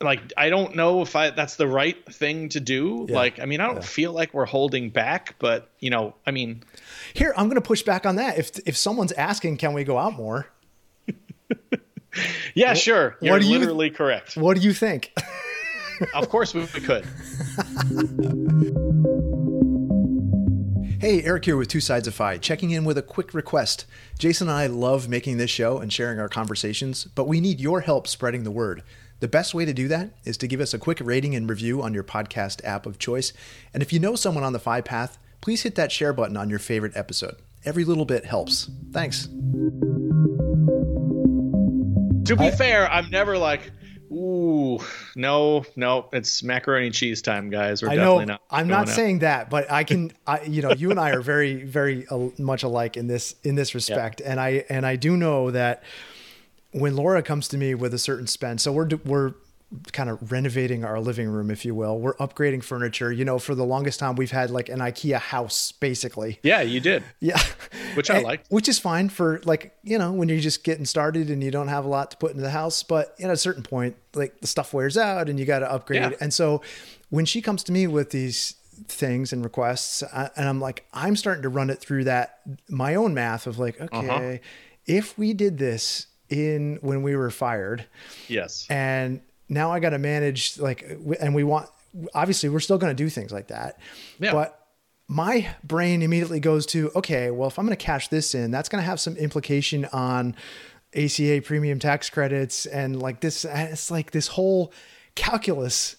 like 0.00 0.32
I 0.36 0.48
don't 0.50 0.74
know 0.76 1.02
if 1.02 1.14
I 1.14 1.30
that's 1.30 1.56
the 1.56 1.66
right 1.66 1.96
thing 2.12 2.48
to 2.50 2.60
do. 2.60 3.06
Yeah. 3.08 3.16
Like 3.16 3.40
I 3.40 3.44
mean, 3.46 3.60
I 3.60 3.66
don't 3.66 3.84
feel 3.84 4.12
like 4.12 4.32
we're 4.34 4.46
holding 4.46 4.90
back, 4.90 5.36
but 5.38 5.70
you 5.78 5.90
know, 5.90 6.14
I 6.26 6.30
mean, 6.30 6.62
here 7.14 7.32
i'm 7.36 7.46
going 7.46 7.60
to 7.60 7.66
push 7.66 7.82
back 7.82 8.06
on 8.06 8.16
that 8.16 8.38
if 8.38 8.50
if 8.66 8.76
someone's 8.76 9.12
asking 9.12 9.56
can 9.56 9.72
we 9.72 9.84
go 9.84 9.98
out 9.98 10.14
more 10.14 10.46
yeah, 12.54 12.74
sure. 12.74 13.16
You're 13.20 13.38
do 13.38 13.46
you- 13.46 13.58
literally 13.58 13.90
correct. 13.90 14.36
what 14.36 14.56
do 14.56 14.62
you 14.62 14.72
think 14.72 15.12
of 16.14 16.28
course 16.28 16.54
we, 16.54 16.60
we 16.60 16.80
could. 16.80 17.04
Hey, 21.00 21.22
Eric 21.22 21.46
here 21.46 21.56
with 21.56 21.68
Two 21.68 21.80
Sides 21.80 22.06
of 22.06 22.14
Fi, 22.14 22.36
checking 22.36 22.72
in 22.72 22.84
with 22.84 22.98
a 22.98 23.02
quick 23.02 23.32
request. 23.32 23.86
Jason 24.18 24.48
and 24.48 24.56
I 24.56 24.66
love 24.66 25.08
making 25.08 25.38
this 25.38 25.50
show 25.50 25.78
and 25.78 25.90
sharing 25.90 26.20
our 26.20 26.28
conversations, 26.28 27.04
but 27.04 27.26
we 27.26 27.40
need 27.40 27.58
your 27.58 27.80
help 27.80 28.06
spreading 28.06 28.44
the 28.44 28.50
word. 28.50 28.82
The 29.20 29.28
best 29.28 29.52
way 29.52 29.66
to 29.66 29.74
do 29.74 29.86
that 29.88 30.12
is 30.24 30.38
to 30.38 30.46
give 30.46 30.60
us 30.60 30.72
a 30.72 30.78
quick 30.78 30.98
rating 31.02 31.34
and 31.34 31.48
review 31.48 31.82
on 31.82 31.92
your 31.92 32.02
podcast 32.02 32.64
app 32.64 32.86
of 32.86 32.98
choice. 32.98 33.34
And 33.74 33.82
if 33.82 33.92
you 33.92 33.98
know 33.98 34.16
someone 34.16 34.44
on 34.44 34.54
the 34.54 34.58
Fi 34.58 34.80
path, 34.80 35.18
please 35.42 35.60
hit 35.62 35.74
that 35.74 35.92
share 35.92 36.14
button 36.14 36.38
on 36.38 36.48
your 36.48 36.58
favorite 36.58 36.96
episode. 36.96 37.36
Every 37.66 37.84
little 37.84 38.06
bit 38.06 38.24
helps. 38.24 38.70
Thanks. 38.92 39.26
To 42.24 42.36
be 42.36 42.50
fair, 42.50 42.90
I'm 42.90 43.10
never 43.10 43.36
like 43.36 43.70
Ooh, 44.12 44.80
no, 45.14 45.64
no, 45.76 46.08
it's 46.12 46.42
macaroni 46.42 46.86
and 46.86 46.94
cheese 46.94 47.22
time, 47.22 47.48
guys. 47.48 47.80
We're 47.80 47.90
I 47.90 47.96
definitely 47.96 48.24
know. 48.24 48.32
not. 48.32 48.42
I'm 48.50 48.66
not 48.66 48.88
saying 48.88 49.20
that, 49.20 49.50
but 49.50 49.70
I 49.70 49.84
can. 49.84 50.12
I, 50.26 50.42
you 50.42 50.62
know, 50.62 50.72
you 50.72 50.90
and 50.90 50.98
I 50.98 51.10
are 51.10 51.20
very, 51.20 51.62
very 51.62 52.08
uh, 52.08 52.30
much 52.36 52.64
alike 52.64 52.96
in 52.96 53.06
this 53.06 53.36
in 53.44 53.54
this 53.54 53.72
respect, 53.72 54.20
and 54.20 54.40
I 54.40 54.64
and 54.68 54.84
I 54.84 54.96
do 54.96 55.16
know 55.16 55.52
that 55.52 55.84
when 56.72 56.96
Laura 56.96 57.22
comes 57.22 57.48
to 57.48 57.58
me 57.58 57.74
with 57.74 57.94
a 57.94 57.98
certain 57.98 58.26
spend, 58.26 58.60
so 58.60 58.72
we're 58.72 58.88
we're 59.04 59.34
kind 59.92 60.10
of 60.10 60.32
renovating 60.32 60.84
our 60.84 61.00
living 61.00 61.28
room, 61.28 61.50
if 61.50 61.64
you 61.64 61.74
will. 61.74 61.98
We're 61.98 62.14
upgrading 62.14 62.64
furniture. 62.64 63.12
You 63.12 63.24
know, 63.24 63.38
for 63.38 63.54
the 63.54 63.64
longest 63.64 64.00
time, 64.00 64.16
we've 64.16 64.30
had 64.30 64.50
like 64.50 64.68
an 64.68 64.80
IKEA 64.80 65.18
house, 65.18 65.72
basically. 65.72 66.40
Yeah, 66.42 66.60
you 66.60 66.80
did. 66.80 67.04
Yeah, 67.20 67.40
which 67.94 68.10
I 68.10 68.20
like. 68.20 68.44
Which 68.48 68.68
is 68.68 68.78
fine 68.78 69.08
for 69.08 69.40
like 69.44 69.76
you 69.82 69.98
know 69.98 70.12
when 70.12 70.28
you're 70.28 70.40
just 70.40 70.64
getting 70.64 70.84
started 70.84 71.30
and 71.30 71.42
you 71.42 71.50
don't 71.50 71.68
have 71.68 71.84
a 71.84 71.88
lot 71.88 72.10
to 72.12 72.16
put 72.16 72.32
into 72.32 72.42
the 72.42 72.50
house. 72.50 72.82
But 72.82 73.14
at 73.20 73.30
a 73.30 73.36
certain 73.36 73.62
point, 73.62 73.96
like 74.14 74.40
the 74.40 74.46
stuff 74.46 74.74
wears 74.74 74.96
out 74.96 75.28
and 75.28 75.38
you 75.38 75.46
got 75.46 75.60
to 75.60 75.70
upgrade. 75.70 76.02
Yeah. 76.02 76.10
And 76.20 76.32
so 76.34 76.62
when 77.10 77.24
she 77.24 77.40
comes 77.40 77.62
to 77.64 77.72
me 77.72 77.86
with 77.86 78.10
these 78.10 78.54
things 78.88 79.32
and 79.32 79.44
requests, 79.44 80.02
and 80.02 80.48
I'm 80.48 80.60
like, 80.60 80.86
I'm 80.92 81.14
starting 81.14 81.42
to 81.42 81.48
run 81.48 81.70
it 81.70 81.78
through 81.78 82.04
that 82.04 82.40
my 82.68 82.94
own 82.94 83.14
math 83.14 83.46
of 83.46 83.58
like, 83.58 83.80
okay, 83.80 84.08
uh-huh. 84.08 84.38
if 84.86 85.18
we 85.18 85.32
did 85.32 85.58
this 85.58 86.06
in 86.30 86.78
when 86.80 87.02
we 87.02 87.16
were 87.16 87.30
fired, 87.30 87.86
yes, 88.28 88.66
and 88.70 89.20
now 89.48 89.72
I 89.72 89.80
got 89.80 89.90
to 89.90 89.98
manage 89.98 90.58
like, 90.58 90.82
and 91.20 91.34
we 91.34 91.44
want, 91.44 91.68
obviously 92.14 92.48
we're 92.48 92.60
still 92.60 92.78
going 92.78 92.96
to 92.96 93.02
do 93.02 93.10
things 93.10 93.32
like 93.32 93.48
that, 93.48 93.80
yeah. 94.18 94.32
but 94.32 94.56
my 95.08 95.48
brain 95.64 96.02
immediately 96.02 96.38
goes 96.38 96.64
to, 96.66 96.92
okay, 96.94 97.32
well, 97.32 97.48
if 97.48 97.58
I'm 97.58 97.66
going 97.66 97.76
to 97.76 97.84
cash 97.84 98.06
this 98.08 98.32
in, 98.32 98.52
that's 98.52 98.68
going 98.68 98.80
to 98.80 98.86
have 98.86 99.00
some 99.00 99.16
implication 99.16 99.86
on 99.86 100.36
ACA 100.94 101.42
premium 101.44 101.80
tax 101.80 102.08
credits 102.08 102.64
and 102.64 103.02
like 103.02 103.20
this, 103.20 103.44
it's 103.44 103.90
like 103.90 104.12
this 104.12 104.28
whole 104.28 104.72
calculus 105.16 105.96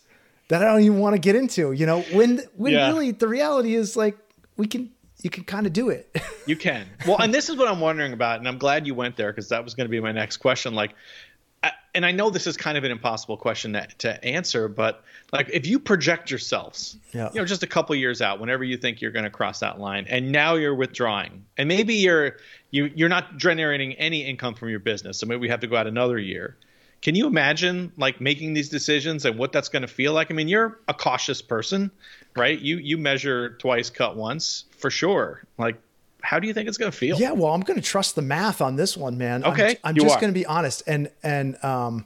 that 0.48 0.63
I 0.63 0.65
don't 0.72 0.84
even 0.84 1.00
want 1.00 1.15
to 1.15 1.20
get 1.20 1.36
into, 1.36 1.74
you 1.74 1.86
know, 1.86 2.04
when, 2.13 2.41
when 2.56 2.72
yeah. 2.72 2.88
really 2.88 3.12
the 3.12 3.28
reality 3.28 3.76
is 3.76 3.98
like, 3.98 4.17
we 4.56 4.65
can, 4.65 4.91
you 5.22 5.30
can 5.30 5.44
kind 5.44 5.66
of 5.66 5.74
do 5.74 5.90
it. 5.90 6.16
you 6.46 6.56
can. 6.56 6.88
Well, 7.08 7.20
and 7.20 7.34
this 7.34 7.50
is 7.50 7.58
what 7.58 7.68
I'm 7.68 7.80
wondering 7.80 8.14
about. 8.14 8.40
And 8.40 8.48
I'm 8.48 8.58
glad 8.58 8.88
you 8.88 8.96
went 8.96 9.18
there 9.18 9.32
because 9.32 9.50
that 9.50 9.64
was 9.64 9.74
going 9.74 9.86
to 9.86 9.92
be 9.92 10.00
my 10.00 10.12
next 10.12 10.38
question. 10.38 10.74
Like, 10.74 10.96
and 11.94 12.06
I 12.06 12.12
know 12.12 12.30
this 12.30 12.48
is 12.48 12.58
kind 12.58 12.78
of 12.78 12.84
an 12.84 12.92
impossible 12.92 13.38
question 13.38 13.74
to, 13.74 13.88
to 14.00 14.24
answer, 14.24 14.68
but 14.68 15.04
like 15.32 15.50
if 15.52 15.68
you 15.68 15.80
project 15.80 16.32
yourselves, 16.32 16.98
yeah. 17.14 17.30
you 17.34 17.40
know, 17.40 17.46
just 17.46 17.64
a 17.64 17.68
couple 17.68 17.96
years 17.96 18.22
out, 18.22 18.40
whenever 18.40 18.64
you 18.64 18.78
think 18.78 19.02
you're 19.02 19.12
going 19.12 19.26
to 19.26 19.30
cross 19.30 19.60
that 19.60 19.80
line, 19.80 20.06
and 20.10 20.32
now 20.32 20.56
you're 20.56 20.76
withdrawing, 20.76 21.46
and 21.58 21.68
maybe 21.68 21.96
you're 21.96 22.38
you 22.72 22.86
you're 22.96 23.10
not 23.10 23.38
generating 23.38 23.94
any 23.94 24.26
income 24.26 24.56
from 24.56 24.70
your 24.70 24.80
business, 24.80 25.18
so 25.20 25.26
maybe 25.26 25.42
we 25.42 25.50
have 25.50 25.60
to 25.60 25.68
go 25.68 25.76
out 25.76 25.88
another 25.88 26.18
year. 26.18 26.56
Can 27.02 27.16
you 27.16 27.28
imagine 27.28 27.92
like 27.98 28.22
making 28.22 28.54
these 28.54 28.70
decisions 28.70 29.26
and 29.26 29.38
what 29.38 29.52
that's 29.52 29.70
going 29.70 29.82
to 29.82 29.88
feel 29.88 30.14
like? 30.14 30.30
I 30.30 30.34
mean, 30.34 30.48
you're 30.48 30.80
a 30.88 30.94
cautious 30.94 31.42
person, 31.42 31.92
right? 32.36 32.60
You 32.60 32.78
you 32.78 32.98
measure 32.98 33.52
twice, 33.58 33.89
cut 33.89 34.15
once 34.15 34.65
for 34.78 34.89
sure. 34.89 35.44
Like 35.58 35.82
how 36.22 36.39
do 36.39 36.48
you 36.48 36.54
think 36.54 36.67
it's 36.70 36.78
going 36.78 36.91
to 36.91 36.98
feel? 36.98 37.17
Yeah, 37.17 37.32
well, 37.32 37.54
I'm 37.54 37.62
going 37.62 37.80
to 37.80 37.86
trust 37.86 38.15
the 38.15 38.22
math 38.22 38.62
on 38.62 38.76
this 38.76 38.96
one, 38.96 39.17
man. 39.17 39.44
Okay, 39.44 39.72
I'm, 39.84 39.89
I'm 39.89 39.96
just 39.96 40.20
going 40.20 40.32
to 40.32 40.39
be 40.39 40.46
honest, 40.46 40.84
and 40.88 41.10
and 41.24 41.63
um, 41.63 42.06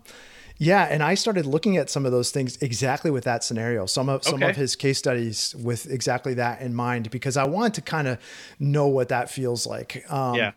yeah, 0.58 0.84
and 0.90 1.04
I 1.04 1.16
started 1.16 1.46
looking 1.46 1.76
at 1.78 1.90
some 1.90 2.06
of 2.06 2.12
those 2.14 2.32
things 2.32 2.58
exactly 2.62 3.12
with 3.12 3.26
that 3.26 3.44
scenario. 3.44 3.86
Some 3.86 4.08
of 4.08 4.24
some 4.24 4.36
okay. 4.36 4.50
of 4.50 4.56
his 4.56 4.76
case 4.76 4.98
studies 4.98 5.54
with 5.56 5.90
exactly 5.90 6.34
that 6.36 6.62
in 6.62 6.74
mind, 6.74 7.12
because 7.12 7.36
I 7.36 7.46
want 7.46 7.74
to 7.76 7.82
kind 7.82 8.08
of 8.08 8.20
know 8.58 8.88
what 8.88 9.10
that 9.10 9.30
feels 9.30 9.68
like. 9.68 10.10
Um, 10.10 10.36
yeah. 10.36 10.52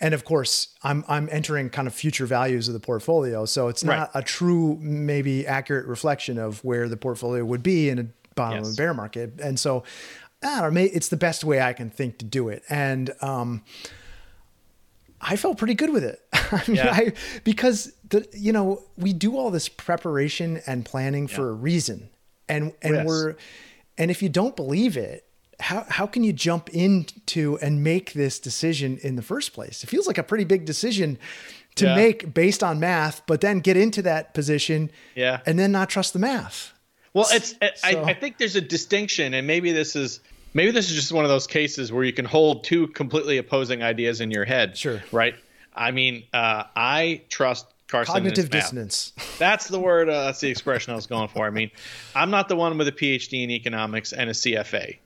And 0.00 0.14
of 0.14 0.24
course, 0.24 0.68
I'm 0.82 1.04
I'm 1.06 1.28
entering 1.30 1.68
kind 1.68 1.86
of 1.86 1.94
future 1.94 2.26
values 2.26 2.68
of 2.68 2.74
the 2.74 2.80
portfolio, 2.80 3.44
so 3.44 3.68
it's 3.68 3.84
not 3.84 4.10
right. 4.14 4.22
a 4.22 4.22
true, 4.22 4.78
maybe 4.80 5.46
accurate 5.46 5.86
reflection 5.86 6.38
of 6.38 6.64
where 6.64 6.88
the 6.88 6.96
portfolio 6.96 7.44
would 7.44 7.62
be 7.62 7.90
in 7.90 7.98
a 7.98 8.06
bottom 8.34 8.58
yes. 8.58 8.68
of 8.68 8.74
a 8.74 8.76
bear 8.76 8.94
market. 8.94 9.40
And 9.40 9.58
so 9.58 9.84
I 10.42 10.60
don't 10.60 10.74
know, 10.74 10.80
it's 10.80 11.08
the 11.08 11.16
best 11.16 11.44
way 11.44 11.60
I 11.60 11.72
can 11.72 11.90
think 11.90 12.18
to 12.18 12.24
do 12.24 12.48
it. 12.48 12.62
And 12.68 13.10
um, 13.20 13.62
I 15.20 15.36
felt 15.36 15.58
pretty 15.58 15.74
good 15.74 15.90
with 15.90 16.04
it. 16.04 16.20
I 16.32 16.62
mean, 16.66 16.76
yeah. 16.76 16.92
I, 16.92 17.12
because 17.44 17.92
the, 18.08 18.26
you 18.32 18.52
know, 18.52 18.82
we 18.96 19.12
do 19.12 19.36
all 19.36 19.50
this 19.50 19.68
preparation 19.68 20.60
and 20.66 20.84
planning 20.84 21.28
yeah. 21.28 21.36
for 21.36 21.50
a 21.50 21.52
reason. 21.52 22.10
And, 22.48 22.72
and 22.82 22.94
yes. 22.96 23.06
we're, 23.06 23.36
and 23.96 24.10
if 24.10 24.22
you 24.22 24.28
don't 24.28 24.56
believe 24.56 24.96
it, 24.96 25.24
how, 25.60 25.86
how 25.88 26.06
can 26.06 26.24
you 26.24 26.32
jump 26.32 26.70
into 26.70 27.56
and 27.62 27.84
make 27.84 28.14
this 28.14 28.40
decision 28.40 28.98
in 29.02 29.14
the 29.14 29.22
first 29.22 29.52
place? 29.52 29.84
It 29.84 29.86
feels 29.86 30.08
like 30.08 30.18
a 30.18 30.24
pretty 30.24 30.44
big 30.44 30.64
decision 30.64 31.18
to 31.76 31.86
yeah. 31.86 31.94
make 31.94 32.34
based 32.34 32.64
on 32.64 32.80
math, 32.80 33.22
but 33.26 33.40
then 33.40 33.60
get 33.60 33.76
into 33.76 34.02
that 34.02 34.34
position 34.34 34.90
yeah. 35.14 35.40
and 35.46 35.58
then 35.58 35.70
not 35.70 35.88
trust 35.88 36.14
the 36.14 36.18
math. 36.18 36.72
Well, 37.14 37.26
it's, 37.30 37.50
so, 37.50 37.68
I, 37.84 38.10
I 38.10 38.14
think 38.14 38.38
there's 38.38 38.56
a 38.56 38.60
distinction 38.60 39.34
and 39.34 39.46
maybe 39.46 39.72
this 39.72 39.96
is, 39.96 40.20
maybe 40.54 40.70
this 40.70 40.88
is 40.88 40.96
just 40.96 41.12
one 41.12 41.24
of 41.24 41.28
those 41.28 41.46
cases 41.46 41.92
where 41.92 42.04
you 42.04 42.12
can 42.12 42.24
hold 42.24 42.64
two 42.64 42.88
completely 42.88 43.38
opposing 43.38 43.82
ideas 43.82 44.20
in 44.20 44.30
your 44.30 44.44
head. 44.44 44.76
Sure. 44.76 45.02
Right. 45.12 45.34
I 45.74 45.90
mean, 45.90 46.24
uh, 46.32 46.64
I 46.74 47.22
trust 47.28 47.66
Karsten. 47.88 48.14
Cognitive 48.14 48.50
dissonance. 48.50 49.12
That's 49.38 49.68
the 49.68 49.78
word. 49.78 50.08
Uh, 50.08 50.24
that's 50.24 50.40
the 50.40 50.48
expression 50.48 50.92
I 50.92 50.96
was 50.96 51.06
going 51.06 51.28
for. 51.28 51.46
I 51.46 51.50
mean, 51.50 51.70
I'm 52.14 52.30
not 52.30 52.48
the 52.48 52.56
one 52.56 52.78
with 52.78 52.88
a 52.88 52.92
PhD 52.92 53.44
in 53.44 53.50
economics 53.50 54.12
and 54.12 54.30
a 54.30 54.32
CFA. 54.32 54.98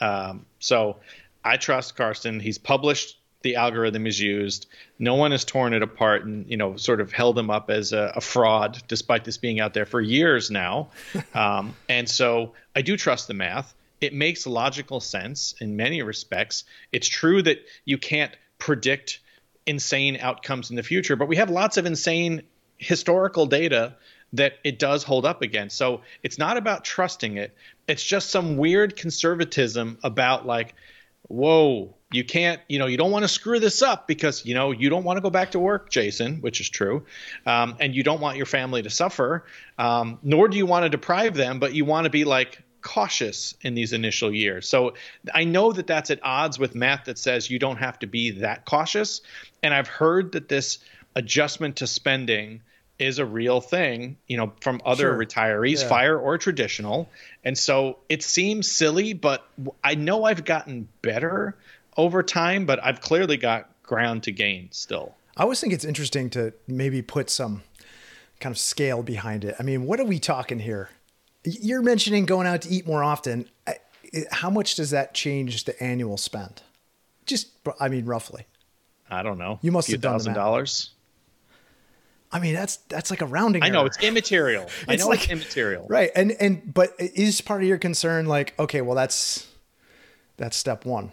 Um, 0.00 0.44
so 0.58 0.96
I 1.44 1.56
trust 1.56 1.96
Karsten. 1.96 2.40
He's 2.40 2.58
published 2.58 3.18
the 3.44 3.54
algorithm 3.54 4.08
is 4.08 4.20
used. 4.20 4.66
No 4.98 5.14
one 5.14 5.30
has 5.30 5.44
torn 5.44 5.72
it 5.72 5.82
apart 5.82 6.24
and 6.24 6.50
you 6.50 6.56
know 6.56 6.76
sort 6.76 7.00
of 7.00 7.12
held 7.12 7.36
them 7.36 7.50
up 7.50 7.70
as 7.70 7.92
a, 7.92 8.14
a 8.16 8.20
fraud, 8.20 8.82
despite 8.88 9.22
this 9.24 9.38
being 9.38 9.60
out 9.60 9.72
there 9.72 9.86
for 9.86 10.00
years 10.00 10.50
now. 10.50 10.88
um, 11.34 11.76
and 11.88 12.08
so 12.08 12.54
I 12.74 12.82
do 12.82 12.96
trust 12.96 13.28
the 13.28 13.34
math 13.34 13.72
it 14.04 14.12
makes 14.12 14.46
logical 14.46 15.00
sense 15.00 15.54
in 15.60 15.76
many 15.76 16.02
respects. 16.02 16.64
It's 16.92 17.08
true 17.08 17.42
that 17.42 17.64
you 17.86 17.96
can't 17.96 18.36
predict 18.58 19.20
insane 19.66 20.18
outcomes 20.20 20.68
in 20.70 20.76
the 20.76 20.82
future, 20.82 21.16
but 21.16 21.26
we 21.26 21.36
have 21.36 21.48
lots 21.48 21.78
of 21.78 21.86
insane 21.86 22.42
historical 22.76 23.46
data 23.46 23.96
that 24.34 24.54
it 24.62 24.78
does 24.78 25.04
hold 25.04 25.24
up 25.24 25.42
against. 25.42 25.76
So 25.76 26.02
it's 26.22 26.38
not 26.38 26.56
about 26.56 26.84
trusting 26.84 27.38
it. 27.38 27.56
It's 27.88 28.04
just 28.04 28.30
some 28.30 28.56
weird 28.56 28.96
conservatism 28.96 29.98
about 30.02 30.44
like, 30.44 30.74
whoa, 31.28 31.94
you 32.12 32.24
can't, 32.24 32.60
you 32.68 32.78
know, 32.78 32.86
you 32.86 32.96
don't 32.96 33.10
want 33.10 33.24
to 33.24 33.28
screw 33.28 33.58
this 33.58 33.82
up 33.82 34.06
because, 34.06 34.44
you 34.46 34.54
know, 34.54 34.70
you 34.70 34.88
don't 34.88 35.04
want 35.04 35.16
to 35.16 35.20
go 35.20 35.30
back 35.30 35.52
to 35.52 35.58
work, 35.58 35.90
Jason, 35.90 36.36
which 36.36 36.60
is 36.60 36.68
true. 36.68 37.04
Um, 37.46 37.76
and 37.80 37.94
you 37.94 38.02
don't 38.02 38.20
want 38.20 38.36
your 38.36 38.46
family 38.46 38.82
to 38.82 38.90
suffer, 38.90 39.44
um, 39.78 40.18
nor 40.22 40.48
do 40.48 40.56
you 40.56 40.66
want 40.66 40.84
to 40.84 40.88
deprive 40.88 41.34
them, 41.34 41.58
but 41.58 41.74
you 41.74 41.84
want 41.84 42.04
to 42.04 42.10
be 42.10 42.24
like, 42.24 42.62
cautious 42.84 43.54
in 43.62 43.74
these 43.74 43.94
initial 43.94 44.32
years. 44.32 44.68
So 44.68 44.94
I 45.34 45.44
know 45.44 45.72
that 45.72 45.86
that's 45.86 46.10
at 46.10 46.20
odds 46.22 46.58
with 46.58 46.74
math 46.74 47.06
that 47.06 47.18
says 47.18 47.50
you 47.50 47.58
don't 47.58 47.78
have 47.78 47.98
to 48.00 48.06
be 48.06 48.30
that 48.42 48.66
cautious. 48.66 49.22
And 49.62 49.72
I've 49.74 49.88
heard 49.88 50.32
that 50.32 50.48
this 50.48 50.78
adjustment 51.16 51.76
to 51.76 51.86
spending 51.86 52.60
is 52.98 53.18
a 53.18 53.26
real 53.26 53.60
thing, 53.60 54.16
you 54.28 54.36
know, 54.36 54.52
from 54.60 54.80
other 54.84 55.04
sure. 55.04 55.18
retirees, 55.18 55.82
yeah. 55.82 55.88
fire 55.88 56.18
or 56.18 56.38
traditional. 56.38 57.08
And 57.42 57.58
so 57.58 57.98
it 58.08 58.22
seems 58.22 58.70
silly, 58.70 59.12
but 59.12 59.46
I 59.82 59.94
know 59.94 60.24
I've 60.24 60.44
gotten 60.44 60.88
better 61.02 61.56
over 61.96 62.22
time, 62.22 62.66
but 62.66 62.82
I've 62.84 63.00
clearly 63.00 63.36
got 63.36 63.68
ground 63.82 64.22
to 64.24 64.32
gain 64.32 64.68
still. 64.70 65.14
I 65.36 65.42
always 65.42 65.60
think 65.60 65.72
it's 65.72 65.84
interesting 65.84 66.30
to 66.30 66.52
maybe 66.68 67.02
put 67.02 67.30
some 67.30 67.62
kind 68.40 68.52
of 68.52 68.58
scale 68.58 69.02
behind 69.02 69.44
it. 69.44 69.56
I 69.58 69.62
mean, 69.64 69.84
what 69.84 69.98
are 69.98 70.04
we 70.04 70.18
talking 70.18 70.60
here? 70.60 70.90
You're 71.44 71.82
mentioning 71.82 72.26
going 72.26 72.46
out 72.46 72.62
to 72.62 72.68
eat 72.68 72.86
more 72.86 73.02
often. 73.02 73.48
How 74.30 74.50
much 74.50 74.76
does 74.76 74.90
that 74.90 75.12
change 75.12 75.64
the 75.64 75.80
annual 75.82 76.16
spend? 76.16 76.62
Just, 77.26 77.48
I 77.80 77.88
mean, 77.88 78.06
roughly. 78.06 78.46
I 79.10 79.22
don't 79.22 79.38
know. 79.38 79.58
You 79.60 79.72
must 79.72 79.90
have 79.90 80.00
done 80.00 80.12
thousand 80.12 80.34
dollars. 80.34 80.90
I 82.34 82.40
mean, 82.40 82.52
that's 82.52 82.76
that's 82.88 83.10
like 83.10 83.22
a 83.22 83.26
rounding. 83.26 83.62
I 83.62 83.68
know 83.68 83.80
error. 83.80 83.86
it's 83.86 84.02
immaterial. 84.02 84.64
it's 84.66 84.84
I 84.88 84.96
know 84.96 85.08
like, 85.08 85.22
it's 85.22 85.30
immaterial. 85.30 85.86
Right, 85.88 86.10
and 86.16 86.32
and 86.32 86.74
but 86.74 86.92
is 86.98 87.40
part 87.40 87.62
of 87.62 87.68
your 87.68 87.78
concern 87.78 88.26
like 88.26 88.54
okay, 88.58 88.80
well 88.80 88.96
that's 88.96 89.46
that's 90.36 90.56
step 90.56 90.84
one. 90.84 91.12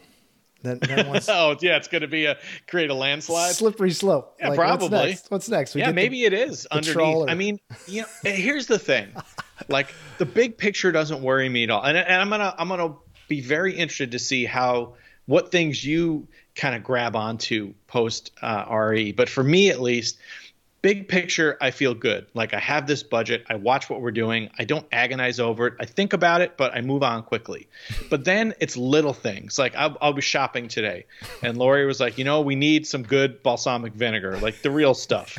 Then, 0.64 0.80
then 0.80 1.08
once, 1.10 1.30
oh 1.30 1.56
yeah, 1.62 1.78
it's 1.78 1.88
going 1.88 2.02
to 2.02 2.08
be 2.08 2.26
a 2.26 2.38
create 2.68 2.90
a 2.90 2.96
landslide, 2.96 3.54
slippery 3.54 3.92
slope. 3.92 4.36
Yeah, 4.40 4.50
like, 4.50 4.58
probably. 4.58 4.90
What's 4.90 5.10
next? 5.10 5.32
What's 5.32 5.50
next? 5.50 5.76
We 5.76 5.82
yeah, 5.82 5.92
maybe 5.92 6.22
the, 6.22 6.26
it 6.26 6.34
is 6.34 6.66
underneath. 6.66 7.30
I 7.30 7.36
mean, 7.36 7.60
you 7.88 8.02
know, 8.02 8.08
here's 8.24 8.66
the 8.66 8.80
thing 8.80 9.14
like 9.70 9.94
the 10.18 10.26
big 10.26 10.58
picture 10.58 10.92
doesn't 10.92 11.22
worry 11.22 11.48
me 11.50 11.66
at 11.66 11.70
all. 11.70 11.84
And, 11.84 11.98
and 11.98 12.20
I'm 12.20 12.30
gonna 12.30 12.56
I'm 12.58 12.68
gonna 12.68 12.96
be 13.28 13.42
very 13.42 13.76
interested 13.76 14.12
to 14.12 14.20
see 14.20 14.46
how 14.46 14.96
what 15.28 15.52
things 15.52 15.86
you 15.86 16.28
kind 16.56 16.76
of 16.76 16.84
grab 16.84 17.16
onto 17.16 17.74
post 17.86 18.32
uh, 18.42 18.66
RE. 18.70 19.12
But 19.12 19.30
for 19.30 19.44
me 19.44 19.70
at 19.70 19.80
least, 19.80 20.18
big 20.82 21.08
picture, 21.08 21.58
I 21.62 21.72
feel 21.72 21.94
good. 21.94 22.26
Like 22.34 22.54
I 22.54 22.60
have 22.60 22.88
this 22.88 23.04
budget. 23.04 23.46
I 23.50 23.56
watch 23.56 23.90
what 23.90 24.02
we're 24.02 24.12
doing. 24.12 24.50
I 24.58 24.66
don't 24.66 24.86
agonize 24.92 25.40
over 25.40 25.68
it. 25.68 25.74
I 25.80 25.86
think 25.86 26.14
about 26.14 26.42
it, 26.42 26.58
but 26.58 26.74
I 26.76 26.82
move 26.82 27.04
on 27.04 27.24
quickly. 27.24 27.68
But 28.10 28.26
then 28.26 28.54
it's 28.60 28.76
little 28.76 29.14
things. 29.14 29.58
Like 29.58 29.74
I'll, 29.74 29.98
I'll 30.02 30.12
be 30.12 30.22
shopping 30.22 30.68
today, 30.68 31.06
and 31.42 31.58
Lori 31.58 31.86
was 31.86 32.02
like, 32.02 32.18
you 32.18 32.26
know, 32.26 32.42
we 32.42 32.56
need 32.56 32.86
some 32.86 33.04
good 33.04 33.42
balsamic 33.42 33.94
vinegar, 33.94 34.38
like 34.38 34.62
the 34.64 34.72
real 34.72 34.94
stuff. 34.94 35.38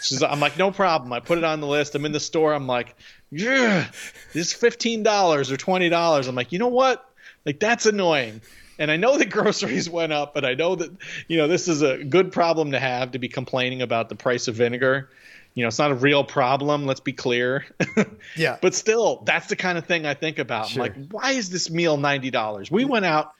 She's, 0.00 0.22
I'm 0.22 0.40
like, 0.40 0.56
no 0.56 0.70
problem. 0.70 1.12
I 1.12 1.20
put 1.20 1.36
it 1.36 1.44
on 1.44 1.60
the 1.60 1.66
list. 1.66 1.94
I'm 1.94 2.06
in 2.06 2.12
the 2.12 2.20
store. 2.20 2.54
I'm 2.54 2.66
like, 2.66 2.96
yeah, 3.30 3.88
this 4.32 4.48
is 4.48 4.52
fifteen 4.54 5.02
dollars 5.02 5.50
or 5.50 5.58
twenty 5.58 5.90
dollars. 5.90 6.26
I'm 6.26 6.34
like, 6.34 6.52
you 6.52 6.58
know 6.58 6.68
what? 6.68 7.06
Like 7.44 7.60
that's 7.60 7.84
annoying. 7.84 8.40
And 8.78 8.90
I 8.90 8.96
know 8.96 9.16
that 9.18 9.26
groceries 9.30 9.88
went 9.88 10.12
up, 10.12 10.36
and 10.36 10.46
I 10.46 10.54
know 10.54 10.74
that 10.76 10.90
you 11.28 11.36
know 11.36 11.48
this 11.48 11.68
is 11.68 11.82
a 11.82 12.02
good 12.04 12.32
problem 12.32 12.72
to 12.72 12.78
have 12.78 13.12
to 13.12 13.18
be 13.18 13.28
complaining 13.28 13.82
about 13.82 14.08
the 14.08 14.16
price 14.16 14.48
of 14.48 14.54
vinegar. 14.54 15.10
You 15.54 15.62
know, 15.62 15.68
it's 15.68 15.78
not 15.78 15.90
a 15.90 15.94
real 15.94 16.22
problem. 16.22 16.84
Let's 16.84 17.00
be 17.00 17.14
clear. 17.14 17.64
yeah. 18.36 18.58
But 18.60 18.74
still, 18.74 19.22
that's 19.24 19.46
the 19.46 19.56
kind 19.56 19.78
of 19.78 19.86
thing 19.86 20.04
I 20.04 20.12
think 20.12 20.38
about. 20.38 20.68
Sure. 20.68 20.84
I'm 20.84 20.88
like, 20.88 21.10
why 21.10 21.32
is 21.32 21.48
this 21.48 21.70
meal 21.70 21.96
ninety 21.96 22.30
dollars? 22.30 22.70
We 22.70 22.84
went 22.84 23.06
out. 23.06 23.32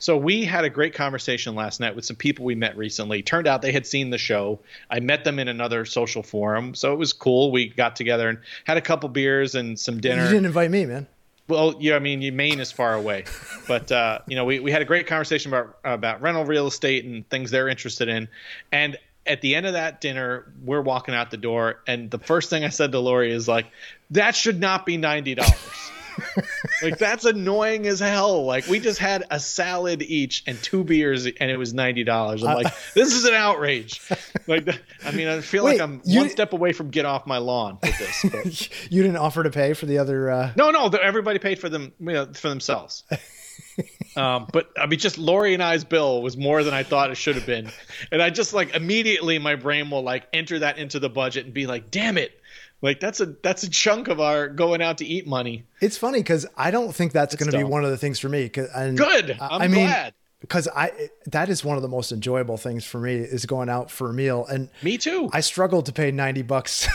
So 0.00 0.16
we 0.16 0.46
had 0.46 0.64
a 0.64 0.70
great 0.70 0.94
conversation 0.94 1.54
last 1.54 1.78
night 1.78 1.94
with 1.94 2.06
some 2.06 2.16
people 2.16 2.46
we 2.46 2.54
met 2.54 2.76
recently. 2.76 3.22
Turned 3.22 3.46
out 3.46 3.60
they 3.60 3.70
had 3.70 3.86
seen 3.86 4.08
the 4.08 4.16
show. 4.16 4.60
I 4.90 5.00
met 5.00 5.24
them 5.24 5.38
in 5.38 5.46
another 5.46 5.84
social 5.84 6.22
forum, 6.22 6.74
so 6.74 6.94
it 6.94 6.98
was 6.98 7.12
cool. 7.12 7.52
We 7.52 7.68
got 7.68 7.96
together 7.96 8.30
and 8.30 8.38
had 8.64 8.78
a 8.78 8.80
couple 8.80 9.10
beers 9.10 9.54
and 9.54 9.78
some 9.78 10.00
dinner. 10.00 10.24
You 10.24 10.30
didn't 10.30 10.46
invite 10.46 10.70
me, 10.70 10.86
man. 10.86 11.06
Well, 11.50 11.74
yeah, 11.80 11.96
I 11.96 11.98
mean, 11.98 12.36
Maine 12.36 12.60
is 12.60 12.70
far 12.70 12.94
away, 12.94 13.24
but 13.66 13.90
uh, 13.90 14.20
you 14.28 14.36
know, 14.36 14.44
we, 14.44 14.60
we 14.60 14.70
had 14.70 14.82
a 14.82 14.84
great 14.84 15.06
conversation 15.06 15.52
about 15.52 15.76
about 15.84 16.22
rental 16.22 16.44
real 16.44 16.68
estate 16.68 17.04
and 17.04 17.28
things 17.28 17.50
they're 17.50 17.68
interested 17.68 18.08
in, 18.08 18.28
and 18.70 18.96
at 19.26 19.40
the 19.40 19.54
end 19.54 19.66
of 19.66 19.74
that 19.74 20.00
dinner, 20.00 20.50
we're 20.64 20.80
walking 20.80 21.14
out 21.14 21.30
the 21.30 21.36
door, 21.36 21.80
and 21.86 22.10
the 22.10 22.18
first 22.18 22.50
thing 22.50 22.64
I 22.64 22.68
said 22.68 22.92
to 22.92 23.00
Lori 23.00 23.32
is 23.32 23.48
like, 23.48 23.66
"That 24.12 24.34
should 24.36 24.60
not 24.60 24.86
be 24.86 24.96
ninety 24.96 25.34
dollars." 25.34 25.90
like 26.82 26.98
that's 26.98 27.24
annoying 27.24 27.86
as 27.86 28.00
hell. 28.00 28.44
Like 28.44 28.66
we 28.66 28.80
just 28.80 28.98
had 28.98 29.24
a 29.30 29.40
salad 29.40 30.02
each 30.02 30.42
and 30.46 30.60
two 30.62 30.84
beers, 30.84 31.26
and 31.26 31.50
it 31.50 31.56
was 31.56 31.74
ninety 31.74 32.04
dollars. 32.04 32.42
I'm 32.42 32.56
like, 32.56 32.74
this 32.94 33.14
is 33.14 33.24
an 33.24 33.34
outrage. 33.34 34.00
Like, 34.46 34.68
I 35.04 35.10
mean, 35.12 35.28
I 35.28 35.40
feel 35.40 35.64
Wait, 35.64 35.78
like 35.78 35.80
I'm 35.80 36.00
one 36.04 36.28
step 36.28 36.52
away 36.52 36.72
from 36.72 36.90
get 36.90 37.04
off 37.04 37.26
my 37.26 37.38
lawn 37.38 37.78
with 37.82 37.98
this. 37.98 38.24
But. 38.30 38.90
you 38.92 39.02
didn't 39.02 39.16
offer 39.16 39.42
to 39.42 39.50
pay 39.50 39.72
for 39.72 39.86
the 39.86 39.98
other. 39.98 40.30
Uh... 40.30 40.52
No, 40.56 40.70
no, 40.70 40.86
everybody 40.88 41.38
paid 41.38 41.58
for 41.58 41.68
them 41.68 41.92
you 42.00 42.12
know, 42.12 42.26
for 42.32 42.48
themselves. 42.48 43.04
um, 44.16 44.46
but 44.52 44.70
I 44.78 44.86
mean, 44.86 44.98
just 44.98 45.18
Lori 45.18 45.54
and 45.54 45.62
I's 45.62 45.84
bill 45.84 46.22
was 46.22 46.36
more 46.36 46.62
than 46.62 46.74
I 46.74 46.82
thought 46.82 47.10
it 47.10 47.16
should 47.16 47.36
have 47.36 47.46
been, 47.46 47.70
and 48.12 48.22
I 48.22 48.30
just 48.30 48.52
like 48.52 48.74
immediately 48.74 49.38
my 49.38 49.56
brain 49.56 49.90
will 49.90 50.02
like 50.02 50.26
enter 50.32 50.60
that 50.60 50.78
into 50.78 50.98
the 50.98 51.08
budget 51.08 51.44
and 51.44 51.54
be 51.54 51.66
like, 51.66 51.90
damn 51.90 52.18
it, 52.18 52.39
like 52.82 53.00
that's 53.00 53.20
a 53.20 53.26
that's 53.26 53.62
a 53.62 53.70
chunk 53.70 54.08
of 54.08 54.20
our 54.20 54.48
going 54.48 54.82
out 54.82 54.98
to 54.98 55.04
eat 55.04 55.26
money. 55.26 55.64
It's 55.80 55.96
funny 55.96 56.20
because 56.20 56.46
I 56.56 56.70
don't 56.70 56.94
think 56.94 57.12
that's 57.12 57.34
going 57.36 57.50
to 57.50 57.56
be 57.56 57.64
one 57.64 57.84
of 57.84 57.90
the 57.90 57.98
things 57.98 58.18
for 58.18 58.28
me. 58.28 58.50
And 58.74 58.96
Good. 58.96 59.36
I'm 59.40 59.62
I 59.62 59.68
mean, 59.68 59.86
glad 59.86 60.14
because 60.40 60.66
I 60.68 61.10
that 61.26 61.48
is 61.48 61.64
one 61.64 61.76
of 61.76 61.82
the 61.82 61.88
most 61.88 62.12
enjoyable 62.12 62.56
things 62.56 62.84
for 62.84 62.98
me 62.98 63.14
is 63.14 63.46
going 63.46 63.68
out 63.68 63.90
for 63.90 64.10
a 64.10 64.12
meal. 64.12 64.46
And 64.46 64.70
me 64.82 64.98
too. 64.98 65.28
I 65.32 65.40
struggle 65.40 65.82
to 65.82 65.92
pay 65.92 66.10
ninety 66.10 66.42
bucks 66.42 66.88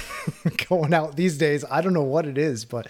going 0.70 0.94
out 0.94 1.16
these 1.16 1.38
days. 1.38 1.64
I 1.70 1.82
don't 1.82 1.94
know 1.94 2.04
what 2.04 2.26
it 2.26 2.38
is, 2.38 2.66
but 2.66 2.88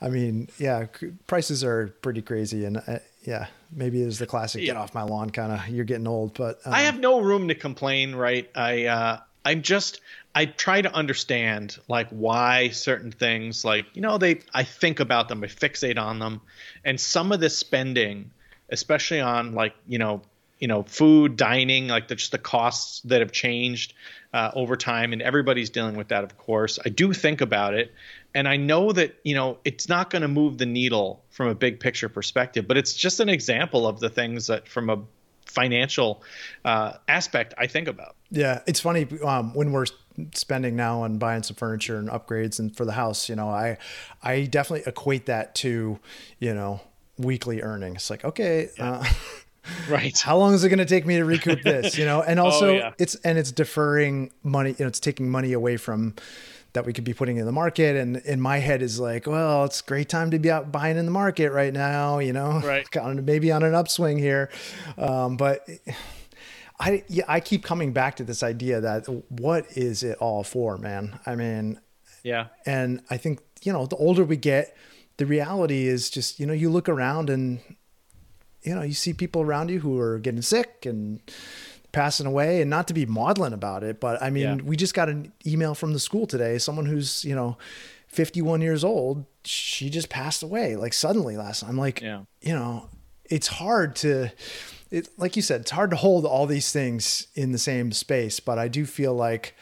I 0.00 0.08
mean, 0.08 0.48
yeah, 0.58 0.86
prices 1.26 1.62
are 1.62 1.88
pretty 2.00 2.22
crazy, 2.22 2.64
and 2.64 2.78
uh, 2.78 2.98
yeah, 3.24 3.46
maybe 3.70 4.02
it's 4.02 4.18
the 4.18 4.26
classic 4.26 4.62
yeah. 4.62 4.68
"get 4.68 4.76
off 4.76 4.94
my 4.94 5.02
lawn" 5.02 5.30
kind 5.30 5.52
of. 5.52 5.68
You're 5.68 5.84
getting 5.84 6.08
old, 6.08 6.34
but 6.34 6.60
um, 6.64 6.72
I 6.72 6.80
have 6.82 6.98
no 6.98 7.20
room 7.20 7.48
to 7.48 7.54
complain. 7.54 8.14
Right? 8.14 8.50
I 8.54 8.86
uh, 8.86 9.20
I'm 9.48 9.62
just 9.62 10.02
I 10.34 10.44
try 10.44 10.82
to 10.82 10.92
understand 10.92 11.78
like 11.88 12.10
why 12.10 12.68
certain 12.68 13.10
things 13.10 13.64
like 13.64 13.86
you 13.94 14.02
know 14.02 14.18
they 14.18 14.42
I 14.52 14.62
think 14.62 15.00
about 15.00 15.28
them 15.28 15.42
I 15.42 15.46
fixate 15.46 15.98
on 15.98 16.18
them. 16.18 16.42
And 16.84 17.00
some 17.00 17.32
of 17.32 17.40
this 17.40 17.56
spending 17.56 18.30
especially 18.68 19.20
on 19.20 19.54
like 19.54 19.74
you 19.86 19.98
know 19.98 20.20
you 20.58 20.68
know 20.68 20.82
food 20.82 21.36
dining 21.36 21.88
like 21.88 22.08
the, 22.08 22.16
just 22.16 22.32
the 22.32 22.38
costs 22.38 23.00
that 23.06 23.20
have 23.22 23.32
changed 23.32 23.94
uh, 24.34 24.50
over 24.52 24.76
time 24.76 25.14
and 25.14 25.22
everybody's 25.22 25.70
dealing 25.70 25.96
with 25.96 26.08
that 26.08 26.24
of 26.24 26.36
course 26.36 26.78
I 26.84 26.90
do 26.90 27.14
think 27.14 27.40
about 27.40 27.72
it. 27.72 27.94
And 28.34 28.46
I 28.46 28.58
know 28.58 28.92
that 28.92 29.16
you 29.24 29.34
know 29.34 29.56
it's 29.64 29.88
not 29.88 30.10
going 30.10 30.22
to 30.22 30.28
move 30.28 30.58
the 30.58 30.66
needle 30.66 31.24
from 31.30 31.48
a 31.48 31.54
big 31.54 31.80
picture 31.80 32.10
perspective 32.10 32.68
but 32.68 32.76
it's 32.76 32.92
just 32.92 33.18
an 33.20 33.30
example 33.30 33.86
of 33.86 33.98
the 33.98 34.10
things 34.10 34.48
that 34.48 34.68
from 34.68 34.90
a 34.90 34.98
financial 35.48 36.22
uh, 36.64 36.94
aspect 37.08 37.54
I 37.58 37.66
think 37.66 37.88
about. 37.88 38.16
Yeah, 38.30 38.60
it's 38.66 38.80
funny 38.80 39.06
um, 39.24 39.54
when 39.54 39.72
we're 39.72 39.86
spending 40.34 40.76
now 40.76 41.02
on 41.02 41.18
buying 41.18 41.42
some 41.42 41.56
furniture 41.56 41.98
and 41.98 42.08
upgrades 42.08 42.58
and 42.58 42.76
for 42.76 42.84
the 42.84 42.92
house. 42.92 43.28
You 43.28 43.36
know, 43.36 43.48
I 43.48 43.78
I 44.22 44.42
definitely 44.42 44.84
equate 44.86 45.26
that 45.26 45.54
to 45.56 45.98
you 46.38 46.54
know 46.54 46.80
weekly 47.16 47.62
earnings. 47.62 48.10
Like, 48.10 48.24
okay. 48.24 48.70
Yeah. 48.78 48.90
Uh, 48.92 49.04
right 49.88 50.18
how 50.24 50.36
long 50.38 50.54
is 50.54 50.64
it 50.64 50.70
going 50.70 50.78
to 50.78 50.86
take 50.86 51.04
me 51.04 51.16
to 51.16 51.24
recoup 51.26 51.60
this 51.60 51.98
you 51.98 52.04
know 52.06 52.22
and 52.22 52.40
oh, 52.40 52.44
also 52.44 52.68
oh, 52.70 52.72
yeah. 52.72 52.92
it's 52.96 53.16
and 53.16 53.36
it's 53.36 53.52
deferring 53.52 54.30
money 54.42 54.70
you 54.70 54.76
know 54.80 54.86
it's 54.86 55.00
taking 55.00 55.28
money 55.28 55.52
away 55.52 55.76
from 55.76 56.14
that 56.74 56.84
we 56.84 56.92
could 56.92 57.04
be 57.04 57.14
putting 57.14 57.38
in 57.38 57.46
the 57.46 57.52
market. 57.52 57.96
And 57.96 58.18
in 58.18 58.40
my 58.40 58.58
head 58.58 58.82
is 58.82 59.00
like, 59.00 59.26
well, 59.26 59.64
it's 59.64 59.80
a 59.80 59.84
great 59.84 60.08
time 60.08 60.30
to 60.30 60.38
be 60.38 60.50
out 60.50 60.70
buying 60.70 60.96
in 60.96 61.04
the 61.06 61.10
market 61.10 61.50
right 61.50 61.72
now, 61.72 62.18
you 62.18 62.32
know, 62.32 62.60
right. 62.64 62.86
maybe 63.22 63.50
on 63.50 63.62
an 63.62 63.74
upswing 63.74 64.18
here. 64.18 64.50
Um, 64.96 65.36
but 65.36 65.66
I, 66.78 67.04
yeah, 67.08 67.24
I 67.26 67.40
keep 67.40 67.64
coming 67.64 67.92
back 67.92 68.16
to 68.16 68.24
this 68.24 68.42
idea 68.42 68.80
that 68.80 69.06
what 69.28 69.66
is 69.76 70.02
it 70.02 70.18
all 70.18 70.44
for, 70.44 70.76
man? 70.76 71.18
I 71.26 71.34
mean, 71.34 71.80
yeah. 72.22 72.48
And 72.66 73.02
I 73.10 73.16
think, 73.16 73.40
you 73.62 73.72
know, 73.72 73.86
the 73.86 73.96
older 73.96 74.24
we 74.24 74.36
get, 74.36 74.76
the 75.16 75.26
reality 75.26 75.86
is 75.86 76.10
just, 76.10 76.38
you 76.38 76.46
know, 76.46 76.52
you 76.52 76.70
look 76.70 76.88
around 76.88 77.30
and, 77.30 77.60
you 78.62 78.74
know, 78.74 78.82
you 78.82 78.92
see 78.92 79.12
people 79.12 79.42
around 79.42 79.70
you 79.70 79.80
who 79.80 79.98
are 79.98 80.18
getting 80.18 80.42
sick 80.42 80.84
and, 80.84 81.20
passing 81.92 82.26
away 82.26 82.60
and 82.60 82.70
not 82.70 82.88
to 82.88 82.94
be 82.94 83.06
maudlin 83.06 83.52
about 83.52 83.82
it, 83.82 84.00
but 84.00 84.22
I 84.22 84.30
mean, 84.30 84.58
yeah. 84.58 84.64
we 84.64 84.76
just 84.76 84.94
got 84.94 85.08
an 85.08 85.32
email 85.46 85.74
from 85.74 85.92
the 85.92 85.98
school 85.98 86.26
today, 86.26 86.58
someone 86.58 86.86
who's, 86.86 87.24
you 87.24 87.34
know, 87.34 87.56
51 88.08 88.60
years 88.60 88.84
old, 88.84 89.24
she 89.44 89.90
just 89.90 90.08
passed 90.08 90.42
away 90.42 90.76
like 90.76 90.92
suddenly 90.92 91.36
last 91.36 91.62
I'm 91.62 91.76
like, 91.76 92.00
yeah. 92.00 92.22
you 92.40 92.52
know, 92.52 92.88
it's 93.24 93.46
hard 93.46 93.96
to 93.96 94.30
it 94.90 95.08
like 95.18 95.36
you 95.36 95.42
said, 95.42 95.62
it's 95.62 95.70
hard 95.70 95.90
to 95.90 95.96
hold 95.96 96.24
all 96.24 96.46
these 96.46 96.72
things 96.72 97.26
in 97.34 97.52
the 97.52 97.58
same 97.58 97.92
space, 97.92 98.40
but 98.40 98.58
I 98.58 98.68
do 98.68 98.86
feel 98.86 99.14
like 99.14 99.54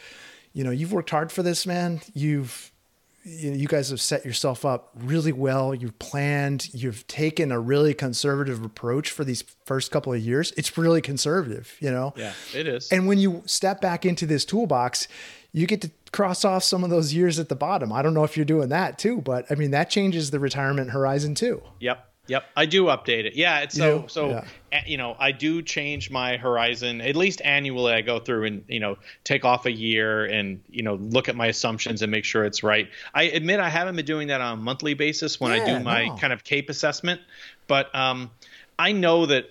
you 0.53 0.63
know, 0.63 0.71
you've 0.71 0.91
worked 0.91 1.11
hard 1.11 1.31
for 1.31 1.43
this, 1.43 1.67
man. 1.67 2.01
You've 2.15 2.71
you, 3.27 3.51
know, 3.51 3.57
you 3.57 3.67
guys 3.67 3.89
have 3.89 3.99
set 3.99 4.25
yourself 4.25 4.63
up 4.65 4.91
really 4.95 5.31
well. 5.31 5.75
You've 5.75 5.97
planned, 5.99 6.73
you've 6.73 7.05
taken 7.07 7.51
a 7.51 7.59
really 7.59 7.93
conservative 7.93 8.63
approach 8.63 9.11
for 9.11 9.23
these 9.23 9.43
first 9.65 9.91
couple 9.91 10.13
of 10.13 10.19
years. 10.19 10.53
It's 10.55 10.77
really 10.77 11.01
conservative, 11.01 11.75
you 11.79 11.91
know? 11.91 12.13
Yeah, 12.15 12.33
it 12.55 12.67
is. 12.67 12.91
And 12.91 13.07
when 13.07 13.19
you 13.19 13.43
step 13.45 13.81
back 13.81 14.05
into 14.05 14.25
this 14.25 14.45
toolbox, 14.45 15.07
you 15.51 15.67
get 15.67 15.81
to 15.81 15.91
cross 16.11 16.45
off 16.45 16.63
some 16.63 16.83
of 16.83 16.89
those 16.89 17.13
years 17.13 17.39
at 17.39 17.49
the 17.49 17.55
bottom. 17.55 17.91
I 17.91 18.01
don't 18.01 18.13
know 18.13 18.23
if 18.23 18.37
you're 18.37 18.45
doing 18.45 18.69
that 18.69 18.97
too, 18.97 19.21
but 19.21 19.45
I 19.51 19.55
mean, 19.55 19.71
that 19.71 19.89
changes 19.89 20.31
the 20.31 20.39
retirement 20.39 20.91
horizon 20.91 21.35
too. 21.35 21.61
Yep. 21.79 22.03
Yep, 22.27 22.43
I 22.55 22.65
do 22.65 22.85
update 22.85 23.25
it. 23.25 23.35
Yeah, 23.35 23.59
it's 23.59 23.75
so 23.75 24.01
you 24.01 24.07
so 24.07 24.29
yeah. 24.71 24.83
you 24.85 24.97
know 24.97 25.15
I 25.17 25.31
do 25.31 25.61
change 25.61 26.11
my 26.11 26.37
horizon 26.37 26.99
at 27.01 27.15
least 27.15 27.41
annually. 27.43 27.93
I 27.93 28.01
go 28.01 28.19
through 28.19 28.45
and 28.45 28.65
you 28.67 28.79
know 28.79 28.97
take 29.23 29.45
off 29.45 29.65
a 29.65 29.71
year 29.71 30.25
and 30.25 30.61
you 30.69 30.83
know 30.83 30.95
look 30.95 31.29
at 31.29 31.35
my 31.35 31.47
assumptions 31.47 32.01
and 32.01 32.11
make 32.11 32.25
sure 32.25 32.43
it's 32.43 32.63
right. 32.63 32.89
I 33.13 33.23
admit 33.23 33.59
I 33.59 33.69
haven't 33.69 33.95
been 33.95 34.05
doing 34.05 34.27
that 34.27 34.41
on 34.41 34.59
a 34.59 34.61
monthly 34.61 34.93
basis 34.93 35.39
when 35.39 35.55
yeah, 35.55 35.63
I 35.63 35.77
do 35.77 35.83
my 35.83 36.07
no. 36.07 36.15
kind 36.17 36.33
of 36.33 36.43
CAPE 36.43 36.69
assessment, 36.69 37.21
but 37.67 37.93
um, 37.95 38.29
I 38.77 38.91
know 38.91 39.25
that. 39.25 39.49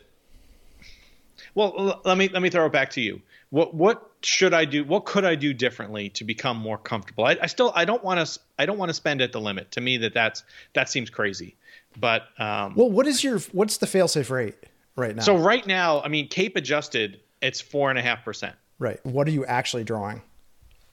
Well, 1.54 2.02
let 2.04 2.18
me 2.18 2.28
let 2.28 2.42
me 2.42 2.50
throw 2.50 2.66
it 2.66 2.72
back 2.72 2.90
to 2.90 3.00
you. 3.00 3.22
What 3.48 3.74
what 3.74 4.10
should 4.22 4.52
I 4.52 4.66
do? 4.66 4.84
What 4.84 5.06
could 5.06 5.24
I 5.24 5.34
do 5.34 5.54
differently 5.54 6.10
to 6.10 6.24
become 6.24 6.58
more 6.58 6.76
comfortable? 6.76 7.24
I, 7.24 7.38
I 7.40 7.46
still 7.46 7.72
I 7.74 7.86
don't 7.86 8.04
want 8.04 8.26
to 8.26 8.40
I 8.58 8.66
don't 8.66 8.76
want 8.76 8.90
to 8.90 8.94
spend 8.94 9.22
at 9.22 9.32
the 9.32 9.40
limit. 9.40 9.72
To 9.72 9.80
me, 9.80 9.96
that 9.98 10.12
that's 10.12 10.42
that 10.74 10.90
seems 10.90 11.08
crazy. 11.08 11.56
But 11.98 12.24
um, 12.38 12.74
well, 12.74 12.90
what 12.90 13.06
is 13.06 13.22
your 13.24 13.38
what's 13.52 13.78
the 13.78 13.86
failsafe 13.86 14.30
rate 14.30 14.56
right 14.96 15.14
now? 15.14 15.22
So 15.22 15.36
right 15.36 15.66
now, 15.66 16.00
I 16.02 16.08
mean, 16.08 16.28
CAPE 16.28 16.56
adjusted, 16.56 17.20
it's 17.40 17.60
four 17.60 17.90
and 17.90 17.98
a 17.98 18.02
half 18.02 18.24
percent. 18.24 18.54
Right. 18.78 19.04
What 19.04 19.26
are 19.26 19.30
you 19.30 19.44
actually 19.46 19.84
drawing? 19.84 20.22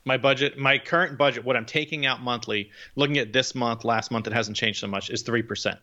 My 0.05 0.17
budget, 0.17 0.57
my 0.57 0.77
current 0.77 1.17
budget, 1.17 1.45
what 1.45 1.55
I'm 1.55 1.65
taking 1.65 2.05
out 2.05 2.21
monthly, 2.21 2.71
looking 2.95 3.17
at 3.17 3.31
this 3.31 3.55
month, 3.55 3.85
last 3.85 4.11
month, 4.11 4.27
it 4.27 4.33
hasn't 4.33 4.57
changed 4.57 4.79
so 4.79 4.87
much, 4.87 5.09
is 5.09 5.21
three 5.21 5.41
percent. 5.41 5.79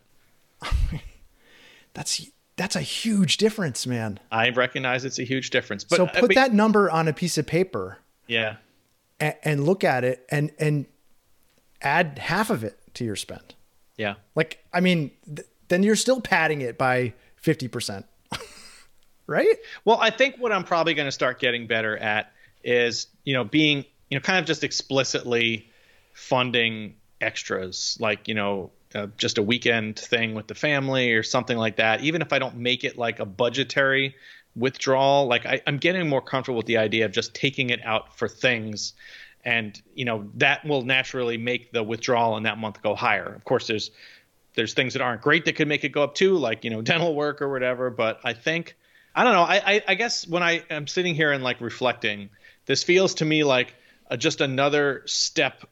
that's 1.95 2.31
that's 2.57 2.77
a 2.77 2.83
huge 2.83 3.39
difference, 3.39 3.87
man. 3.87 4.21
I 4.31 4.51
recognize 4.51 5.07
it's 5.07 5.19
a 5.19 5.25
huge 5.25 5.51
difference. 5.51 5.85
But 5.85 5.97
so 5.97 6.07
put 6.07 6.17
I 6.17 6.21
mean, 6.27 6.35
that 6.35 6.53
number 6.53 6.91
on 6.91 7.09
a 7.09 7.13
piece 7.13 7.39
of 7.39 7.47
paper. 7.47 7.99
Yeah. 8.27 8.57
And, 9.19 9.35
and 9.43 9.65
look 9.65 9.85
at 9.85 10.05
it 10.05 10.27
and 10.31 10.51
and 10.59 10.87
add 11.81 12.19
half 12.19 12.51
of 12.51 12.63
it 12.63 12.79
to 12.95 13.05
your 13.05 13.17
spend. 13.17 13.55
Yeah. 14.01 14.15
Like, 14.35 14.65
I 14.73 14.81
mean, 14.81 15.11
th- 15.27 15.47
then 15.69 15.83
you're 15.83 15.95
still 15.95 16.23
padding 16.23 16.63
it 16.63 16.79
by 16.79 17.13
50%. 17.45 18.05
right? 19.27 19.57
Well, 19.85 19.99
I 20.01 20.09
think 20.09 20.37
what 20.39 20.53
I'm 20.53 20.65
probably 20.65 20.95
going 20.95 21.07
to 21.07 21.13
start 21.13 21.39
getting 21.39 21.67
better 21.67 21.99
at 21.99 22.33
is, 22.65 23.09
you 23.25 23.35
know, 23.35 23.45
being 23.45 23.85
you 24.09 24.17
know, 24.17 24.23
kind 24.23 24.39
of 24.39 24.47
just 24.47 24.65
explicitly 24.65 25.69
funding 26.15 26.95
extras, 27.21 27.99
like 28.01 28.27
you 28.27 28.35
know, 28.35 28.71
uh, 28.95 29.09
just 29.19 29.37
a 29.37 29.43
weekend 29.43 29.99
thing 29.99 30.35
with 30.35 30.47
the 30.47 30.55
family 30.55 31.13
or 31.13 31.23
something 31.23 31.59
like 31.59 31.77
that. 31.77 32.01
Even 32.01 32.23
if 32.23 32.33
I 32.33 32.39
don't 32.39 32.57
make 32.57 32.85
it 32.85 32.97
like 32.97 33.21
a 33.21 33.27
budgetary 33.27 34.15
withdrawal, 34.57 35.27
like 35.27 35.45
I, 35.45 35.61
I'm 35.67 35.77
getting 35.77 36.09
more 36.09 36.23
comfortable 36.23 36.57
with 36.57 36.67
the 36.67 36.79
idea 36.79 37.05
of 37.05 37.13
just 37.13 37.35
taking 37.35 37.69
it 37.69 37.85
out 37.85 38.17
for 38.17 38.29
things 38.29 38.95
and 39.45 39.81
you 39.95 40.05
know 40.05 40.29
that 40.35 40.65
will 40.65 40.83
naturally 40.83 41.37
make 41.39 41.73
the 41.73 41.83
withdrawal 41.83 42.37
in 42.37 42.45
that 42.45 42.59
month 42.59 42.83
go 42.83 42.95
higher. 42.95 43.27
Of 43.27 43.45
course, 43.45 43.67
there's 43.67 43.91
there's 44.55 44.75
things 44.75 44.95
that 44.95 45.03
aren't 45.03 45.23
great 45.23 45.45
that 45.45 45.57
could 45.57 45.69
make 45.69 45.85
it 45.85 45.91
go 45.91 46.03
up 46.03 46.15
too, 46.15 46.37
like 46.37 46.65
you 46.65 46.71
know 46.71 46.83
dental 46.93 47.15
work 47.15 47.43
or 47.43 47.51
whatever. 47.51 47.91
But 47.91 48.21
I 48.25 48.33
think 48.35 48.77
I 49.15 49.25
don't 49.25 49.33
know. 49.33 49.43
I 49.43 49.63
I, 49.75 49.83
I 49.89 49.95
guess 49.95 50.27
when 50.27 50.43
I 50.43 50.65
am 50.71 50.87
sitting 50.87 51.15
here 51.15 51.33
and 51.33 51.43
like 51.43 51.61
reflecting, 51.61 52.31
this 52.67 52.83
feels 52.83 53.15
to 53.15 53.25
me 53.25 53.45
like 53.45 53.75
a, 54.09 54.17
just 54.17 54.41
another 54.41 55.03
step 55.07 55.65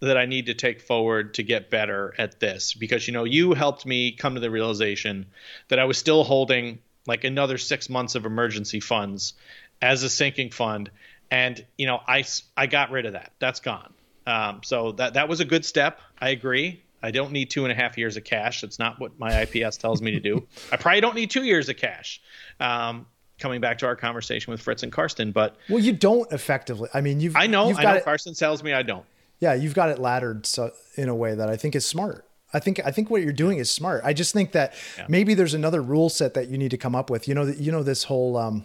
that 0.00 0.18
I 0.18 0.26
need 0.26 0.46
to 0.46 0.54
take 0.54 0.82
forward 0.82 1.34
to 1.34 1.42
get 1.42 1.70
better 1.70 2.14
at 2.18 2.38
this 2.38 2.74
because 2.74 3.06
you 3.06 3.14
know 3.14 3.24
you 3.24 3.54
helped 3.54 3.86
me 3.86 4.12
come 4.12 4.34
to 4.34 4.40
the 4.40 4.50
realization 4.50 5.26
that 5.68 5.78
I 5.78 5.84
was 5.84 5.96
still 5.96 6.22
holding 6.22 6.80
like 7.06 7.24
another 7.24 7.56
6 7.56 7.88
months 7.88 8.14
of 8.14 8.26
emergency 8.26 8.80
funds 8.80 9.34
as 9.80 10.02
a 10.02 10.10
sinking 10.10 10.50
fund 10.50 10.90
and 11.30 11.64
you 11.76 11.86
know 11.86 12.00
I 12.06 12.24
I 12.56 12.66
got 12.66 12.90
rid 12.90 13.06
of 13.06 13.12
that. 13.12 13.32
That's 13.38 13.60
gone. 13.60 13.92
Um, 14.26 14.60
so 14.64 14.92
that 14.92 15.14
that 15.14 15.28
was 15.28 15.40
a 15.40 15.44
good 15.44 15.64
step. 15.64 16.00
I 16.20 16.30
agree. 16.30 16.82
I 17.02 17.10
don't 17.10 17.30
need 17.30 17.50
two 17.50 17.64
and 17.64 17.72
a 17.72 17.74
half 17.74 17.96
years 17.96 18.16
of 18.16 18.24
cash. 18.24 18.62
That's 18.62 18.78
not 18.78 18.98
what 18.98 19.18
my 19.18 19.42
IPS 19.42 19.76
tells 19.76 20.02
me 20.02 20.12
to 20.12 20.20
do. 20.20 20.46
I 20.72 20.76
probably 20.76 21.00
don't 21.00 21.14
need 21.14 21.30
two 21.30 21.44
years 21.44 21.68
of 21.68 21.76
cash. 21.76 22.20
Um, 22.58 23.06
coming 23.38 23.60
back 23.60 23.78
to 23.78 23.86
our 23.86 23.94
conversation 23.94 24.50
with 24.50 24.60
Fritz 24.60 24.82
and 24.82 24.90
Karsten, 24.90 25.30
but 25.30 25.56
well, 25.68 25.78
you 25.78 25.92
don't 25.92 26.30
effectively. 26.32 26.88
I 26.94 27.00
mean, 27.00 27.20
you've 27.20 27.36
I 27.36 27.46
know 27.46 27.68
you've 27.68 27.78
I 27.78 27.84
know. 27.84 27.94
It, 27.94 28.04
Karsten 28.04 28.34
tells 28.34 28.62
me 28.62 28.72
I 28.72 28.82
don't. 28.82 29.04
Yeah, 29.38 29.54
you've 29.54 29.74
got 29.74 29.90
it 29.90 29.98
laddered 29.98 30.46
so 30.46 30.72
in 30.96 31.08
a 31.08 31.14
way 31.14 31.34
that 31.34 31.48
I 31.48 31.56
think 31.56 31.76
is 31.76 31.86
smart. 31.86 32.26
I 32.54 32.58
think 32.58 32.80
I 32.84 32.90
think 32.90 33.10
what 33.10 33.22
you're 33.22 33.32
doing 33.32 33.58
is 33.58 33.70
smart. 33.70 34.02
I 34.04 34.12
just 34.12 34.32
think 34.32 34.52
that 34.52 34.74
yeah. 34.96 35.06
maybe 35.08 35.34
there's 35.34 35.54
another 35.54 35.82
rule 35.82 36.08
set 36.08 36.34
that 36.34 36.48
you 36.48 36.56
need 36.56 36.70
to 36.70 36.78
come 36.78 36.94
up 36.94 37.10
with. 37.10 37.28
You 37.28 37.34
know, 37.34 37.44
that 37.44 37.58
you 37.58 37.70
know 37.70 37.82
this 37.82 38.04
whole. 38.04 38.36
Um, 38.36 38.64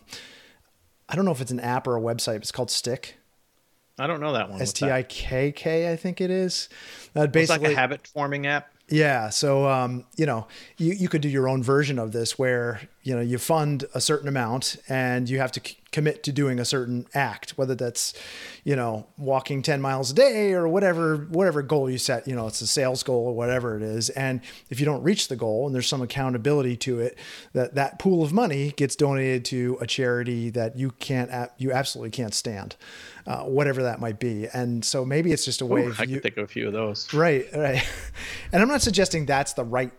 I 1.12 1.16
don't 1.16 1.26
know 1.26 1.32
if 1.32 1.42
it's 1.42 1.52
an 1.52 1.60
app 1.60 1.88
or 1.88 1.98
a 1.98 2.02
website. 2.02 2.38
It's 2.38 2.52
called 2.54 2.72
Stick. 2.72 3.18
I 4.00 4.08
don't 4.08 4.22
know 4.22 4.34
that 4.34 4.50
one. 4.50 4.62
S 4.62 4.72
T 4.72 4.90
I 4.90 5.04
K 5.04 5.52
K, 5.52 5.92
I 5.92 5.98
think 5.98 6.22
it 6.22 6.32
is. 6.32 6.70
Uh, 7.14 7.28
basically, 7.28 7.42
it's 7.42 7.50
like 7.50 7.72
a 7.74 7.76
habit 7.76 8.08
forming 8.08 8.48
app. 8.48 8.74
Yeah. 8.92 9.30
So, 9.30 9.70
um, 9.70 10.04
you 10.18 10.26
know, 10.26 10.48
you, 10.78 10.92
you 10.92 11.08
could 11.08 11.22
do 11.22 11.30
your 11.30 11.48
own 11.48 11.64
version 11.64 11.98
of 11.98 12.12
this 12.12 12.38
where, 12.38 12.82
you 13.04 13.16
know, 13.16 13.22
you 13.22 13.38
fund 13.38 13.86
a 13.96 14.02
certain 14.02 14.28
amount 14.28 14.76
and 14.90 15.30
you 15.30 15.40
have 15.40 15.54
to 15.54 15.62
c- 15.66 15.78
commit 15.94 16.24
to 16.24 16.34
doing 16.34 16.60
a 16.60 16.66
certain 16.66 17.08
act, 17.14 17.52
whether 17.52 17.74
that's, 17.74 18.14
you 18.66 18.76
know, 18.76 19.08
walking 19.18 19.62
10 19.62 19.80
miles 19.80 20.12
a 20.12 20.14
day 20.14 20.52
or 20.52 20.68
whatever, 20.68 21.26
whatever 21.30 21.62
goal 21.62 21.90
you 21.90 21.98
set, 21.98 22.28
you 22.28 22.36
know, 22.36 22.48
it's 22.48 22.60
a 22.60 22.68
sales 22.68 23.02
goal 23.02 23.28
or 23.28 23.34
whatever 23.34 23.78
it 23.78 23.82
is. 23.82 24.10
And 24.10 24.42
if 24.70 24.82
you 24.82 24.86
don't 24.86 25.04
reach 25.04 25.30
the 25.30 25.38
goal 25.38 25.66
and 25.66 25.74
there's 25.74 25.88
some 25.88 26.02
accountability 26.02 26.76
to 26.78 27.00
it, 27.00 27.18
that 27.54 27.76
that 27.76 27.98
pool 27.98 28.22
of 28.22 28.34
money 28.34 28.74
gets 28.74 28.98
donated 28.98 29.46
to 29.46 29.78
a 29.80 29.88
charity 29.88 30.50
that 30.50 30.78
you 30.78 30.92
can't, 30.92 31.32
you 31.58 31.72
absolutely 31.72 32.12
can't 32.12 32.34
stand 32.34 32.76
uh, 33.28 33.44
whatever 33.44 33.84
that 33.84 34.00
might 34.00 34.20
be. 34.20 34.48
And 34.54 34.84
so 34.84 35.06
maybe 35.06 35.32
it's 35.32 35.46
just 35.46 35.62
a 35.62 35.66
way. 35.66 35.86
Ooh, 35.86 35.94
I 35.98 36.04
you, 36.04 36.16
can 36.16 36.22
think 36.22 36.38
of 36.38 36.46
a 36.46 36.48
few 36.48 36.68
of 36.68 36.74
those. 36.74 37.14
Right, 37.14 37.46
right. 37.56 37.88
And 38.54 38.62
I'm 38.62 38.68
not 38.68 38.82
suggesting 38.82 39.26
that's 39.26 39.54
the 39.54 39.64
right 39.64 39.92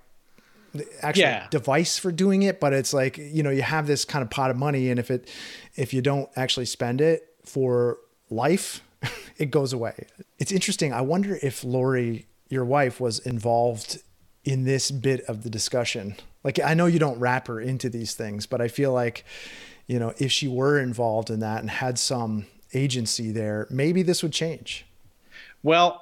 actual 1.02 1.22
yeah. 1.22 1.46
device 1.50 1.98
for 1.98 2.12
doing 2.12 2.42
it, 2.42 2.60
but 2.60 2.72
it's 2.72 2.92
like 2.92 3.18
you 3.18 3.42
know 3.42 3.50
you 3.50 3.62
have 3.62 3.86
this 3.86 4.04
kind 4.04 4.22
of 4.22 4.30
pot 4.30 4.50
of 4.50 4.56
money, 4.56 4.90
and 4.90 4.98
if 4.98 5.10
it 5.10 5.28
if 5.76 5.92
you 5.94 6.02
don't 6.02 6.28
actually 6.36 6.66
spend 6.66 7.00
it 7.00 7.22
for 7.44 7.98
life, 8.30 8.82
it 9.38 9.50
goes 9.50 9.72
away. 9.72 10.06
It's 10.38 10.52
interesting. 10.52 10.92
I 10.92 11.00
wonder 11.00 11.38
if 11.42 11.64
Lori, 11.64 12.26
your 12.48 12.64
wife, 12.64 13.00
was 13.00 13.18
involved 13.20 14.02
in 14.44 14.64
this 14.64 14.90
bit 14.90 15.22
of 15.22 15.42
the 15.42 15.50
discussion. 15.50 16.16
Like 16.44 16.58
I 16.60 16.74
know 16.74 16.86
you 16.86 16.98
don't 16.98 17.18
wrap 17.18 17.48
her 17.48 17.60
into 17.60 17.88
these 17.88 18.14
things, 18.14 18.46
but 18.46 18.60
I 18.60 18.68
feel 18.68 18.92
like 18.92 19.24
you 19.86 19.98
know 19.98 20.14
if 20.18 20.32
she 20.32 20.48
were 20.48 20.78
involved 20.78 21.30
in 21.30 21.40
that 21.40 21.60
and 21.60 21.70
had 21.70 21.98
some 21.98 22.46
agency 22.74 23.30
there, 23.30 23.66
maybe 23.70 24.02
this 24.02 24.22
would 24.22 24.32
change. 24.32 24.86
Well, 25.62 26.00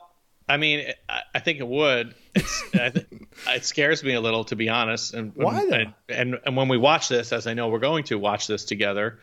I 0.49 0.57
mean, 0.57 0.85
I 1.33 1.39
think 1.39 1.61
it 1.61 1.67
would. 1.69 2.15
Th- 2.35 3.07
it 3.49 3.65
scares 3.65 4.03
me 4.03 4.15
a 4.15 4.21
little, 4.21 4.45
to 4.45 4.57
be 4.57 4.69
honest. 4.69 5.15
And 5.15 5.33
why? 5.37 5.63
And, 5.63 5.95
and, 6.09 6.39
and 6.45 6.57
when 6.57 6.69
we 6.69 6.77
watch 6.77 7.09
this, 7.09 7.33
as 7.33 7.47
I 7.47 7.55
know 7.55 7.69
we're 7.69 7.79
going 7.79 8.05
to 8.05 8.19
watch 8.19 8.49
this 8.49 8.65
together, 8.65 9.21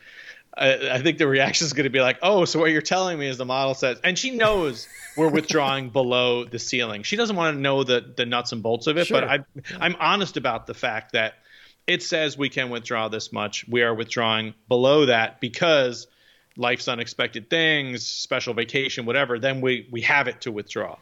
I, 0.56 0.90
I 0.92 1.02
think 1.02 1.18
the 1.18 1.26
reaction 1.26 1.66
is 1.66 1.72
going 1.72 1.84
to 1.84 1.90
be 1.90 2.00
like, 2.00 2.18
"Oh, 2.22 2.44
so 2.44 2.58
what 2.58 2.70
you're 2.70 2.82
telling 2.82 3.18
me 3.18 3.26
is 3.26 3.36
the 3.36 3.44
model 3.44 3.74
says," 3.74 4.00
and 4.02 4.18
she 4.18 4.30
knows 4.30 4.88
we're 5.16 5.28
withdrawing 5.28 5.90
below 5.92 6.44
the 6.44 6.58
ceiling. 6.58 7.02
She 7.02 7.16
doesn't 7.16 7.36
want 7.36 7.56
to 7.56 7.60
know 7.60 7.84
the 7.84 8.12
the 8.16 8.26
nuts 8.26 8.52
and 8.52 8.62
bolts 8.62 8.86
of 8.86 8.96
it, 8.96 9.06
sure. 9.06 9.20
but 9.20 9.28
I, 9.28 9.38
I'm 9.78 9.96
honest 10.00 10.36
about 10.36 10.66
the 10.66 10.74
fact 10.74 11.12
that 11.12 11.34
it 11.86 12.02
says 12.02 12.36
we 12.36 12.48
can 12.48 12.70
withdraw 12.70 13.08
this 13.08 13.32
much. 13.32 13.66
We 13.68 13.82
are 13.82 13.94
withdrawing 13.94 14.54
below 14.68 15.06
that 15.06 15.40
because 15.40 16.06
life's 16.58 16.88
unexpected 16.88 17.48
things, 17.48 18.06
special 18.06 18.52
vacation, 18.52 19.06
whatever, 19.06 19.38
then 19.38 19.62
we 19.62 19.88
we 19.90 20.02
have 20.02 20.28
it 20.28 20.42
to 20.42 20.52
withdraw. 20.52 20.98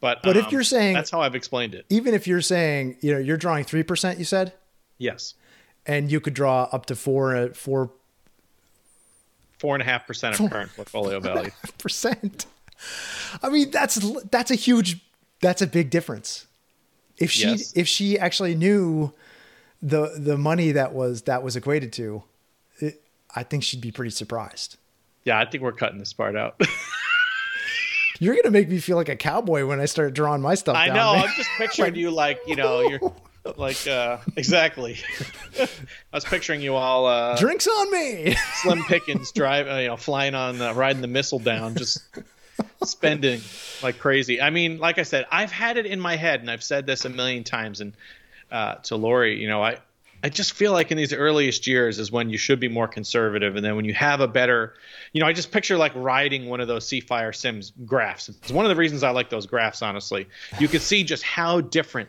But 0.00 0.22
but 0.24 0.36
um, 0.36 0.44
if 0.44 0.50
you're 0.50 0.64
saying 0.64 0.94
that's 0.94 1.10
how 1.10 1.20
I've 1.20 1.36
explained 1.36 1.74
it. 1.74 1.86
Even 1.90 2.14
if 2.14 2.26
you're 2.26 2.40
saying 2.40 2.96
you 3.00 3.12
know 3.12 3.18
you're 3.18 3.36
drawing 3.36 3.64
three 3.64 3.84
percent, 3.84 4.18
you 4.18 4.24
said 4.24 4.52
yes, 4.98 5.34
and 5.86 6.10
you 6.10 6.20
could 6.20 6.34
draw 6.34 6.68
up 6.72 6.86
to 6.86 6.96
four 6.96 7.36
uh, 7.36 7.48
four 7.50 7.92
four 9.58 9.74
and 9.74 9.82
a 9.82 9.84
half 9.84 10.06
percent 10.06 10.40
of 10.40 10.50
current 10.50 10.74
portfolio 10.74 11.20
value. 11.20 11.50
Percent. 11.78 12.46
I 13.42 13.48
mean 13.48 13.70
that's 13.70 13.94
that's 14.24 14.50
a 14.50 14.56
huge 14.56 15.00
that's 15.40 15.62
a 15.62 15.66
big 15.66 15.90
difference. 15.90 16.46
If 17.16 17.30
she 17.30 17.48
yes. 17.48 17.72
if 17.76 17.86
she 17.86 18.18
actually 18.18 18.54
knew 18.54 19.12
the 19.80 20.16
the 20.18 20.36
money 20.36 20.72
that 20.72 20.92
was 20.92 21.22
that 21.22 21.42
was 21.42 21.56
equated 21.56 21.92
to, 21.94 22.24
it, 22.80 23.02
I 23.34 23.42
think 23.42 23.62
she'd 23.62 23.80
be 23.80 23.92
pretty 23.92 24.10
surprised. 24.10 24.76
Yeah, 25.24 25.38
I 25.38 25.44
think 25.46 25.62
we're 25.62 25.72
cutting 25.72 25.98
this 25.98 26.12
part 26.12 26.36
out. 26.36 26.60
you're 28.20 28.36
gonna 28.36 28.50
make 28.50 28.68
me 28.68 28.78
feel 28.78 28.96
like 28.96 29.08
a 29.08 29.16
cowboy 29.16 29.64
when 29.66 29.80
I 29.80 29.86
start 29.86 30.14
drawing 30.14 30.42
my 30.42 30.54
stuff. 30.54 30.76
I 30.76 30.86
down, 30.86 30.96
know. 30.96 31.12
Man. 31.14 31.24
I'm 31.24 31.34
just 31.36 31.50
picturing 31.58 31.92
like, 31.92 31.96
you 31.96 32.10
like 32.10 32.40
you 32.46 32.56
know 32.56 32.80
you're 32.82 33.00
like 33.56 33.86
uh 33.86 34.18
exactly. 34.36 34.98
I 35.60 35.68
was 36.12 36.24
picturing 36.24 36.60
you 36.60 36.74
all 36.74 37.06
uh 37.06 37.36
drinks 37.36 37.66
on 37.66 37.90
me. 37.90 38.36
Slim 38.62 38.84
Pickens 38.84 39.32
drive, 39.32 39.66
uh, 39.68 39.76
you 39.76 39.88
know, 39.88 39.96
flying 39.96 40.34
on 40.34 40.60
uh, 40.60 40.74
riding 40.74 41.02
the 41.02 41.08
missile 41.08 41.38
down, 41.38 41.74
just 41.74 42.02
spending 42.84 43.40
like 43.82 43.98
crazy. 43.98 44.40
I 44.40 44.50
mean, 44.50 44.78
like 44.78 44.98
I 44.98 45.02
said, 45.02 45.26
I've 45.30 45.52
had 45.52 45.76
it 45.76 45.86
in 45.86 46.00
my 46.00 46.16
head, 46.16 46.40
and 46.40 46.50
I've 46.50 46.62
said 46.62 46.86
this 46.86 47.04
a 47.04 47.08
million 47.10 47.44
times, 47.44 47.80
and 47.80 47.94
uh, 48.50 48.76
to 48.84 48.96
Lori, 48.96 49.40
you 49.40 49.48
know, 49.48 49.62
I 49.62 49.78
I 50.24 50.30
just 50.30 50.54
feel 50.54 50.72
like 50.72 50.90
in 50.90 50.96
these 50.96 51.12
earliest 51.12 51.66
years 51.66 51.98
is 51.98 52.10
when 52.10 52.30
you 52.30 52.38
should 52.38 52.58
be 52.58 52.68
more 52.68 52.88
conservative, 52.88 53.56
and 53.56 53.64
then 53.64 53.76
when 53.76 53.84
you 53.84 53.92
have 53.92 54.20
a 54.20 54.26
better, 54.26 54.72
you 55.12 55.20
know, 55.20 55.26
I 55.26 55.34
just 55.34 55.52
picture 55.52 55.76
like 55.76 55.92
riding 55.94 56.46
one 56.46 56.62
of 56.62 56.66
those 56.66 56.86
cFireSims 56.86 57.72
graphs. 57.84 58.30
It's 58.30 58.50
one 58.50 58.64
of 58.64 58.70
the 58.70 58.74
reasons 58.74 59.02
I 59.02 59.10
like 59.10 59.28
those 59.28 59.44
graphs. 59.44 59.82
Honestly, 59.82 60.26
you 60.58 60.66
can 60.66 60.80
see 60.80 61.04
just 61.04 61.22
how 61.24 61.60
different 61.60 62.08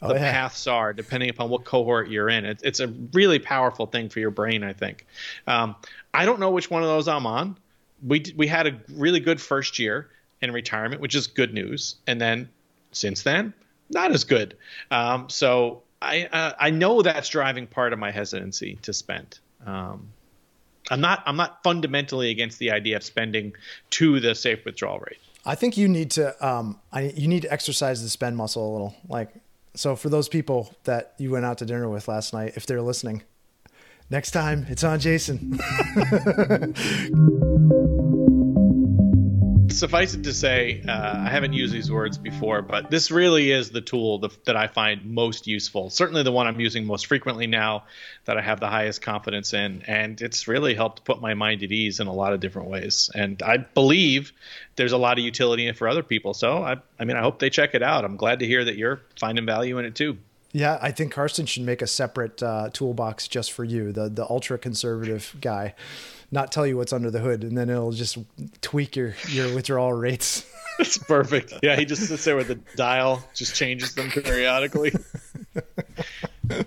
the 0.00 0.06
oh, 0.06 0.14
yeah. 0.14 0.30
paths 0.30 0.68
are 0.68 0.92
depending 0.92 1.28
upon 1.28 1.50
what 1.50 1.64
cohort 1.64 2.08
you're 2.08 2.28
in. 2.28 2.44
It, 2.44 2.60
it's 2.62 2.78
a 2.78 2.86
really 3.12 3.40
powerful 3.40 3.86
thing 3.86 4.10
for 4.10 4.20
your 4.20 4.30
brain, 4.30 4.62
I 4.62 4.72
think. 4.72 5.04
Um, 5.48 5.74
I 6.14 6.24
don't 6.24 6.38
know 6.38 6.50
which 6.50 6.70
one 6.70 6.84
of 6.84 6.88
those 6.88 7.08
I'm 7.08 7.26
on. 7.26 7.58
We 8.00 8.32
we 8.36 8.46
had 8.46 8.68
a 8.68 8.80
really 8.92 9.18
good 9.18 9.40
first 9.40 9.80
year 9.80 10.08
in 10.40 10.52
retirement, 10.52 11.00
which 11.00 11.16
is 11.16 11.26
good 11.26 11.52
news, 11.52 11.96
and 12.06 12.20
then 12.20 12.48
since 12.92 13.24
then, 13.24 13.54
not 13.90 14.12
as 14.12 14.22
good. 14.22 14.56
Um, 14.92 15.28
so 15.28 15.82
I 16.06 16.28
uh, 16.32 16.52
I 16.58 16.70
know 16.70 17.02
that's 17.02 17.28
driving 17.28 17.66
part 17.66 17.92
of 17.92 17.98
my 17.98 18.10
hesitancy 18.10 18.78
to 18.82 18.92
spend. 18.92 19.38
Um, 19.64 20.08
I'm 20.90 21.00
not 21.00 21.22
I'm 21.26 21.36
not 21.36 21.62
fundamentally 21.62 22.30
against 22.30 22.58
the 22.58 22.70
idea 22.70 22.96
of 22.96 23.02
spending 23.02 23.54
to 23.90 24.20
the 24.20 24.34
safe 24.34 24.64
withdrawal 24.64 24.98
rate. 25.00 25.18
I 25.44 25.54
think 25.54 25.76
you 25.76 25.88
need 25.88 26.10
to 26.12 26.46
um, 26.46 26.80
I, 26.92 27.12
you 27.16 27.28
need 27.28 27.42
to 27.42 27.52
exercise 27.52 28.02
the 28.02 28.08
spend 28.08 28.36
muscle 28.36 28.70
a 28.70 28.72
little. 28.72 28.94
Like 29.08 29.34
so 29.74 29.96
for 29.96 30.08
those 30.08 30.28
people 30.28 30.74
that 30.84 31.14
you 31.18 31.30
went 31.30 31.44
out 31.44 31.58
to 31.58 31.66
dinner 31.66 31.88
with 31.88 32.08
last 32.08 32.32
night, 32.32 32.52
if 32.56 32.66
they're 32.66 32.82
listening, 32.82 33.22
next 34.10 34.30
time 34.30 34.66
it's 34.68 34.84
on 34.84 35.00
Jason. 35.00 35.58
suffice 39.68 40.14
it 40.14 40.24
to 40.24 40.32
say, 40.32 40.82
uh, 40.86 41.14
I 41.16 41.28
haven't 41.28 41.52
used 41.52 41.72
these 41.72 41.90
words 41.90 42.18
before, 42.18 42.62
but 42.62 42.90
this 42.90 43.10
really 43.10 43.50
is 43.50 43.70
the 43.70 43.80
tool 43.80 44.18
the, 44.18 44.30
that 44.44 44.56
I 44.56 44.66
find 44.66 45.04
most 45.04 45.46
useful. 45.46 45.90
Certainly 45.90 46.22
the 46.22 46.32
one 46.32 46.46
I'm 46.46 46.60
using 46.60 46.84
most 46.84 47.06
frequently 47.06 47.46
now 47.46 47.84
that 48.24 48.36
I 48.36 48.42
have 48.42 48.60
the 48.60 48.68
highest 48.68 49.02
confidence 49.02 49.54
in. 49.54 49.82
And 49.86 50.20
it's 50.20 50.48
really 50.48 50.74
helped 50.74 51.04
put 51.04 51.20
my 51.20 51.34
mind 51.34 51.62
at 51.62 51.72
ease 51.72 52.00
in 52.00 52.06
a 52.06 52.12
lot 52.12 52.32
of 52.32 52.40
different 52.40 52.68
ways. 52.68 53.10
And 53.14 53.42
I 53.42 53.58
believe 53.58 54.32
there's 54.76 54.92
a 54.92 54.98
lot 54.98 55.18
of 55.18 55.24
utility 55.24 55.64
in 55.64 55.70
it 55.70 55.76
for 55.76 55.88
other 55.88 56.02
people. 56.02 56.34
So, 56.34 56.62
I, 56.62 56.76
I 56.98 57.04
mean, 57.04 57.16
I 57.16 57.20
hope 57.20 57.38
they 57.38 57.50
check 57.50 57.74
it 57.74 57.82
out. 57.82 58.04
I'm 58.04 58.16
glad 58.16 58.40
to 58.40 58.46
hear 58.46 58.64
that 58.64 58.76
you're 58.76 59.00
finding 59.18 59.46
value 59.46 59.78
in 59.78 59.84
it 59.84 59.94
too. 59.94 60.18
Yeah, 60.52 60.78
I 60.80 60.90
think 60.90 61.12
Karsten 61.12 61.44
should 61.44 61.64
make 61.64 61.82
a 61.82 61.86
separate 61.86 62.42
uh, 62.42 62.70
toolbox 62.72 63.28
just 63.28 63.52
for 63.52 63.62
you, 63.62 63.92
the 63.92 64.08
the 64.08 64.26
ultra 64.30 64.56
conservative 64.56 65.36
guy. 65.38 65.74
Not 66.30 66.52
tell 66.52 66.66
you 66.66 66.76
what's 66.76 66.92
under 66.92 67.10
the 67.10 67.20
hood, 67.20 67.42
and 67.44 67.56
then 67.56 67.70
it'll 67.70 67.92
just 67.92 68.18
tweak 68.60 68.96
your 68.96 69.14
your 69.28 69.54
withdrawal 69.54 69.92
rates. 69.92 70.44
It's 70.78 70.98
perfect. 70.98 71.54
Yeah, 71.62 71.76
he 71.76 71.86
just 71.86 72.06
sits 72.06 72.22
there 72.26 72.36
with 72.36 72.48
the 72.48 72.56
dial, 72.76 73.24
just 73.32 73.54
changes 73.54 73.94
them 73.94 74.10
periodically. 74.10 74.92
no, 76.50 76.64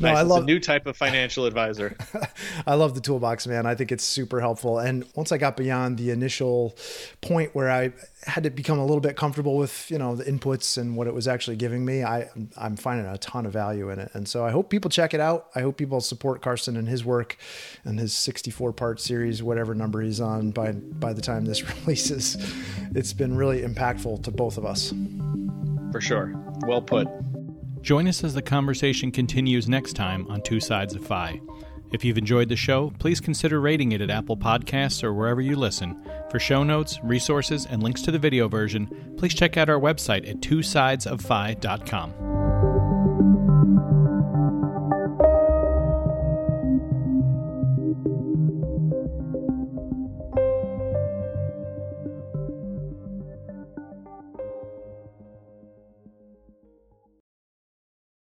nice. 0.00 0.18
I 0.18 0.22
love 0.22 0.42
a 0.42 0.46
new 0.46 0.58
type 0.58 0.86
of 0.86 0.96
financial 0.96 1.46
advisor. 1.46 1.96
I 2.66 2.74
love 2.74 2.94
the 2.94 3.00
toolbox, 3.00 3.46
man. 3.46 3.66
I 3.66 3.74
think 3.74 3.92
it's 3.92 4.04
super 4.04 4.40
helpful. 4.40 4.78
And 4.78 5.04
once 5.14 5.30
I 5.32 5.38
got 5.38 5.56
beyond 5.56 5.98
the 5.98 6.10
initial 6.10 6.74
point 7.20 7.54
where 7.54 7.70
I 7.70 7.92
had 8.24 8.44
to 8.44 8.50
become 8.50 8.78
a 8.78 8.84
little 8.84 9.00
bit 9.00 9.16
comfortable 9.16 9.56
with, 9.56 9.90
you 9.90 9.98
know, 9.98 10.16
the 10.16 10.24
inputs 10.24 10.76
and 10.78 10.96
what 10.96 11.06
it 11.06 11.14
was 11.14 11.28
actually 11.28 11.56
giving 11.56 11.84
me, 11.84 12.02
I 12.02 12.28
I'm 12.56 12.76
finding 12.76 13.06
a 13.06 13.18
ton 13.18 13.46
of 13.46 13.52
value 13.52 13.90
in 13.90 13.98
it. 13.98 14.10
And 14.14 14.26
so 14.26 14.44
I 14.44 14.50
hope 14.50 14.70
people 14.70 14.90
check 14.90 15.14
it 15.14 15.20
out. 15.20 15.48
I 15.54 15.60
hope 15.60 15.76
people 15.76 16.00
support 16.00 16.42
Karsten 16.42 16.76
and 16.76 16.88
his 16.88 17.04
work 17.04 17.36
and 17.84 17.98
his 17.98 18.12
64 18.14 18.72
part 18.72 19.00
series, 19.00 19.42
whatever 19.42 19.74
number 19.74 20.00
he's 20.00 20.20
on 20.20 20.50
by 20.50 20.72
by 20.72 21.12
the 21.12 21.22
time 21.22 21.44
this 21.44 21.62
releases. 21.80 22.36
It's 22.94 23.12
been 23.12 23.36
really 23.36 23.62
impactful 23.62 24.24
to 24.24 24.30
both 24.30 24.58
of 24.58 24.64
us. 24.64 24.92
For 25.92 26.00
sure. 26.00 26.32
Well 26.66 26.82
put. 26.82 27.08
Join 27.82 28.06
us 28.06 28.22
as 28.22 28.34
the 28.34 28.42
conversation 28.42 29.10
continues 29.10 29.68
next 29.68 29.94
time 29.94 30.30
on 30.30 30.40
Two 30.42 30.60
Sides 30.60 30.94
of 30.94 31.04
FI. 31.04 31.40
If 31.90 32.04
you've 32.04 32.16
enjoyed 32.16 32.48
the 32.48 32.56
show, 32.56 32.92
please 32.98 33.20
consider 33.20 33.60
rating 33.60 33.92
it 33.92 34.00
at 34.00 34.08
Apple 34.08 34.36
Podcasts 34.36 35.02
or 35.02 35.12
wherever 35.12 35.40
you 35.40 35.56
listen. 35.56 36.00
For 36.30 36.38
show 36.38 36.62
notes, 36.62 37.00
resources, 37.02 37.66
and 37.66 37.82
links 37.82 38.02
to 38.02 38.12
the 38.12 38.20
video 38.20 38.48
version, 38.48 39.14
please 39.18 39.34
check 39.34 39.56
out 39.56 39.68
our 39.68 39.80
website 39.80 40.30
at 40.30 40.40
twosidesoffi.com. 40.40 42.51